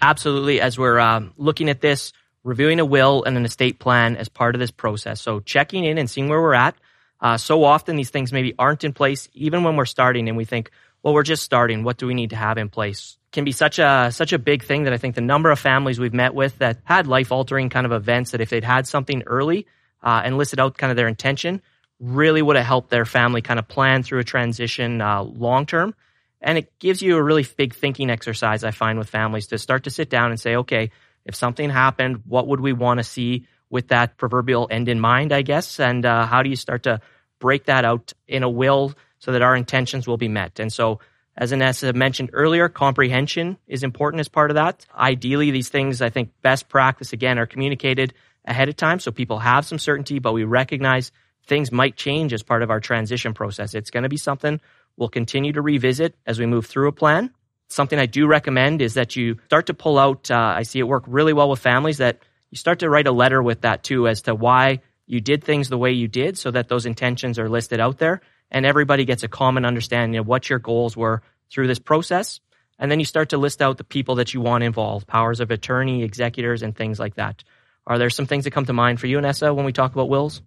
Absolutely. 0.00 0.60
As 0.60 0.78
we're 0.78 1.00
um, 1.00 1.32
looking 1.36 1.68
at 1.68 1.80
this, 1.80 2.12
reviewing 2.44 2.78
a 2.78 2.84
will 2.84 3.24
and 3.24 3.36
an 3.36 3.44
estate 3.44 3.80
plan 3.80 4.16
as 4.16 4.28
part 4.28 4.54
of 4.54 4.60
this 4.60 4.70
process. 4.70 5.20
So 5.20 5.40
checking 5.40 5.84
in 5.84 5.98
and 5.98 6.08
seeing 6.08 6.28
where 6.28 6.40
we're 6.40 6.54
at. 6.54 6.76
Uh, 7.20 7.36
so 7.36 7.64
often 7.64 7.96
these 7.96 8.10
things 8.10 8.32
maybe 8.32 8.54
aren't 8.58 8.84
in 8.84 8.92
place, 8.92 9.28
even 9.34 9.64
when 9.64 9.74
we're 9.74 9.84
starting 9.84 10.28
and 10.28 10.36
we 10.36 10.44
think, 10.44 10.70
well, 11.02 11.14
we're 11.14 11.22
just 11.22 11.42
starting. 11.42 11.84
What 11.84 11.96
do 11.96 12.06
we 12.06 12.14
need 12.14 12.30
to 12.30 12.36
have 12.36 12.58
in 12.58 12.68
place? 12.68 13.16
Can 13.30 13.44
be 13.44 13.52
such 13.52 13.78
a 13.78 14.10
such 14.10 14.32
a 14.32 14.38
big 14.38 14.64
thing 14.64 14.84
that 14.84 14.92
I 14.92 14.98
think 14.98 15.14
the 15.14 15.20
number 15.20 15.50
of 15.50 15.58
families 15.58 16.00
we've 16.00 16.14
met 16.14 16.34
with 16.34 16.58
that 16.58 16.78
had 16.84 17.06
life 17.06 17.30
altering 17.30 17.68
kind 17.68 17.86
of 17.86 17.92
events 17.92 18.30
that 18.32 18.40
if 18.40 18.50
they'd 18.50 18.64
had 18.64 18.86
something 18.86 19.22
early 19.26 19.66
uh, 20.02 20.22
and 20.24 20.38
listed 20.38 20.60
out 20.60 20.78
kind 20.78 20.90
of 20.90 20.96
their 20.96 21.08
intention, 21.08 21.60
really 22.00 22.42
would 22.42 22.56
have 22.56 22.64
helped 22.64 22.90
their 22.90 23.04
family 23.04 23.42
kind 23.42 23.58
of 23.58 23.68
plan 23.68 24.02
through 24.02 24.20
a 24.20 24.24
transition 24.24 25.00
uh, 25.00 25.22
long 25.22 25.66
term. 25.66 25.94
And 26.40 26.56
it 26.56 26.78
gives 26.78 27.02
you 27.02 27.16
a 27.16 27.22
really 27.22 27.46
big 27.56 27.74
thinking 27.74 28.10
exercise 28.10 28.62
I 28.64 28.70
find 28.70 28.98
with 28.98 29.10
families 29.10 29.48
to 29.48 29.58
start 29.58 29.84
to 29.84 29.90
sit 29.90 30.08
down 30.08 30.30
and 30.30 30.40
say, 30.40 30.56
okay, 30.56 30.90
if 31.24 31.34
something 31.34 31.68
happened, 31.68 32.22
what 32.26 32.46
would 32.46 32.60
we 32.60 32.72
want 32.72 32.98
to 32.98 33.04
see 33.04 33.46
with 33.70 33.88
that 33.88 34.16
proverbial 34.16 34.68
end 34.70 34.88
in 34.88 35.00
mind, 35.00 35.32
I 35.32 35.42
guess, 35.42 35.78
and 35.80 36.06
uh, 36.06 36.26
how 36.26 36.42
do 36.42 36.48
you 36.48 36.56
start 36.56 36.84
to 36.84 37.00
break 37.38 37.64
that 37.64 37.84
out 37.84 38.12
in 38.26 38.42
a 38.42 38.48
will 38.48 38.94
so 39.18 39.32
that 39.32 39.42
our 39.42 39.56
intentions 39.56 40.06
will 40.06 40.16
be 40.16 40.28
met. 40.28 40.60
And 40.60 40.72
so, 40.72 41.00
as 41.36 41.52
Anessa 41.52 41.94
mentioned 41.94 42.30
earlier, 42.32 42.68
comprehension 42.68 43.58
is 43.68 43.84
important 43.84 44.20
as 44.20 44.28
part 44.28 44.50
of 44.50 44.56
that. 44.56 44.84
Ideally, 44.96 45.52
these 45.52 45.68
things, 45.68 46.02
I 46.02 46.10
think, 46.10 46.32
best 46.42 46.68
practice 46.68 47.12
again 47.12 47.38
are 47.38 47.46
communicated 47.46 48.12
ahead 48.44 48.68
of 48.68 48.76
time 48.76 48.98
so 48.98 49.12
people 49.12 49.38
have 49.38 49.64
some 49.64 49.78
certainty, 49.78 50.18
but 50.18 50.32
we 50.32 50.44
recognize 50.44 51.12
things 51.46 51.70
might 51.70 51.96
change 51.96 52.32
as 52.32 52.42
part 52.42 52.62
of 52.62 52.70
our 52.70 52.80
transition 52.80 53.34
process. 53.34 53.74
It's 53.74 53.90
going 53.90 54.02
to 54.02 54.08
be 54.08 54.16
something 54.16 54.60
we'll 54.96 55.08
continue 55.08 55.52
to 55.52 55.62
revisit 55.62 56.16
as 56.26 56.38
we 56.38 56.46
move 56.46 56.66
through 56.66 56.88
a 56.88 56.92
plan. 56.92 57.32
Something 57.68 57.98
I 57.98 58.06
do 58.06 58.26
recommend 58.26 58.82
is 58.82 58.94
that 58.94 59.14
you 59.14 59.36
start 59.46 59.66
to 59.66 59.74
pull 59.74 59.98
out, 59.98 60.30
uh, 60.30 60.54
I 60.56 60.62
see 60.62 60.78
it 60.78 60.88
work 60.88 61.04
really 61.06 61.32
well 61.32 61.50
with 61.50 61.60
families, 61.60 61.98
that 61.98 62.18
you 62.50 62.56
start 62.56 62.80
to 62.80 62.90
write 62.90 63.06
a 63.06 63.12
letter 63.12 63.42
with 63.42 63.60
that 63.60 63.82
too 63.82 64.08
as 64.08 64.22
to 64.22 64.34
why 64.34 64.80
you 65.06 65.20
did 65.20 65.44
things 65.44 65.68
the 65.68 65.78
way 65.78 65.92
you 65.92 66.08
did 66.08 66.36
so 66.36 66.50
that 66.50 66.68
those 66.68 66.86
intentions 66.86 67.38
are 67.38 67.48
listed 67.48 67.80
out 67.80 67.98
there 67.98 68.20
and 68.50 68.66
everybody 68.66 69.04
gets 69.04 69.22
a 69.22 69.28
common 69.28 69.64
understanding 69.64 70.18
of 70.18 70.26
what 70.26 70.48
your 70.48 70.58
goals 70.58 70.96
were 70.96 71.22
through 71.50 71.66
this 71.66 71.78
process. 71.78 72.40
And 72.78 72.90
then 72.90 73.00
you 73.00 73.04
start 73.04 73.30
to 73.30 73.38
list 73.38 73.60
out 73.60 73.76
the 73.76 73.84
people 73.84 74.16
that 74.16 74.34
you 74.34 74.40
want 74.40 74.64
involved, 74.64 75.06
powers 75.06 75.40
of 75.40 75.50
attorney, 75.50 76.04
executors, 76.04 76.62
and 76.62 76.76
things 76.76 76.98
like 76.98 77.16
that. 77.16 77.42
Are 77.86 77.98
there 77.98 78.10
some 78.10 78.26
things 78.26 78.44
that 78.44 78.52
come 78.52 78.66
to 78.66 78.72
mind 78.72 79.00
for 79.00 79.06
you, 79.06 79.18
Anessa, 79.18 79.54
when 79.54 79.64
we 79.64 79.72
talk 79.72 79.92
about 79.92 80.08
wills? 80.08 80.42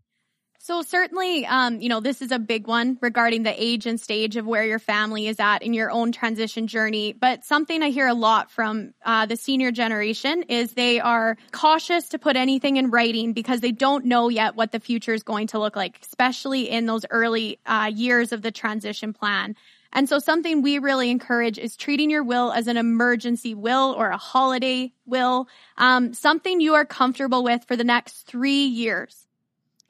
So 0.64 0.84
certainly, 0.84 1.44
um, 1.48 1.82
you 1.82 1.90
know, 1.90 2.02
this 2.02 2.22
is 2.22 2.32
a 2.32 2.38
big 2.38 2.68
one 2.68 3.00
regarding 3.02 3.42
the 3.42 3.54
age 3.58 3.88
and 3.88 4.00
stage 4.00 4.36
of 4.38 4.46
where 4.46 4.64
your 4.64 4.78
family 4.78 5.26
is 5.26 5.40
at 5.40 5.64
in 5.64 5.74
your 5.74 5.90
own 5.90 6.12
transition 6.12 6.68
journey. 6.68 7.14
But 7.14 7.44
something 7.44 7.82
I 7.82 7.90
hear 7.90 8.06
a 8.06 8.14
lot 8.14 8.52
from 8.52 8.94
uh, 9.04 9.26
the 9.26 9.38
senior 9.38 9.72
generation 9.72 10.44
is 10.44 10.74
they 10.74 11.00
are 11.00 11.36
cautious 11.52 12.10
to 12.10 12.20
put 12.20 12.36
anything 12.36 12.78
in 12.78 12.92
writing 12.92 13.34
because 13.34 13.62
they 13.62 13.72
don't 13.72 14.06
know 14.06 14.30
yet 14.30 14.56
what 14.56 14.72
the 14.72 14.80
future 14.80 15.16
is 15.16 15.24
going 15.24 15.48
to 15.48 15.58
look 15.58 15.76
like, 15.76 15.98
especially 16.04 16.70
in 16.70 16.86
those 16.86 17.08
early 17.10 17.58
uh, 17.66 17.90
years 17.92 18.32
of 18.32 18.44
the 18.44 18.52
transition 18.52 19.14
plan. 19.14 19.56
And 19.92 20.08
so 20.08 20.20
something 20.20 20.62
we 20.62 20.78
really 20.78 21.10
encourage 21.10 21.58
is 21.58 21.76
treating 21.76 22.12
your 22.12 22.24
will 22.24 22.52
as 22.52 22.68
an 22.68 22.78
emergency 22.78 23.56
will 23.56 23.96
or 23.98 24.10
a 24.10 24.18
holiday 24.18 24.94
will, 25.08 25.48
um, 25.80 26.14
something 26.14 26.62
you 26.62 26.76
are 26.76 26.86
comfortable 26.86 27.44
with 27.44 27.64
for 27.66 27.76
the 27.76 27.84
next 27.84 28.28
three 28.28 28.66
years. 28.66 29.26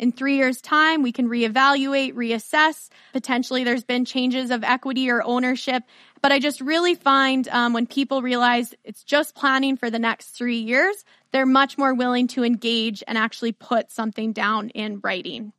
In 0.01 0.11
three 0.11 0.37
years 0.37 0.61
time, 0.61 1.03
we 1.03 1.11
can 1.11 1.29
reevaluate, 1.29 2.15
reassess. 2.15 2.89
Potentially 3.13 3.63
there's 3.63 3.83
been 3.83 4.03
changes 4.03 4.49
of 4.49 4.63
equity 4.63 5.11
or 5.11 5.23
ownership. 5.23 5.83
But 6.23 6.31
I 6.31 6.39
just 6.39 6.59
really 6.59 6.95
find 6.95 7.47
um, 7.49 7.73
when 7.73 7.85
people 7.85 8.23
realize 8.23 8.73
it's 8.83 9.03
just 9.03 9.35
planning 9.35 9.77
for 9.77 9.91
the 9.91 9.99
next 9.99 10.29
three 10.29 10.57
years, 10.57 11.05
they're 11.31 11.45
much 11.45 11.77
more 11.77 11.93
willing 11.93 12.27
to 12.29 12.43
engage 12.43 13.03
and 13.07 13.15
actually 13.15 13.51
put 13.51 13.91
something 13.91 14.33
down 14.33 14.69
in 14.69 15.01
writing. 15.03 15.53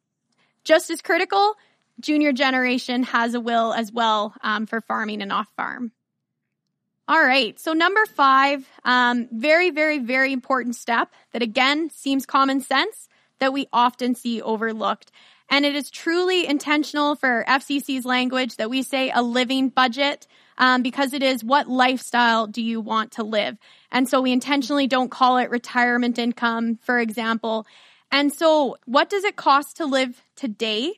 Just 0.65 0.91
as 0.91 1.03
critical, 1.03 1.55
junior 2.01 2.33
generation 2.33 3.05
has 3.05 3.35
a 3.35 3.41
will 3.41 3.73
as 3.73 3.93
well 3.93 4.35
um, 4.43 4.67
for 4.67 4.81
farming 4.81 5.23
and 5.23 5.33
off 5.33 5.47
farm. 5.57 5.93
All 7.07 7.23
right. 7.23 7.59
So 7.61 7.75
number 7.75 8.05
five, 8.07 8.69
um, 8.85 9.29
very, 9.31 9.71
very, 9.71 10.01
very 10.01 10.33
important 10.33 10.75
step 10.75 11.13
that 11.33 11.43
again 11.43 11.91
seems 11.91 12.27
common 12.27 12.61
sense, 12.61 13.09
that 13.43 13.53
we 13.53 13.67
often 13.73 14.15
see 14.15 14.41
overlooked. 14.41 15.11
And 15.51 15.65
it 15.65 15.75
is 15.75 15.91
truly 15.91 16.47
intentional 16.47 17.17
for 17.17 17.45
FCC's 17.49 18.05
language 18.05 18.55
that 18.57 18.71
we 18.71 18.85
say 18.85 19.11
a 19.13 19.21
living 19.21 19.69
budget 19.69 20.29
um, 20.59 20.83
because 20.83 21.13
it 21.13 21.25
is 21.25 21.43
what 21.43 21.69
lifestyle 21.69 22.47
do 22.47 22.63
you 22.63 22.81
want 22.81 23.11
to 23.13 23.25
live? 23.25 23.59
And 23.91 24.09
so 24.09 24.21
we 24.21 24.31
intentionally 24.31 24.87
don't 24.87 25.11
call 25.11 25.39
it 25.39 25.51
retirement 25.51 26.21
income, 26.21 26.79
for 26.85 27.01
example. 27.01 27.67
And 28.13 28.33
so 28.33 28.77
what 28.85 29.11
does 29.11 29.25
it 29.25 29.35
cost 29.35 29.79
to 29.79 29.87
live 29.87 30.23
today? 30.37 30.93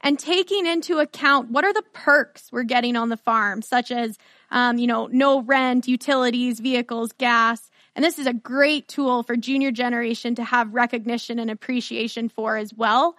And 0.00 0.20
taking 0.20 0.66
into 0.66 1.00
account 1.00 1.50
what 1.50 1.64
are 1.64 1.74
the 1.74 1.82
perks 1.92 2.52
we're 2.52 2.62
getting 2.62 2.94
on 2.94 3.08
the 3.08 3.16
farm, 3.16 3.60
such 3.60 3.90
as, 3.90 4.16
um, 4.52 4.78
you 4.78 4.86
know, 4.86 5.08
no 5.10 5.42
rent, 5.42 5.88
utilities, 5.88 6.60
vehicles, 6.60 7.10
gas, 7.18 7.67
and 7.98 8.04
this 8.04 8.20
is 8.20 8.28
a 8.28 8.32
great 8.32 8.86
tool 8.86 9.24
for 9.24 9.34
junior 9.34 9.72
generation 9.72 10.36
to 10.36 10.44
have 10.44 10.72
recognition 10.72 11.40
and 11.40 11.50
appreciation 11.50 12.28
for 12.28 12.56
as 12.56 12.72
well. 12.72 13.16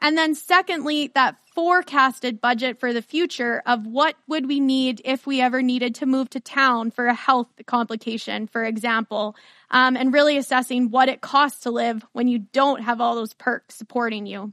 And 0.00 0.18
then 0.18 0.34
secondly, 0.34 1.12
that 1.14 1.36
forecasted 1.54 2.40
budget 2.40 2.80
for 2.80 2.92
the 2.92 3.02
future 3.02 3.62
of 3.66 3.86
what 3.86 4.16
would 4.26 4.48
we 4.48 4.58
need 4.58 5.00
if 5.04 5.28
we 5.28 5.40
ever 5.40 5.62
needed 5.62 5.94
to 5.94 6.06
move 6.06 6.28
to 6.30 6.40
town 6.40 6.90
for 6.90 7.06
a 7.06 7.14
health 7.14 7.46
complication, 7.66 8.48
for 8.48 8.64
example, 8.64 9.36
um, 9.70 9.96
and 9.96 10.12
really 10.12 10.36
assessing 10.36 10.90
what 10.90 11.08
it 11.08 11.20
costs 11.20 11.60
to 11.60 11.70
live 11.70 12.04
when 12.10 12.26
you 12.26 12.40
don't 12.40 12.82
have 12.82 13.00
all 13.00 13.14
those 13.14 13.32
perks 13.32 13.76
supporting 13.76 14.26
you. 14.26 14.52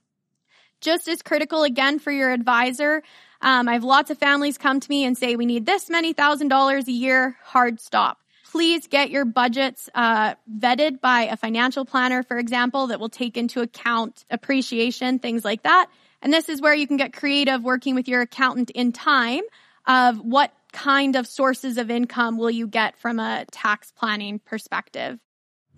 Just 0.81 1.07
as 1.07 1.23
critical 1.23 1.63
again 1.63 1.97
for 1.97 2.11
your 2.11 2.31
advisor. 2.31 3.01
Um, 3.41 3.67
I 3.67 3.73
have 3.73 3.83
lots 3.83 4.11
of 4.11 4.19
families 4.19 4.59
come 4.59 4.79
to 4.79 4.89
me 4.91 5.03
and 5.03 5.17
say, 5.17 5.35
we 5.35 5.47
need 5.47 5.65
this 5.65 5.89
many 5.89 6.13
thousand 6.13 6.49
dollars 6.49 6.87
a 6.87 6.91
year, 6.91 7.37
hard 7.41 7.81
stop 7.81 8.19
please 8.53 8.85
get 8.85 9.09
your 9.09 9.25
budgets 9.25 9.89
uh, 9.95 10.35
vetted 10.59 11.01
by 11.01 11.23
a 11.23 11.35
financial 11.35 11.85
planner, 11.85 12.21
for 12.21 12.37
example, 12.37 12.85
that 12.85 12.99
will 12.99 13.09
take 13.09 13.35
into 13.35 13.61
account 13.61 14.25
appreciation, 14.29 15.17
things 15.17 15.43
like 15.43 15.63
that. 15.63 15.87
And 16.21 16.31
this 16.31 16.49
is 16.49 16.61
where 16.61 16.75
you 16.75 16.85
can 16.85 16.97
get 16.97 17.13
creative 17.13 17.63
working 17.63 17.95
with 17.95 18.07
your 18.07 18.21
accountant 18.21 18.69
in 18.69 18.91
time 18.91 19.41
of 19.87 20.19
what 20.19 20.53
kind 20.71 21.15
of 21.15 21.25
sources 21.25 21.79
of 21.79 21.89
income 21.89 22.37
will 22.37 22.51
you 22.51 22.67
get 22.67 22.95
from 22.99 23.19
a 23.19 23.45
tax 23.49 23.91
planning 23.91 24.37
perspective. 24.37 25.17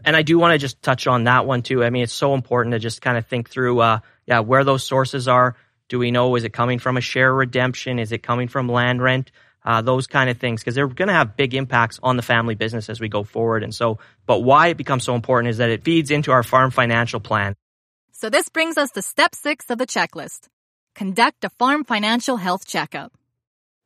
And 0.03 0.13
I 0.13 0.23
do 0.23 0.37
want 0.37 0.51
to 0.51 0.57
just 0.57 0.81
touch 0.81 1.07
on 1.07 1.23
that 1.23 1.45
one 1.45 1.61
too. 1.61 1.81
I 1.81 1.89
mean, 1.91 2.03
it's 2.03 2.11
so 2.11 2.33
important 2.33 2.73
to 2.73 2.79
just 2.79 3.01
kind 3.01 3.17
of 3.17 3.25
think 3.25 3.49
through, 3.49 3.79
uh, 3.79 3.99
yeah, 4.25 4.41
where 4.41 4.65
those 4.65 4.83
sources 4.83 5.29
are. 5.29 5.55
Do 5.87 5.97
we 5.97 6.11
know 6.11 6.35
is 6.35 6.43
it 6.43 6.51
coming 6.51 6.79
from 6.79 6.97
a 6.97 7.01
share 7.01 7.33
redemption? 7.33 7.99
Is 7.99 8.11
it 8.11 8.21
coming 8.21 8.49
from 8.49 8.67
land 8.67 9.01
rent? 9.01 9.31
Uh, 9.65 9.81
those 9.81 10.07
kind 10.07 10.29
of 10.29 10.37
things, 10.37 10.61
because 10.61 10.75
they're 10.75 10.87
going 10.87 11.07
to 11.09 11.13
have 11.13 11.35
big 11.35 11.53
impacts 11.55 11.99
on 12.01 12.15
the 12.15 12.21
family 12.21 12.55
business 12.55 12.89
as 12.89 12.99
we 12.99 13.09
go 13.09 13.23
forward. 13.23 13.63
And 13.63 13.73
so, 13.73 13.99
but 14.25 14.39
why 14.39 14.67
it 14.67 14.77
becomes 14.77 15.03
so 15.03 15.15
important 15.15 15.49
is 15.49 15.57
that 15.57 15.69
it 15.69 15.83
feeds 15.83 16.11
into 16.11 16.31
our 16.31 16.43
farm 16.43 16.71
financial 16.71 17.19
plan. 17.19 17.55
So 18.11 18.29
this 18.29 18.47
brings 18.47 18.77
us 18.77 18.91
to 18.91 19.01
step 19.01 19.35
six 19.35 19.69
of 19.69 19.77
the 19.77 19.87
checklist. 19.87 20.47
Conduct 20.93 21.43
a 21.43 21.49
farm 21.49 21.83
financial 21.83 22.37
health 22.37 22.65
checkup. 22.65 23.11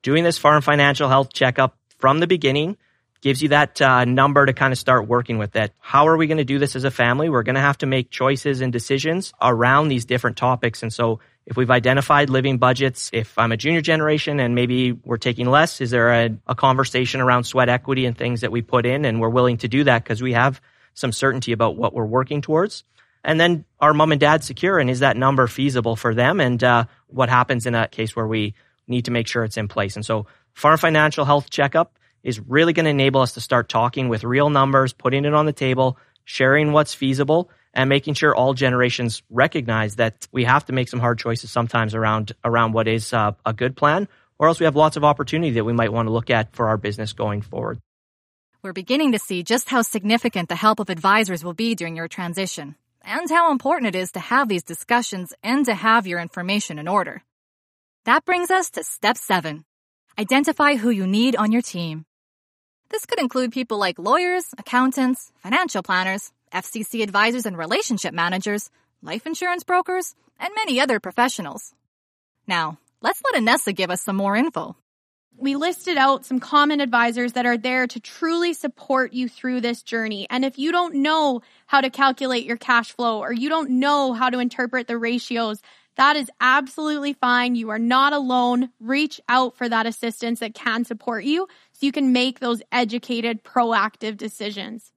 Doing 0.04 0.24
this 0.24 0.38
farm 0.38 0.62
financial 0.62 1.10
health 1.10 1.34
checkup 1.34 1.76
from 1.98 2.20
the 2.20 2.28
beginning 2.28 2.78
gives 3.22 3.42
you 3.42 3.50
that 3.50 3.82
uh, 3.82 4.06
number 4.06 4.46
to 4.46 4.54
kind 4.54 4.72
of 4.72 4.78
start 4.78 5.08
working 5.08 5.38
with 5.38 5.52
that. 5.52 5.74
How 5.80 6.08
are 6.08 6.16
we 6.16 6.28
going 6.28 6.38
to 6.38 6.46
do 6.46 6.60
this 6.60 6.76
as 6.76 6.84
a 6.84 6.92
family? 6.92 7.30
We're 7.30 7.44
going 7.44 7.56
to 7.56 7.62
have 7.62 7.78
to 7.80 7.86
make 7.86 8.10
choices 8.10 8.62
and 8.62 8.72
decisions 8.72 9.34
around 9.42 9.90
these 9.90 10.06
different 10.06 10.38
topics. 10.38 10.84
And 10.84 10.94
so 10.94 11.20
if 11.46 11.58
we've 11.58 11.72
identified 11.72 12.30
living 12.30 12.58
budgets, 12.60 13.10
if 13.12 13.38
I'm 13.38 13.52
a 13.52 13.58
junior 13.58 13.82
generation 13.82 14.40
and 14.40 14.54
maybe 14.54 14.92
we're 14.92 15.18
taking 15.18 15.48
less, 15.48 15.82
is 15.82 15.90
there 15.90 16.12
a, 16.12 16.38
a 16.46 16.56
conversation 16.56 17.22
around 17.22 17.46
sweat 17.46 17.70
equity 17.70 18.06
and 18.06 18.18
things 18.18 18.42
that 18.42 18.52
we 18.52 18.62
put 18.62 18.86
in? 18.86 19.04
And 19.06 19.20
we're 19.20 19.30
willing 19.30 19.58
to 19.58 19.68
do 19.68 19.84
that 19.86 20.04
because 20.04 20.22
we 20.22 20.34
have 20.34 20.62
some 20.94 21.12
certainty 21.12 21.52
about 21.52 21.76
what 21.76 21.94
we're 21.94 22.06
working 22.06 22.42
towards. 22.42 22.84
And 23.24 23.40
then 23.40 23.66
are 23.80 23.94
mom 23.94 24.12
and 24.12 24.22
dad 24.22 24.44
secure 24.44 24.80
and 24.80 24.90
is 24.90 25.00
that 25.00 25.18
number 25.18 25.48
feasible 25.48 25.96
for 25.96 26.14
them? 26.14 26.40
And 26.40 26.64
uh, 26.64 26.86
what 27.08 27.30
happens 27.30 27.66
in 27.66 27.76
a 27.76 27.88
case 27.88 28.16
where 28.16 28.28
we 28.28 28.54
need 28.88 29.06
to 29.06 29.12
make 29.12 29.28
sure 29.28 29.44
it's 29.44 29.58
in 29.58 29.68
place? 29.68 29.96
And 29.96 30.06
so 30.06 30.28
farm 30.54 30.78
financial 30.78 31.26
health 31.26 31.50
checkup 31.50 31.98
is 32.24 32.40
really 32.40 32.74
going 32.74 32.86
to 32.86 32.92
enable 32.92 33.22
us 33.22 33.34
to 33.34 33.42
start 33.42 33.70
talking 33.70 34.10
with 34.10 34.24
real 34.24 34.50
numbers, 34.50 34.94
putting 34.94 35.26
it 35.26 35.34
on 35.34 35.46
the 35.46 35.54
table, 35.54 35.98
sharing 36.26 36.72
what's 36.72 36.94
feasible, 36.94 37.50
and 37.80 37.88
making 37.88 38.14
sure 38.14 38.36
all 38.36 38.54
generations 38.54 39.24
recognize 39.30 39.96
that 39.96 40.28
we 40.34 40.44
have 40.44 40.66
to 40.66 40.74
make 40.74 40.90
some 40.90 41.00
hard 41.00 41.18
choices 41.18 41.50
sometimes 41.50 41.96
around 41.96 42.34
around 42.44 42.74
what 42.74 42.90
is 42.90 43.14
uh, 43.14 43.32
a 43.46 43.54
good 43.54 43.78
plan, 43.78 44.10
or 44.38 44.50
else 44.50 44.60
we 44.60 44.66
have 44.66 44.76
lots 44.76 44.98
of 44.98 45.06
opportunity 45.06 45.52
that 45.52 45.64
we 45.64 45.72
might 45.72 45.94
want 45.94 46.06
to 46.06 46.12
look 46.12 46.30
at 46.30 46.54
for 46.54 46.68
our 46.68 46.76
business 46.76 47.14
going 47.14 47.42
forward. 47.42 47.80
We're 48.62 48.74
beginning 48.74 49.14
to 49.14 49.20
see 49.20 49.44
just 49.44 49.70
how 49.70 49.82
significant 49.82 50.50
the 50.50 50.58
help 50.58 50.82
of 50.82 50.90
advisors 50.90 51.42
will 51.42 51.54
be 51.54 51.74
during 51.74 51.96
your 51.96 52.10
transition, 52.10 52.76
and 53.02 53.30
how 53.30 53.50
important 53.50 53.96
it 53.96 53.98
is 53.98 54.12
to 54.12 54.20
have 54.20 54.50
these 54.50 54.64
discussions 54.64 55.34
and 55.42 55.66
to 55.66 55.74
have 55.74 56.06
your 56.06 56.20
information 56.20 56.80
in 56.80 56.90
order. 56.90 57.24
That 58.04 58.26
brings 58.26 58.52
us 58.52 58.72
to 58.72 58.84
step 58.84 59.16
seven. 59.16 59.64
Identify 60.18 60.76
who 60.76 60.90
you 60.90 61.08
need 61.08 61.38
on 61.38 61.54
your 61.54 61.62
team. 61.62 62.04
This 62.90 63.06
could 63.06 63.22
include 63.22 63.54
people 63.54 63.78
like 63.78 63.98
lawyers, 63.98 64.48
accountants, 64.58 65.32
financial 65.38 65.82
planners, 65.82 66.34
FCC 66.52 67.04
advisors 67.04 67.46
and 67.46 67.58
relationship 67.58 68.14
managers, 68.14 68.70
life 69.02 69.26
insurance 69.26 69.64
brokers, 69.64 70.16
and 70.40 70.54
many 70.56 70.80
other 70.80 71.00
professionals. 71.00 71.74
Now, 72.48 72.80
let's 73.02 73.22
let 73.24 73.42
Anessa 73.42 73.76
give 73.76 73.92
us 73.92 74.02
some 74.02 74.16
more 74.16 74.36
info. 74.36 74.76
We 75.38 75.56
listed 75.56 75.98
out 75.98 76.26
some 76.26 76.42
common 76.42 76.82
advisors 76.82 77.34
that 77.34 77.46
are 77.46 77.58
there 77.58 77.88
to 77.88 78.00
truly 78.02 78.54
support 78.54 79.14
you 79.14 79.30
through 79.30 79.62
this 79.62 79.84
journey. 79.84 80.28
And 80.30 80.44
if 80.44 80.60
you 80.60 80.74
don't 80.74 80.96
know 80.96 81.42
how 81.66 81.80
to 81.80 81.90
calculate 81.90 82.46
your 82.46 82.58
cash 82.58 82.92
flow 82.92 83.20
or 83.20 83.32
you 83.32 83.48
don't 83.48 83.80
know 83.80 84.12
how 84.12 84.30
to 84.30 84.40
interpret 84.40 84.88
the 84.88 84.98
ratios, 84.98 85.62
that 85.96 86.16
is 86.18 86.30
absolutely 86.42 87.14
fine. 87.14 87.56
You 87.56 87.70
are 87.70 87.80
not 87.80 88.12
alone. 88.12 88.70
Reach 88.80 89.22
out 89.30 89.56
for 89.56 89.70
that 89.70 89.86
assistance 89.86 90.40
that 90.40 90.56
can 90.56 90.84
support 90.84 91.24
you 91.24 91.48
so 91.74 91.86
you 91.86 91.92
can 91.92 92.12
make 92.12 92.40
those 92.40 92.62
educated, 92.72 93.44
proactive 93.44 94.18
decisions. 94.18 94.92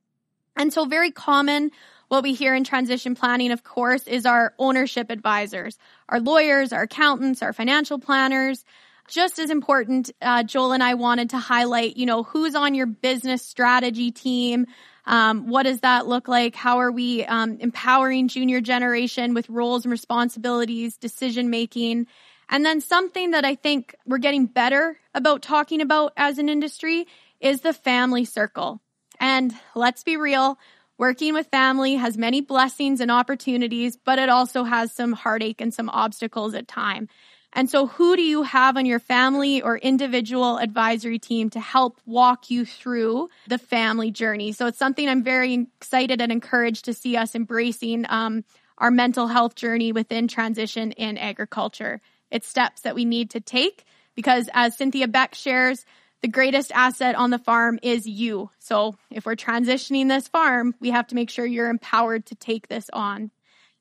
And 0.56 0.72
so 0.72 0.84
very 0.84 1.10
common 1.10 1.70
what 2.08 2.22
we 2.22 2.34
hear 2.34 2.54
in 2.54 2.62
transition 2.62 3.14
planning, 3.14 3.52
of 3.52 3.64
course, 3.64 4.06
is 4.06 4.26
our 4.26 4.52
ownership 4.58 5.10
advisors, 5.10 5.78
our 6.10 6.20
lawyers, 6.20 6.72
our 6.72 6.82
accountants, 6.82 7.42
our 7.42 7.54
financial 7.54 7.98
planners. 7.98 8.64
Just 9.08 9.38
as 9.38 9.50
important, 9.50 10.10
uh, 10.20 10.42
Joel 10.42 10.72
and 10.72 10.82
I 10.82 10.94
wanted 10.94 11.30
to 11.30 11.38
highlight, 11.38 11.96
you 11.96 12.06
know, 12.06 12.22
who's 12.22 12.54
on 12.54 12.74
your 12.74 12.86
business 12.86 13.42
strategy 13.42 14.10
team. 14.10 14.66
Um, 15.06 15.48
what 15.48 15.62
does 15.64 15.80
that 15.80 16.06
look 16.06 16.28
like? 16.28 16.54
How 16.54 16.80
are 16.80 16.92
we 16.92 17.24
um, 17.24 17.56
empowering 17.60 18.28
junior 18.28 18.60
generation 18.60 19.34
with 19.34 19.48
roles 19.48 19.84
and 19.84 19.90
responsibilities, 19.90 20.98
decision 20.98 21.50
making? 21.50 22.06
And 22.48 22.64
then 22.64 22.82
something 22.82 23.30
that 23.30 23.46
I 23.46 23.54
think 23.54 23.94
we're 24.06 24.18
getting 24.18 24.46
better 24.46 24.98
about 25.14 25.40
talking 25.40 25.80
about 25.80 26.12
as 26.16 26.36
an 26.36 26.50
industry 26.50 27.06
is 27.40 27.62
the 27.62 27.72
family 27.72 28.26
circle. 28.26 28.82
And 29.22 29.54
let's 29.76 30.02
be 30.02 30.16
real, 30.16 30.58
working 30.98 31.32
with 31.32 31.46
family 31.46 31.94
has 31.94 32.18
many 32.18 32.40
blessings 32.40 33.00
and 33.00 33.08
opportunities, 33.08 33.96
but 33.96 34.18
it 34.18 34.28
also 34.28 34.64
has 34.64 34.92
some 34.92 35.12
heartache 35.12 35.60
and 35.60 35.72
some 35.72 35.88
obstacles 35.88 36.54
at 36.54 36.66
time. 36.66 37.08
And 37.52 37.70
so 37.70 37.86
who 37.86 38.16
do 38.16 38.22
you 38.22 38.42
have 38.42 38.76
on 38.76 38.84
your 38.84 38.98
family 38.98 39.62
or 39.62 39.78
individual 39.78 40.58
advisory 40.58 41.20
team 41.20 41.50
to 41.50 41.60
help 41.60 42.00
walk 42.04 42.50
you 42.50 42.64
through 42.64 43.28
the 43.46 43.58
family 43.58 44.10
journey? 44.10 44.50
So 44.50 44.66
it's 44.66 44.78
something 44.78 45.08
I'm 45.08 45.22
very 45.22 45.68
excited 45.78 46.20
and 46.20 46.32
encouraged 46.32 46.86
to 46.86 46.94
see 46.94 47.16
us 47.16 47.36
embracing 47.36 48.06
um, 48.08 48.44
our 48.76 48.90
mental 48.90 49.28
health 49.28 49.54
journey 49.54 49.92
within 49.92 50.26
transition 50.26 50.90
in 50.92 51.16
agriculture. 51.16 52.00
It's 52.32 52.48
steps 52.48 52.80
that 52.80 52.96
we 52.96 53.04
need 53.04 53.30
to 53.30 53.40
take 53.40 53.84
because 54.16 54.48
as 54.52 54.76
Cynthia 54.76 55.06
Beck 55.06 55.36
shares, 55.36 55.84
the 56.22 56.28
greatest 56.28 56.70
asset 56.72 57.16
on 57.16 57.30
the 57.30 57.38
farm 57.38 57.78
is 57.82 58.06
you. 58.06 58.50
So 58.60 58.96
if 59.10 59.26
we're 59.26 59.36
transitioning 59.36 60.08
this 60.08 60.28
farm, 60.28 60.74
we 60.80 60.90
have 60.90 61.08
to 61.08 61.14
make 61.14 61.30
sure 61.30 61.44
you're 61.44 61.68
empowered 61.68 62.26
to 62.26 62.34
take 62.36 62.68
this 62.68 62.88
on. 62.92 63.30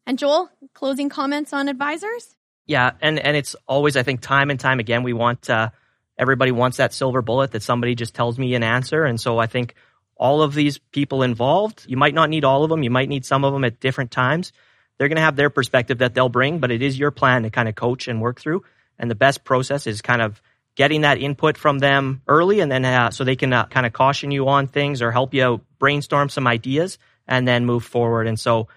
And 0.06 0.18
Joel, 0.18 0.50
closing 0.74 1.10
comments 1.10 1.54
on 1.54 1.70
advisors? 1.70 2.36
Yeah, 2.66 2.92
and 3.02 3.20
and 3.20 3.38
it's 3.38 3.56
always 3.68 3.96
I 3.96 4.04
think 4.04 4.22
time 4.22 4.50
and 4.50 4.60
time 4.60 4.80
again 4.80 5.04
we 5.04 5.14
want 5.14 5.50
uh, 5.50 5.70
everybody 6.18 6.52
wants 6.52 6.78
that 6.78 6.94
silver 6.94 7.22
bullet 7.22 7.52
that 7.52 7.64
somebody 7.64 7.96
just 7.96 8.16
tells 8.16 8.38
me 8.40 8.56
an 8.56 8.64
answer, 8.64 9.04
and 9.04 9.20
so 9.20 9.38
I 9.38 9.48
think 9.48 9.76
all 10.16 10.44
of 10.44 10.54
these 10.54 10.78
people 10.78 11.24
involved, 11.24 11.86
you 11.88 11.98
might 11.98 12.14
not 12.14 12.30
need 12.30 12.46
all 12.46 12.64
of 12.64 12.70
them, 12.70 12.84
you 12.84 12.92
might 12.92 13.10
need 13.10 13.26
some 13.26 13.44
of 13.44 13.54
them 13.54 13.64
at 13.64 13.80
different 13.80 14.12
times. 14.12 14.54
They're 14.98 15.08
going 15.08 15.16
to 15.16 15.24
have 15.24 15.36
their 15.36 15.50
perspective 15.50 15.98
that 15.98 16.14
they'll 16.14 16.30
bring, 16.30 16.60
but 16.60 16.70
it 16.70 16.84
is 16.84 16.98
your 16.98 17.10
plan 17.10 17.42
to 17.42 17.50
kind 17.50 17.68
of 17.68 17.74
coach 17.74 18.08
and 18.08 18.22
work 18.22 18.40
through. 18.40 18.64
And 19.00 19.10
the 19.10 19.16
best 19.16 19.44
process 19.44 19.88
is 19.88 20.04
kind 20.04 20.22
of 20.22 20.40
getting 20.76 21.02
that 21.02 21.18
input 21.18 21.58
from 21.58 21.80
them 21.80 22.22
early, 22.28 22.60
and 22.60 22.72
then 22.72 22.86
uh, 22.86 23.12
so 23.12 23.24
they 23.24 23.36
can 23.36 23.54
uh, 23.54 23.66
kind 23.66 23.86
of 23.86 23.94
caution 23.94 24.32
you 24.32 24.48
on 24.48 24.68
things 24.68 25.02
or 25.02 25.12
help 25.12 25.34
you 25.34 25.62
brainstorm 25.80 26.30
some 26.30 26.48
ideas 26.48 26.98
and 27.28 27.48
then 27.48 27.66
move 27.66 27.84
forward. 27.84 28.28
And 28.28 28.40
so 28.40 28.68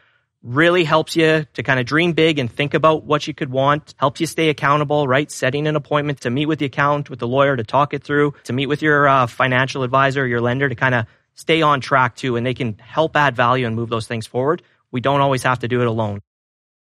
really 0.42 0.84
helps 0.84 1.16
you 1.16 1.46
to 1.54 1.62
kind 1.62 1.80
of 1.80 1.86
dream 1.86 2.12
big 2.12 2.38
and 2.38 2.52
think 2.52 2.74
about 2.74 3.04
what 3.04 3.26
you 3.26 3.32
could 3.32 3.50
want, 3.50 3.94
helps 3.96 4.20
you 4.20 4.26
stay 4.26 4.50
accountable, 4.50 5.08
right? 5.08 5.30
Setting 5.30 5.66
an 5.66 5.74
appointment 5.74 6.20
to 6.20 6.30
meet 6.30 6.46
with 6.46 6.58
the 6.58 6.66
accountant, 6.66 7.08
with 7.08 7.18
the 7.18 7.26
lawyer 7.26 7.56
to 7.56 7.64
talk 7.64 7.94
it 7.94 8.04
through, 8.04 8.34
to 8.44 8.52
meet 8.52 8.66
with 8.66 8.82
your 8.82 9.08
uh, 9.08 9.26
financial 9.26 9.82
advisor, 9.82 10.26
your 10.26 10.42
lender 10.42 10.68
to 10.68 10.74
kind 10.74 10.94
of 10.94 11.06
stay 11.34 11.62
on 11.62 11.80
track 11.80 12.14
too. 12.14 12.36
And 12.36 12.44
they 12.44 12.54
can 12.54 12.76
help 12.78 13.16
add 13.16 13.34
value 13.34 13.66
and 13.66 13.74
move 13.74 13.88
those 13.88 14.06
things 14.06 14.26
forward. 14.26 14.62
We 14.90 15.00
don't 15.00 15.22
always 15.22 15.42
have 15.44 15.60
to 15.60 15.68
do 15.68 15.80
it 15.80 15.86
alone. 15.86 16.20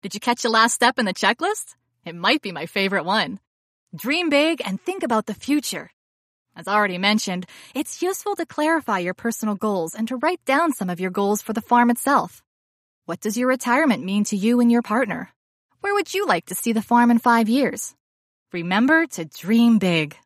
Did 0.01 0.15
you 0.15 0.21
catch 0.21 0.43
the 0.43 0.49
last 0.49 0.73
step 0.73 0.99
in 0.99 1.05
the 1.05 1.15
checklist? 1.15 1.77
It 2.05 2.15
might 2.15 2.43
be 2.43 2.53
my 2.53 2.67
favorite 2.67 3.05
one. 3.05 3.39
Dream 3.95 4.31
big 4.31 4.63
and 4.65 4.81
think 4.81 5.03
about 5.03 5.27
the 5.27 5.35
future. 5.35 5.91
As 6.57 6.67
already 6.67 6.97
mentioned, 6.97 7.45
it's 7.75 8.01
useful 8.01 8.35
to 8.37 8.47
clarify 8.47 9.01
your 9.01 9.13
personal 9.13 9.55
goals 9.55 9.95
and 9.95 10.09
to 10.09 10.17
write 10.17 10.43
down 10.47 10.73
some 10.73 10.89
of 10.89 10.99
your 10.99 11.11
goals 11.11 11.43
for 11.43 11.53
the 11.53 11.61
farm 11.61 11.91
itself. 11.91 12.43
What 13.05 13.21
does 13.21 13.37
your 13.37 13.49
retirement 13.49 14.03
mean 14.03 14.25
to 14.25 14.37
you 14.37 14.61
and 14.61 14.73
your 14.73 14.81
partner? 14.81 15.29
Where 15.83 15.93
would 15.93 16.15
you 16.15 16.27
like 16.27 16.47
to 16.47 16.55
see 16.55 16.73
the 16.73 16.81
farm 16.81 17.11
in 17.11 17.19
five 17.19 17.51
years? 17.51 17.95
Remember 18.51 19.07
to 19.09 19.27
dream 19.27 19.77
big. 19.77 20.17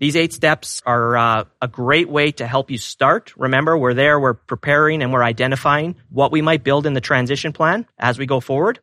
These 0.00 0.16
eight 0.16 0.32
steps 0.32 0.82
are 0.84 1.16
uh, 1.16 1.44
a 1.60 1.68
great 1.68 2.08
way 2.08 2.32
to 2.32 2.48
help 2.48 2.68
you 2.72 2.78
start. 2.78 3.32
Remember, 3.36 3.78
we're 3.78 3.94
there, 3.94 4.18
we're 4.18 4.34
preparing 4.34 5.04
and 5.04 5.12
we're 5.12 5.22
identifying 5.22 5.94
what 6.08 6.32
we 6.32 6.42
might 6.42 6.64
build 6.64 6.86
in 6.86 6.94
the 6.94 7.00
transition 7.00 7.52
plan 7.52 7.86
as 7.96 8.18
we 8.18 8.26
go 8.26 8.40
forward. 8.40 8.80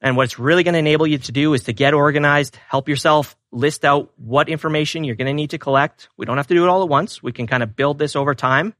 And 0.00 0.16
what 0.16 0.24
it's 0.24 0.38
really 0.38 0.62
going 0.62 0.74
to 0.74 0.78
enable 0.78 1.06
you 1.06 1.18
to 1.18 1.32
do 1.32 1.54
is 1.54 1.64
to 1.64 1.72
get 1.72 1.92
organized, 1.92 2.56
help 2.68 2.88
yourself 2.88 3.36
list 3.50 3.84
out 3.84 4.12
what 4.16 4.48
information 4.48 5.04
you're 5.04 5.16
going 5.16 5.26
to 5.26 5.32
need 5.32 5.50
to 5.50 5.58
collect. 5.58 6.08
We 6.16 6.26
don't 6.26 6.36
have 6.36 6.46
to 6.48 6.54
do 6.54 6.64
it 6.64 6.68
all 6.68 6.82
at 6.82 6.88
once. 6.88 7.22
We 7.22 7.32
can 7.32 7.46
kind 7.46 7.62
of 7.62 7.74
build 7.74 7.98
this 7.98 8.14
over 8.14 8.34
time 8.34 8.74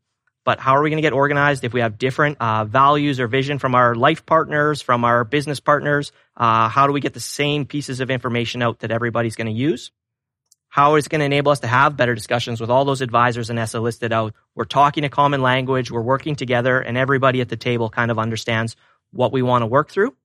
but 0.48 0.60
how 0.60 0.76
are 0.76 0.82
we 0.82 0.88
going 0.88 0.96
to 0.96 1.02
get 1.02 1.12
organized 1.12 1.62
if 1.64 1.74
we 1.74 1.82
have 1.82 1.98
different 1.98 2.38
uh, 2.40 2.64
values 2.64 3.20
or 3.20 3.28
vision 3.28 3.58
from 3.58 3.74
our 3.74 3.94
life 3.94 4.24
partners, 4.24 4.80
from 4.80 5.04
our 5.04 5.22
business 5.22 5.60
partners? 5.60 6.10
Uh, 6.34 6.70
how 6.70 6.86
do 6.86 6.94
we 6.94 7.00
get 7.00 7.12
the 7.12 7.20
same 7.20 7.66
pieces 7.66 8.00
of 8.00 8.10
information 8.10 8.62
out 8.62 8.78
that 8.78 8.90
everybody's 8.90 9.36
going 9.36 9.48
to 9.48 9.52
use? 9.52 9.90
How 10.70 10.94
is 10.94 11.04
it 11.04 11.10
going 11.10 11.18
to 11.18 11.26
enable 11.26 11.52
us 11.52 11.60
to 11.60 11.66
have 11.66 11.98
better 11.98 12.14
discussions 12.14 12.62
with 12.62 12.70
all 12.70 12.86
those 12.86 13.02
advisors 13.02 13.50
Anessa 13.50 13.78
listed 13.82 14.10
out? 14.10 14.32
We're 14.54 14.64
talking 14.64 15.04
a 15.04 15.10
common 15.10 15.42
language, 15.42 15.90
we're 15.90 16.00
working 16.00 16.34
together, 16.34 16.80
and 16.80 16.96
everybody 16.96 17.42
at 17.42 17.50
the 17.50 17.58
table 17.58 17.90
kind 17.90 18.10
of 18.10 18.18
understands 18.18 18.74
what 19.10 19.32
we 19.32 19.42
want 19.42 19.60
to 19.60 19.66
work 19.66 19.90
through. 19.90 20.16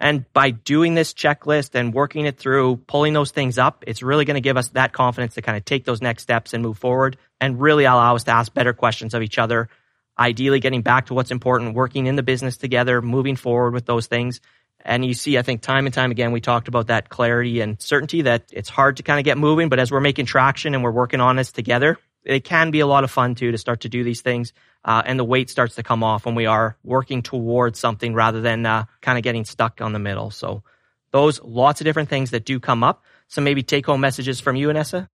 And 0.00 0.32
by 0.32 0.50
doing 0.50 0.94
this 0.94 1.12
checklist 1.12 1.74
and 1.74 1.92
working 1.92 2.24
it 2.24 2.38
through, 2.38 2.76
pulling 2.86 3.12
those 3.12 3.32
things 3.32 3.58
up, 3.58 3.82
it's 3.86 4.02
really 4.02 4.24
going 4.24 4.36
to 4.36 4.40
give 4.40 4.56
us 4.56 4.68
that 4.70 4.92
confidence 4.92 5.34
to 5.34 5.42
kind 5.42 5.58
of 5.58 5.64
take 5.64 5.84
those 5.84 6.00
next 6.00 6.22
steps 6.22 6.54
and 6.54 6.62
move 6.62 6.78
forward 6.78 7.16
and 7.40 7.60
really 7.60 7.84
allow 7.84 8.14
us 8.14 8.24
to 8.24 8.30
ask 8.30 8.54
better 8.54 8.72
questions 8.72 9.12
of 9.12 9.22
each 9.22 9.38
other. 9.38 9.68
Ideally, 10.16 10.60
getting 10.60 10.82
back 10.82 11.06
to 11.06 11.14
what's 11.14 11.32
important, 11.32 11.74
working 11.74 12.06
in 12.06 12.16
the 12.16 12.22
business 12.22 12.56
together, 12.56 13.02
moving 13.02 13.36
forward 13.36 13.74
with 13.74 13.86
those 13.86 14.06
things. 14.06 14.40
And 14.84 15.04
you 15.04 15.14
see, 15.14 15.36
I 15.36 15.42
think 15.42 15.62
time 15.62 15.86
and 15.86 15.94
time 15.94 16.12
again, 16.12 16.30
we 16.30 16.40
talked 16.40 16.68
about 16.68 16.86
that 16.86 17.08
clarity 17.08 17.60
and 17.60 17.80
certainty 17.80 18.22
that 18.22 18.44
it's 18.52 18.68
hard 18.68 18.98
to 18.98 19.02
kind 19.02 19.18
of 19.18 19.24
get 19.24 19.36
moving, 19.36 19.68
but 19.68 19.80
as 19.80 19.90
we're 19.90 20.00
making 20.00 20.26
traction 20.26 20.74
and 20.74 20.84
we're 20.84 20.92
working 20.92 21.20
on 21.20 21.34
this 21.34 21.50
together, 21.50 21.98
it 22.28 22.44
can 22.44 22.70
be 22.70 22.80
a 22.80 22.86
lot 22.86 23.04
of 23.04 23.10
fun 23.10 23.34
too 23.34 23.50
to 23.50 23.58
start 23.58 23.80
to 23.80 23.88
do 23.88 24.04
these 24.04 24.20
things. 24.20 24.52
Uh, 24.84 25.02
and 25.04 25.18
the 25.18 25.24
weight 25.24 25.50
starts 25.50 25.74
to 25.76 25.82
come 25.82 26.04
off 26.04 26.26
when 26.26 26.34
we 26.34 26.46
are 26.46 26.76
working 26.84 27.22
towards 27.22 27.78
something 27.78 28.14
rather 28.14 28.40
than 28.40 28.64
uh, 28.64 28.84
kind 29.00 29.18
of 29.18 29.24
getting 29.24 29.44
stuck 29.44 29.80
on 29.80 29.92
the 29.92 29.98
middle. 29.98 30.30
So 30.30 30.62
those 31.10 31.42
lots 31.42 31.80
of 31.80 31.86
different 31.86 32.10
things 32.10 32.30
that 32.30 32.44
do 32.44 32.60
come 32.60 32.84
up. 32.84 33.02
So 33.28 33.40
maybe 33.40 33.62
take 33.62 33.86
home 33.86 34.00
messages 34.00 34.40
from 34.40 34.56
you, 34.56 34.68
Anessa. 34.68 35.08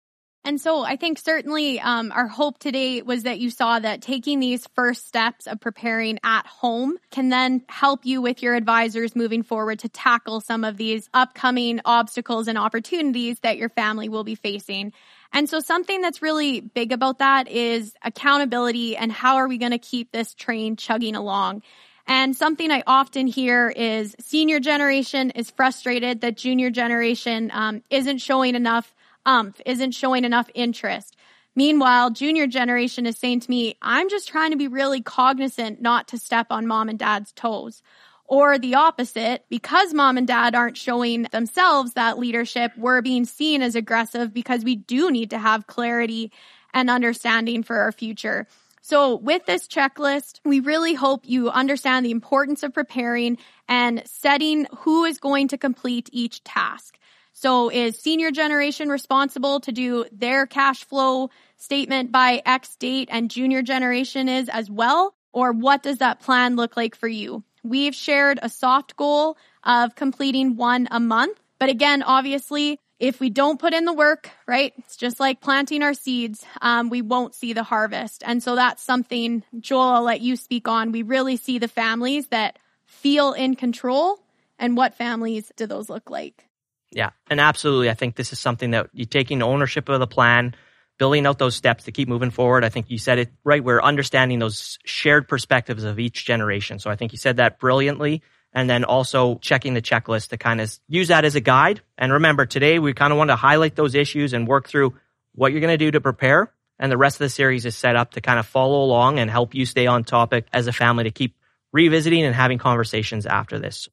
And 0.44 0.60
so 0.60 0.84
I 0.84 0.96
think 0.96 1.20
certainly 1.20 1.80
um, 1.80 2.12
our 2.12 2.28
hope 2.28 2.58
today 2.58 3.04
was 3.04 3.24
that 3.24 3.40
you 3.40 3.52
saw 3.52 3.78
that 3.78 4.02
taking 4.02 4.40
these 4.40 4.68
first 4.74 5.08
steps 5.08 5.46
of 5.46 5.60
preparing 5.60 6.18
at 6.24 6.48
home 6.48 6.98
can 7.12 7.30
then 7.30 7.64
help 7.70 8.06
you 8.08 8.24
with 8.24 8.42
your 8.42 8.56
advisors 8.56 9.16
moving 9.16 9.44
forward 9.44 9.80
to 9.80 9.90
tackle 9.90 10.42
some 10.42 10.64
of 10.64 10.78
these 10.78 11.08
upcoming 11.14 11.80
obstacles 11.86 12.48
and 12.48 12.58
opportunities 12.58 13.40
that 13.42 13.58
your 13.58 13.70
family 13.70 14.10
will 14.10 14.24
be 14.24 14.34
facing. 14.34 14.94
And 15.34 15.50
so 15.50 15.60
something 15.60 16.02
that's 16.02 16.22
really 16.22 16.60
big 16.60 16.92
about 16.92 17.20
that 17.20 17.48
is 17.48 17.94
accountability 18.04 18.98
and 18.98 19.12
how 19.12 19.38
are 19.38 19.48
we 19.48 19.58
going 19.58 19.72
to 19.72 19.78
keep 19.78 20.12
this 20.12 20.34
train 20.34 20.76
chugging 20.76 21.16
along? 21.16 21.64
And 22.08 22.36
something 22.36 22.72
I 22.72 22.84
often 22.86 23.28
hear 23.28 23.70
is 23.70 24.16
senior 24.20 24.60
generation 24.60 25.32
is 25.32 25.52
frustrated 25.52 26.22
that 26.22 26.36
junior 26.36 26.70
generation 26.70 27.52
um, 27.54 27.84
isn't 27.90 28.18
showing 28.18 28.56
enough 28.56 28.94
umph, 29.26 29.62
isn't 29.66 29.92
showing 29.92 30.26
enough 30.26 30.50
interest. 30.54 31.16
Meanwhile, 31.56 32.12
junior 32.12 32.48
generation 32.48 33.06
is 33.06 33.18
saying 33.18 33.42
to 33.42 33.50
me, 33.50 33.78
I'm 33.82 34.10
just 34.10 34.30
trying 34.30 34.52
to 34.52 34.58
be 34.58 34.68
really 34.68 35.02
cognizant 35.02 35.82
not 35.82 36.08
to 36.10 36.18
step 36.18 36.48
on 36.50 36.66
mom 36.66 36.90
and 36.90 36.98
dad's 36.98 37.34
toes. 37.34 37.84
Or 38.32 38.58
the 38.58 38.76
opposite, 38.76 39.44
because 39.50 39.94
mom 39.94 40.18
and 40.18 40.26
dad 40.26 40.56
aren't 40.56 40.78
showing 40.78 41.24
themselves 41.34 41.96
that 41.96 42.18
leadership, 42.18 42.72
we're 42.78 43.02
being 43.02 43.26
seen 43.26 43.62
as 43.62 43.76
aggressive 43.76 44.34
because 44.34 44.64
we 44.64 44.78
do 44.78 45.12
need 45.12 45.32
to 45.32 45.38
have 45.38 45.68
clarity 45.68 46.32
and 46.74 46.90
understanding 46.90 47.62
for 47.62 47.76
our 47.80 47.92
future. 47.92 48.48
So 48.82 49.18
with 49.18 49.46
this 49.46 49.68
checklist, 49.68 50.40
we 50.46 50.62
really 50.62 50.94
hope 50.94 51.26
you 51.26 51.50
understand 51.50 52.06
the 52.06 52.12
importance 52.12 52.64
of 52.64 52.74
preparing 52.74 53.38
and 53.68 54.02
setting 54.06 54.66
who 54.78 55.04
is 55.04 55.18
going 55.18 55.50
to 55.50 55.58
complete 55.58 56.10
each 56.14 56.42
task. 56.46 56.98
So 57.34 57.70
is 57.70 58.00
senior 58.00 58.32
generation 58.32 58.88
responsible 58.88 59.60
to 59.60 59.74
do 59.74 60.06
their 60.10 60.48
cash 60.48 60.86
flow 60.86 61.32
statement 61.58 62.14
by 62.14 62.42
X 62.46 62.78
date 62.78 63.10
and 63.12 63.30
junior 63.30 63.62
generation 63.62 64.30
is 64.30 64.48
as 64.48 64.72
well? 64.72 65.16
Or 65.34 65.52
what 65.52 65.84
does 65.84 65.98
that 65.98 66.22
plan 66.22 66.56
look 66.56 66.78
like 66.78 66.96
for 66.96 67.10
you? 67.10 67.44
We've 67.64 67.96
shared 67.96 68.40
a 68.42 68.50
soft 68.50 68.96
goal 68.96 69.38
of 69.64 69.96
completing 69.96 70.56
one 70.56 70.88
a 70.92 71.00
month. 71.00 71.40
But 71.60 71.70
again, 71.70 72.02
obviously, 72.02 72.80
if 73.00 73.20
we 73.20 73.30
don't 73.30 73.60
put 73.60 73.74
in 73.74 73.86
the 73.86 73.94
work, 73.94 74.30
right, 74.48 74.74
it's 74.78 74.96
just 74.96 75.20
like 75.20 75.42
planting 75.42 75.84
our 75.84 75.94
seeds, 75.94 76.46
um, 76.62 76.90
we 76.90 77.02
won't 77.02 77.36
see 77.36 77.54
the 77.54 77.64
harvest. 77.64 78.24
And 78.26 78.42
so 78.42 78.56
that's 78.56 78.84
something, 78.84 79.44
Joel, 79.60 79.82
I'll 79.82 80.04
let 80.04 80.22
you 80.22 80.36
speak 80.36 80.68
on. 80.68 80.92
We 80.92 81.02
really 81.02 81.38
see 81.38 81.60
the 81.60 81.68
families 81.68 82.28
that 82.28 82.60
feel 82.86 83.34
in 83.34 83.56
control. 83.56 84.20
And 84.60 84.78
what 84.78 84.94
families 84.94 85.52
do 85.56 85.66
those 85.66 85.90
look 85.90 86.12
like? 86.12 86.48
Yeah, 86.92 87.12
and 87.30 87.40
absolutely. 87.40 87.90
I 87.90 87.96
think 87.96 88.16
this 88.16 88.34
is 88.34 88.40
something 88.40 88.72
that 88.72 88.90
you're 88.94 89.06
taking 89.06 89.42
ownership 89.42 89.90
of 89.90 90.00
the 90.00 90.08
plan, 90.08 90.54
building 91.02 91.26
out 91.26 91.40
those 91.40 91.56
steps 91.56 91.86
to 91.86 91.92
keep 91.92 92.08
moving 92.08 92.30
forward. 92.30 92.64
I 92.64 92.70
think 92.70 92.92
you 92.92 93.00
said 93.00 93.18
it 93.18 93.32
right. 93.44 93.64
We're 93.64 93.82
understanding 93.82 94.38
those 94.38 94.78
shared 94.86 95.28
perspectives 95.28 95.84
of 95.84 95.98
each 95.98 96.26
generation. 96.26 96.78
So 96.78 96.92
I 96.92 96.96
think 96.96 97.12
you 97.12 97.18
said 97.18 97.38
that 97.38 97.58
brilliantly. 97.58 98.22
And 98.54 98.70
then 98.70 98.84
also 98.84 99.40
checking 99.40 99.74
the 99.74 99.82
checklist 99.82 100.28
to 100.28 100.38
kind 100.38 100.62
of 100.62 100.72
use 100.88 101.08
that 101.08 101.26
as 101.26 101.34
a 101.34 101.40
guide. 101.40 101.82
And 101.98 102.14
remember, 102.14 102.46
today 102.46 102.78
we 102.78 102.94
kind 102.94 103.12
of 103.12 103.18
want 103.18 103.32
to 103.32 103.36
highlight 103.36 103.76
those 103.76 103.96
issues 103.96 104.34
and 104.34 104.48
work 104.48 104.70
through 104.70 104.94
what 105.34 105.52
you're 105.52 105.62
going 105.62 105.74
to 105.74 105.84
do 105.84 105.90
to 105.90 106.02
prepare. 106.02 106.54
And 106.78 106.92
the 106.92 107.00
rest 107.00 107.16
of 107.16 107.26
the 107.26 107.30
series 107.30 107.66
is 107.66 107.76
set 107.76 107.96
up 107.96 108.12
to 108.12 108.22
kind 108.22 108.38
of 108.38 108.46
follow 108.46 108.84
along 108.84 109.18
and 109.18 109.28
help 109.28 109.56
you 109.56 109.66
stay 109.66 109.88
on 109.88 110.04
topic 110.04 110.46
as 110.54 110.68
a 110.68 110.72
family 110.72 111.06
to 111.06 111.12
keep 111.12 111.36
revisiting 111.74 112.26
and 112.26 112.36
having 112.36 112.60
conversations 112.60 113.26
after 113.26 113.58
this. 113.58 113.90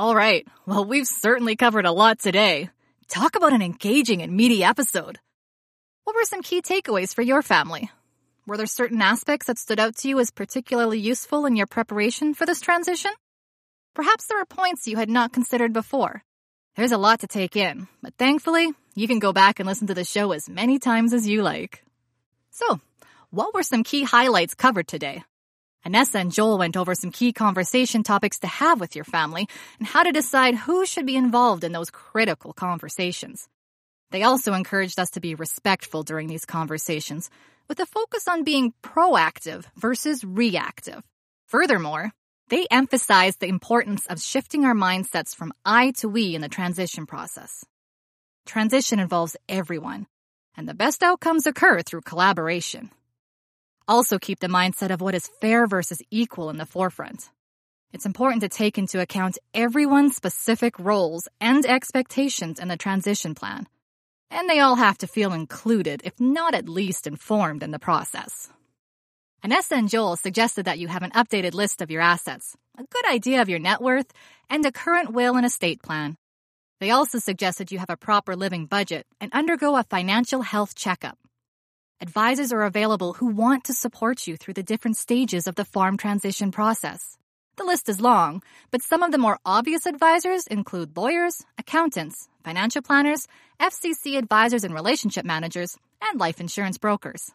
All 0.00 0.16
right. 0.16 0.44
Well, 0.66 0.84
we've 0.84 1.06
certainly 1.06 1.54
covered 1.54 1.86
a 1.86 1.92
lot 1.92 2.18
today. 2.18 2.70
Talk 3.06 3.36
about 3.36 3.52
an 3.52 3.62
engaging 3.62 4.22
and 4.22 4.36
meaty 4.36 4.64
episode. 4.64 5.20
What 6.06 6.14
were 6.14 6.22
some 6.22 6.42
key 6.42 6.62
takeaways 6.62 7.12
for 7.12 7.22
your 7.22 7.42
family? 7.42 7.90
Were 8.46 8.56
there 8.56 8.66
certain 8.66 9.02
aspects 9.02 9.48
that 9.48 9.58
stood 9.58 9.80
out 9.80 9.96
to 9.96 10.08
you 10.08 10.20
as 10.20 10.30
particularly 10.30 11.00
useful 11.00 11.46
in 11.46 11.56
your 11.56 11.66
preparation 11.66 12.32
for 12.32 12.46
this 12.46 12.60
transition? 12.60 13.10
Perhaps 13.92 14.26
there 14.26 14.38
were 14.38 14.44
points 14.44 14.86
you 14.86 14.96
had 14.96 15.10
not 15.10 15.32
considered 15.32 15.72
before. 15.72 16.22
There's 16.76 16.92
a 16.92 16.96
lot 16.96 17.18
to 17.20 17.26
take 17.26 17.56
in, 17.56 17.88
but 18.04 18.14
thankfully, 18.14 18.70
you 18.94 19.08
can 19.08 19.18
go 19.18 19.32
back 19.32 19.58
and 19.58 19.66
listen 19.66 19.88
to 19.88 19.94
the 19.94 20.04
show 20.04 20.30
as 20.30 20.48
many 20.48 20.78
times 20.78 21.12
as 21.12 21.26
you 21.26 21.42
like. 21.42 21.82
So, 22.52 22.80
what 23.30 23.52
were 23.52 23.64
some 23.64 23.82
key 23.82 24.04
highlights 24.04 24.54
covered 24.54 24.86
today? 24.86 25.24
Anessa 25.84 26.20
and 26.20 26.32
Joel 26.32 26.58
went 26.58 26.76
over 26.76 26.94
some 26.94 27.10
key 27.10 27.32
conversation 27.32 28.04
topics 28.04 28.38
to 28.38 28.46
have 28.46 28.78
with 28.78 28.94
your 28.94 29.04
family 29.04 29.48
and 29.80 29.88
how 29.88 30.04
to 30.04 30.12
decide 30.12 30.54
who 30.54 30.86
should 30.86 31.04
be 31.04 31.16
involved 31.16 31.64
in 31.64 31.72
those 31.72 31.90
critical 31.90 32.52
conversations. 32.52 33.48
They 34.10 34.22
also 34.22 34.54
encouraged 34.54 34.98
us 34.98 35.10
to 35.10 35.20
be 35.20 35.34
respectful 35.34 36.02
during 36.02 36.28
these 36.28 36.44
conversations, 36.44 37.28
with 37.68 37.80
a 37.80 37.86
focus 37.86 38.28
on 38.28 38.44
being 38.44 38.72
proactive 38.82 39.64
versus 39.76 40.24
reactive. 40.24 41.02
Furthermore, 41.46 42.12
they 42.48 42.66
emphasized 42.70 43.40
the 43.40 43.48
importance 43.48 44.06
of 44.06 44.22
shifting 44.22 44.64
our 44.64 44.74
mindsets 44.74 45.34
from 45.34 45.52
I 45.64 45.90
to 45.98 46.08
we 46.08 46.34
in 46.34 46.40
the 46.40 46.48
transition 46.48 47.06
process. 47.06 47.64
Transition 48.46 49.00
involves 49.00 49.36
everyone, 49.48 50.06
and 50.56 50.68
the 50.68 50.74
best 50.74 51.02
outcomes 51.02 51.46
occur 51.46 51.82
through 51.82 52.02
collaboration. 52.02 52.90
Also 53.88 54.18
keep 54.18 54.38
the 54.38 54.46
mindset 54.46 54.92
of 54.92 55.00
what 55.00 55.16
is 55.16 55.30
fair 55.40 55.66
versus 55.66 56.00
equal 56.10 56.50
in 56.50 56.56
the 56.56 56.66
forefront. 56.66 57.30
It's 57.92 58.06
important 58.06 58.42
to 58.42 58.48
take 58.48 58.78
into 58.78 59.00
account 59.00 59.38
everyone's 59.54 60.14
specific 60.14 60.78
roles 60.78 61.28
and 61.40 61.66
expectations 61.66 62.60
in 62.60 62.68
the 62.68 62.76
transition 62.76 63.34
plan. 63.34 63.66
And 64.30 64.48
they 64.48 64.60
all 64.60 64.76
have 64.76 64.98
to 64.98 65.06
feel 65.06 65.32
included, 65.32 66.02
if 66.04 66.18
not 66.20 66.54
at 66.54 66.68
least 66.68 67.06
informed 67.06 67.62
in 67.62 67.70
the 67.70 67.78
process. 67.78 68.50
Anessa 69.44 69.72
and 69.72 69.88
Joel 69.88 70.16
suggested 70.16 70.64
that 70.64 70.78
you 70.78 70.88
have 70.88 71.02
an 71.02 71.12
updated 71.12 71.54
list 71.54 71.80
of 71.80 71.90
your 71.90 72.02
assets, 72.02 72.56
a 72.76 72.84
good 72.84 73.06
idea 73.06 73.42
of 73.42 73.48
your 73.48 73.60
net 73.60 73.80
worth, 73.80 74.12
and 74.50 74.64
a 74.66 74.72
current 74.72 75.12
will 75.12 75.36
and 75.36 75.46
estate 75.46 75.82
plan. 75.82 76.16
They 76.80 76.90
also 76.90 77.18
suggested 77.18 77.70
you 77.70 77.78
have 77.78 77.90
a 77.90 77.96
proper 77.96 78.36
living 78.36 78.66
budget 78.66 79.06
and 79.20 79.32
undergo 79.32 79.76
a 79.76 79.84
financial 79.84 80.42
health 80.42 80.74
checkup. 80.74 81.18
Advisors 82.00 82.52
are 82.52 82.64
available 82.64 83.14
who 83.14 83.26
want 83.26 83.64
to 83.64 83.72
support 83.72 84.26
you 84.26 84.36
through 84.36 84.54
the 84.54 84.62
different 84.62 84.96
stages 84.96 85.46
of 85.46 85.54
the 85.54 85.64
farm 85.64 85.96
transition 85.96 86.50
process. 86.52 87.16
The 87.56 87.64
list 87.64 87.88
is 87.88 88.00
long, 88.02 88.42
but 88.70 88.82
some 88.82 89.02
of 89.02 89.12
the 89.12 89.18
more 89.18 89.38
obvious 89.46 89.86
advisors 89.86 90.46
include 90.46 90.96
lawyers, 90.96 91.42
accountants, 91.56 92.28
financial 92.44 92.82
planners, 92.82 93.26
FCC 93.58 94.18
advisors 94.18 94.62
and 94.62 94.74
relationship 94.74 95.24
managers, 95.24 95.76
and 96.02 96.20
life 96.20 96.38
insurance 96.38 96.76
brokers. 96.76 97.32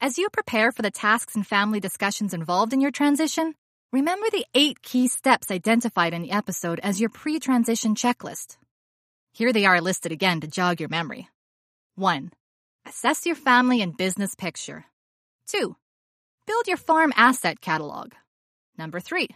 As 0.00 0.16
you 0.16 0.28
prepare 0.30 0.70
for 0.70 0.82
the 0.82 0.92
tasks 0.92 1.34
and 1.34 1.44
family 1.44 1.80
discussions 1.80 2.32
involved 2.32 2.72
in 2.72 2.80
your 2.80 2.92
transition, 2.92 3.54
remember 3.92 4.26
the 4.30 4.46
eight 4.54 4.80
key 4.80 5.08
steps 5.08 5.50
identified 5.50 6.14
in 6.14 6.22
the 6.22 6.30
episode 6.30 6.78
as 6.80 7.00
your 7.00 7.10
pre 7.10 7.40
transition 7.40 7.96
checklist. 7.96 8.56
Here 9.32 9.52
they 9.52 9.66
are 9.66 9.80
listed 9.80 10.12
again 10.12 10.40
to 10.40 10.46
jog 10.46 10.78
your 10.78 10.88
memory. 10.88 11.28
1. 11.96 12.30
Assess 12.86 13.26
your 13.26 13.34
family 13.34 13.82
and 13.82 13.96
business 13.96 14.36
picture. 14.36 14.84
2. 15.48 15.76
Build 16.46 16.66
your 16.68 16.76
farm 16.76 17.12
asset 17.16 17.60
catalog. 17.60 18.12
Number 18.80 18.98
3. 18.98 19.28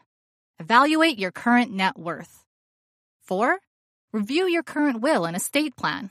Evaluate 0.59 1.19
your 1.19 1.31
current 1.31 1.71
net 1.71 1.99
worth. 1.99 2.45
4. 3.25 3.59
Review 4.11 4.47
your 4.47 4.63
current 4.63 5.03
will 5.03 5.27
and 5.27 5.37
estate 5.37 5.77
plan. 5.77 6.09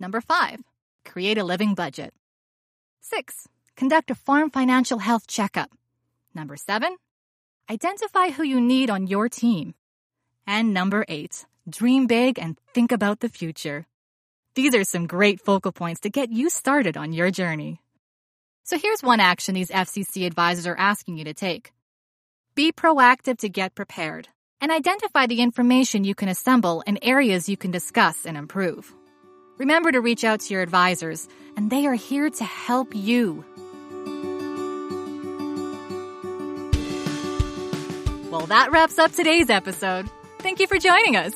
Number 0.00 0.20
5. 0.20 0.64
Create 1.04 1.38
a 1.38 1.44
living 1.44 1.76
budget. 1.76 2.12
6. 3.02 3.46
Conduct 3.76 4.10
a 4.10 4.16
farm 4.16 4.50
financial 4.50 4.98
health 4.98 5.28
checkup. 5.28 5.70
Number 6.34 6.56
7. 6.56 6.96
Identify 7.70 8.30
who 8.30 8.42
you 8.42 8.60
need 8.60 8.90
on 8.90 9.06
your 9.06 9.28
team. 9.28 9.74
And 10.44 10.74
number 10.74 11.04
8. 11.06 11.46
Dream 11.70 12.08
big 12.08 12.36
and 12.36 12.58
think 12.74 12.90
about 12.90 13.20
the 13.20 13.28
future. 13.28 13.86
These 14.56 14.74
are 14.74 14.82
some 14.82 15.06
great 15.06 15.40
focal 15.40 15.70
points 15.70 16.00
to 16.00 16.10
get 16.10 16.32
you 16.32 16.50
started 16.50 16.96
on 16.96 17.12
your 17.12 17.30
journey. 17.30 17.80
So 18.64 18.76
here's 18.76 19.04
one 19.04 19.20
action 19.20 19.54
these 19.54 19.70
FCC 19.70 20.26
advisors 20.26 20.66
are 20.66 20.76
asking 20.76 21.18
you 21.18 21.26
to 21.26 21.34
take. 21.34 21.70
Be 22.56 22.72
proactive 22.72 23.40
to 23.40 23.50
get 23.50 23.74
prepared 23.74 24.28
and 24.62 24.72
identify 24.72 25.26
the 25.26 25.42
information 25.42 26.04
you 26.04 26.14
can 26.14 26.30
assemble 26.30 26.82
and 26.86 26.98
areas 27.02 27.50
you 27.50 27.56
can 27.58 27.70
discuss 27.70 28.24
and 28.24 28.34
improve. 28.34 28.90
Remember 29.58 29.92
to 29.92 30.00
reach 30.00 30.24
out 30.24 30.40
to 30.40 30.54
your 30.54 30.62
advisors, 30.62 31.28
and 31.54 31.68
they 31.68 31.86
are 31.86 31.94
here 31.94 32.30
to 32.30 32.44
help 32.44 32.94
you. 32.94 33.44
Well, 38.30 38.46
that 38.46 38.68
wraps 38.72 38.98
up 38.98 39.12
today's 39.12 39.50
episode. 39.50 40.08
Thank 40.38 40.58
you 40.58 40.66
for 40.66 40.78
joining 40.78 41.14
us. 41.14 41.34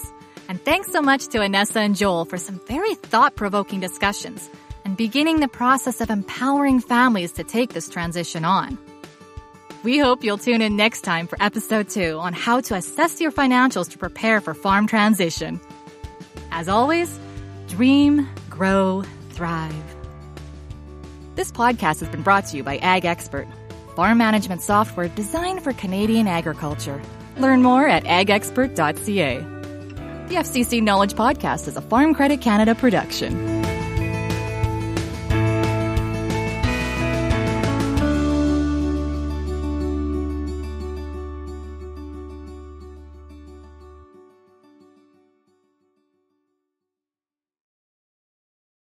And 0.49 0.59
thanks 0.65 0.91
so 0.91 1.03
much 1.03 1.27
to 1.29 1.41
Anessa 1.41 1.85
and 1.85 1.95
Joel 1.95 2.25
for 2.25 2.39
some 2.39 2.59
very 2.67 2.95
thought 2.95 3.37
provoking 3.37 3.81
discussions 3.81 4.49
and 4.87 4.97
beginning 4.97 5.41
the 5.41 5.49
process 5.49 6.01
of 6.01 6.09
empowering 6.09 6.81
families 6.81 7.33
to 7.33 7.45
take 7.45 7.75
this 7.75 7.91
transition 7.91 8.47
on. 8.47 8.79
We 9.83 9.99
hope 9.99 10.23
you'll 10.23 10.37
tune 10.39 10.61
in 10.61 10.77
next 10.77 11.03
time 11.03 11.27
for 11.27 11.43
episode 11.43 11.89
two 11.89 12.19
on 12.19 12.35
how 12.35 12.61
to 12.61 12.75
assess 12.75 13.19
your 13.19 13.33
financials 13.33 13.89
to 13.91 13.99
prepare 13.99 14.43
for 14.43 14.53
farm 14.53 14.87
transition. 14.87 15.59
As 16.51 16.69
always, 16.69 17.19
dream, 17.67 18.29
grow, 18.51 19.05
thrive. 19.31 19.75
This 21.35 21.51
podcast 21.51 22.01
has 22.01 22.09
been 22.11 22.23
brought 22.23 22.45
to 22.47 22.59
you 22.59 22.63
by 22.63 22.77
Ag 22.79 23.07
Expert, 23.07 23.49
farm 23.97 24.19
management 24.19 24.61
software 24.61 25.09
designed 25.09 25.63
for 25.63 25.73
Canadian 25.73 26.27
agriculture. 26.27 27.01
Learn 27.39 27.63
more 27.63 27.89
at 27.89 28.05
agexpert.ca. 28.05 29.39
The 30.29 30.35
FCC 30.35 30.83
Knowledge 30.83 31.15
Podcast 31.15 31.67
is 31.67 31.77
a 31.77 31.81
Farm 31.81 32.13
Credit 32.13 32.41
Canada 32.43 32.75
production. 32.75 33.80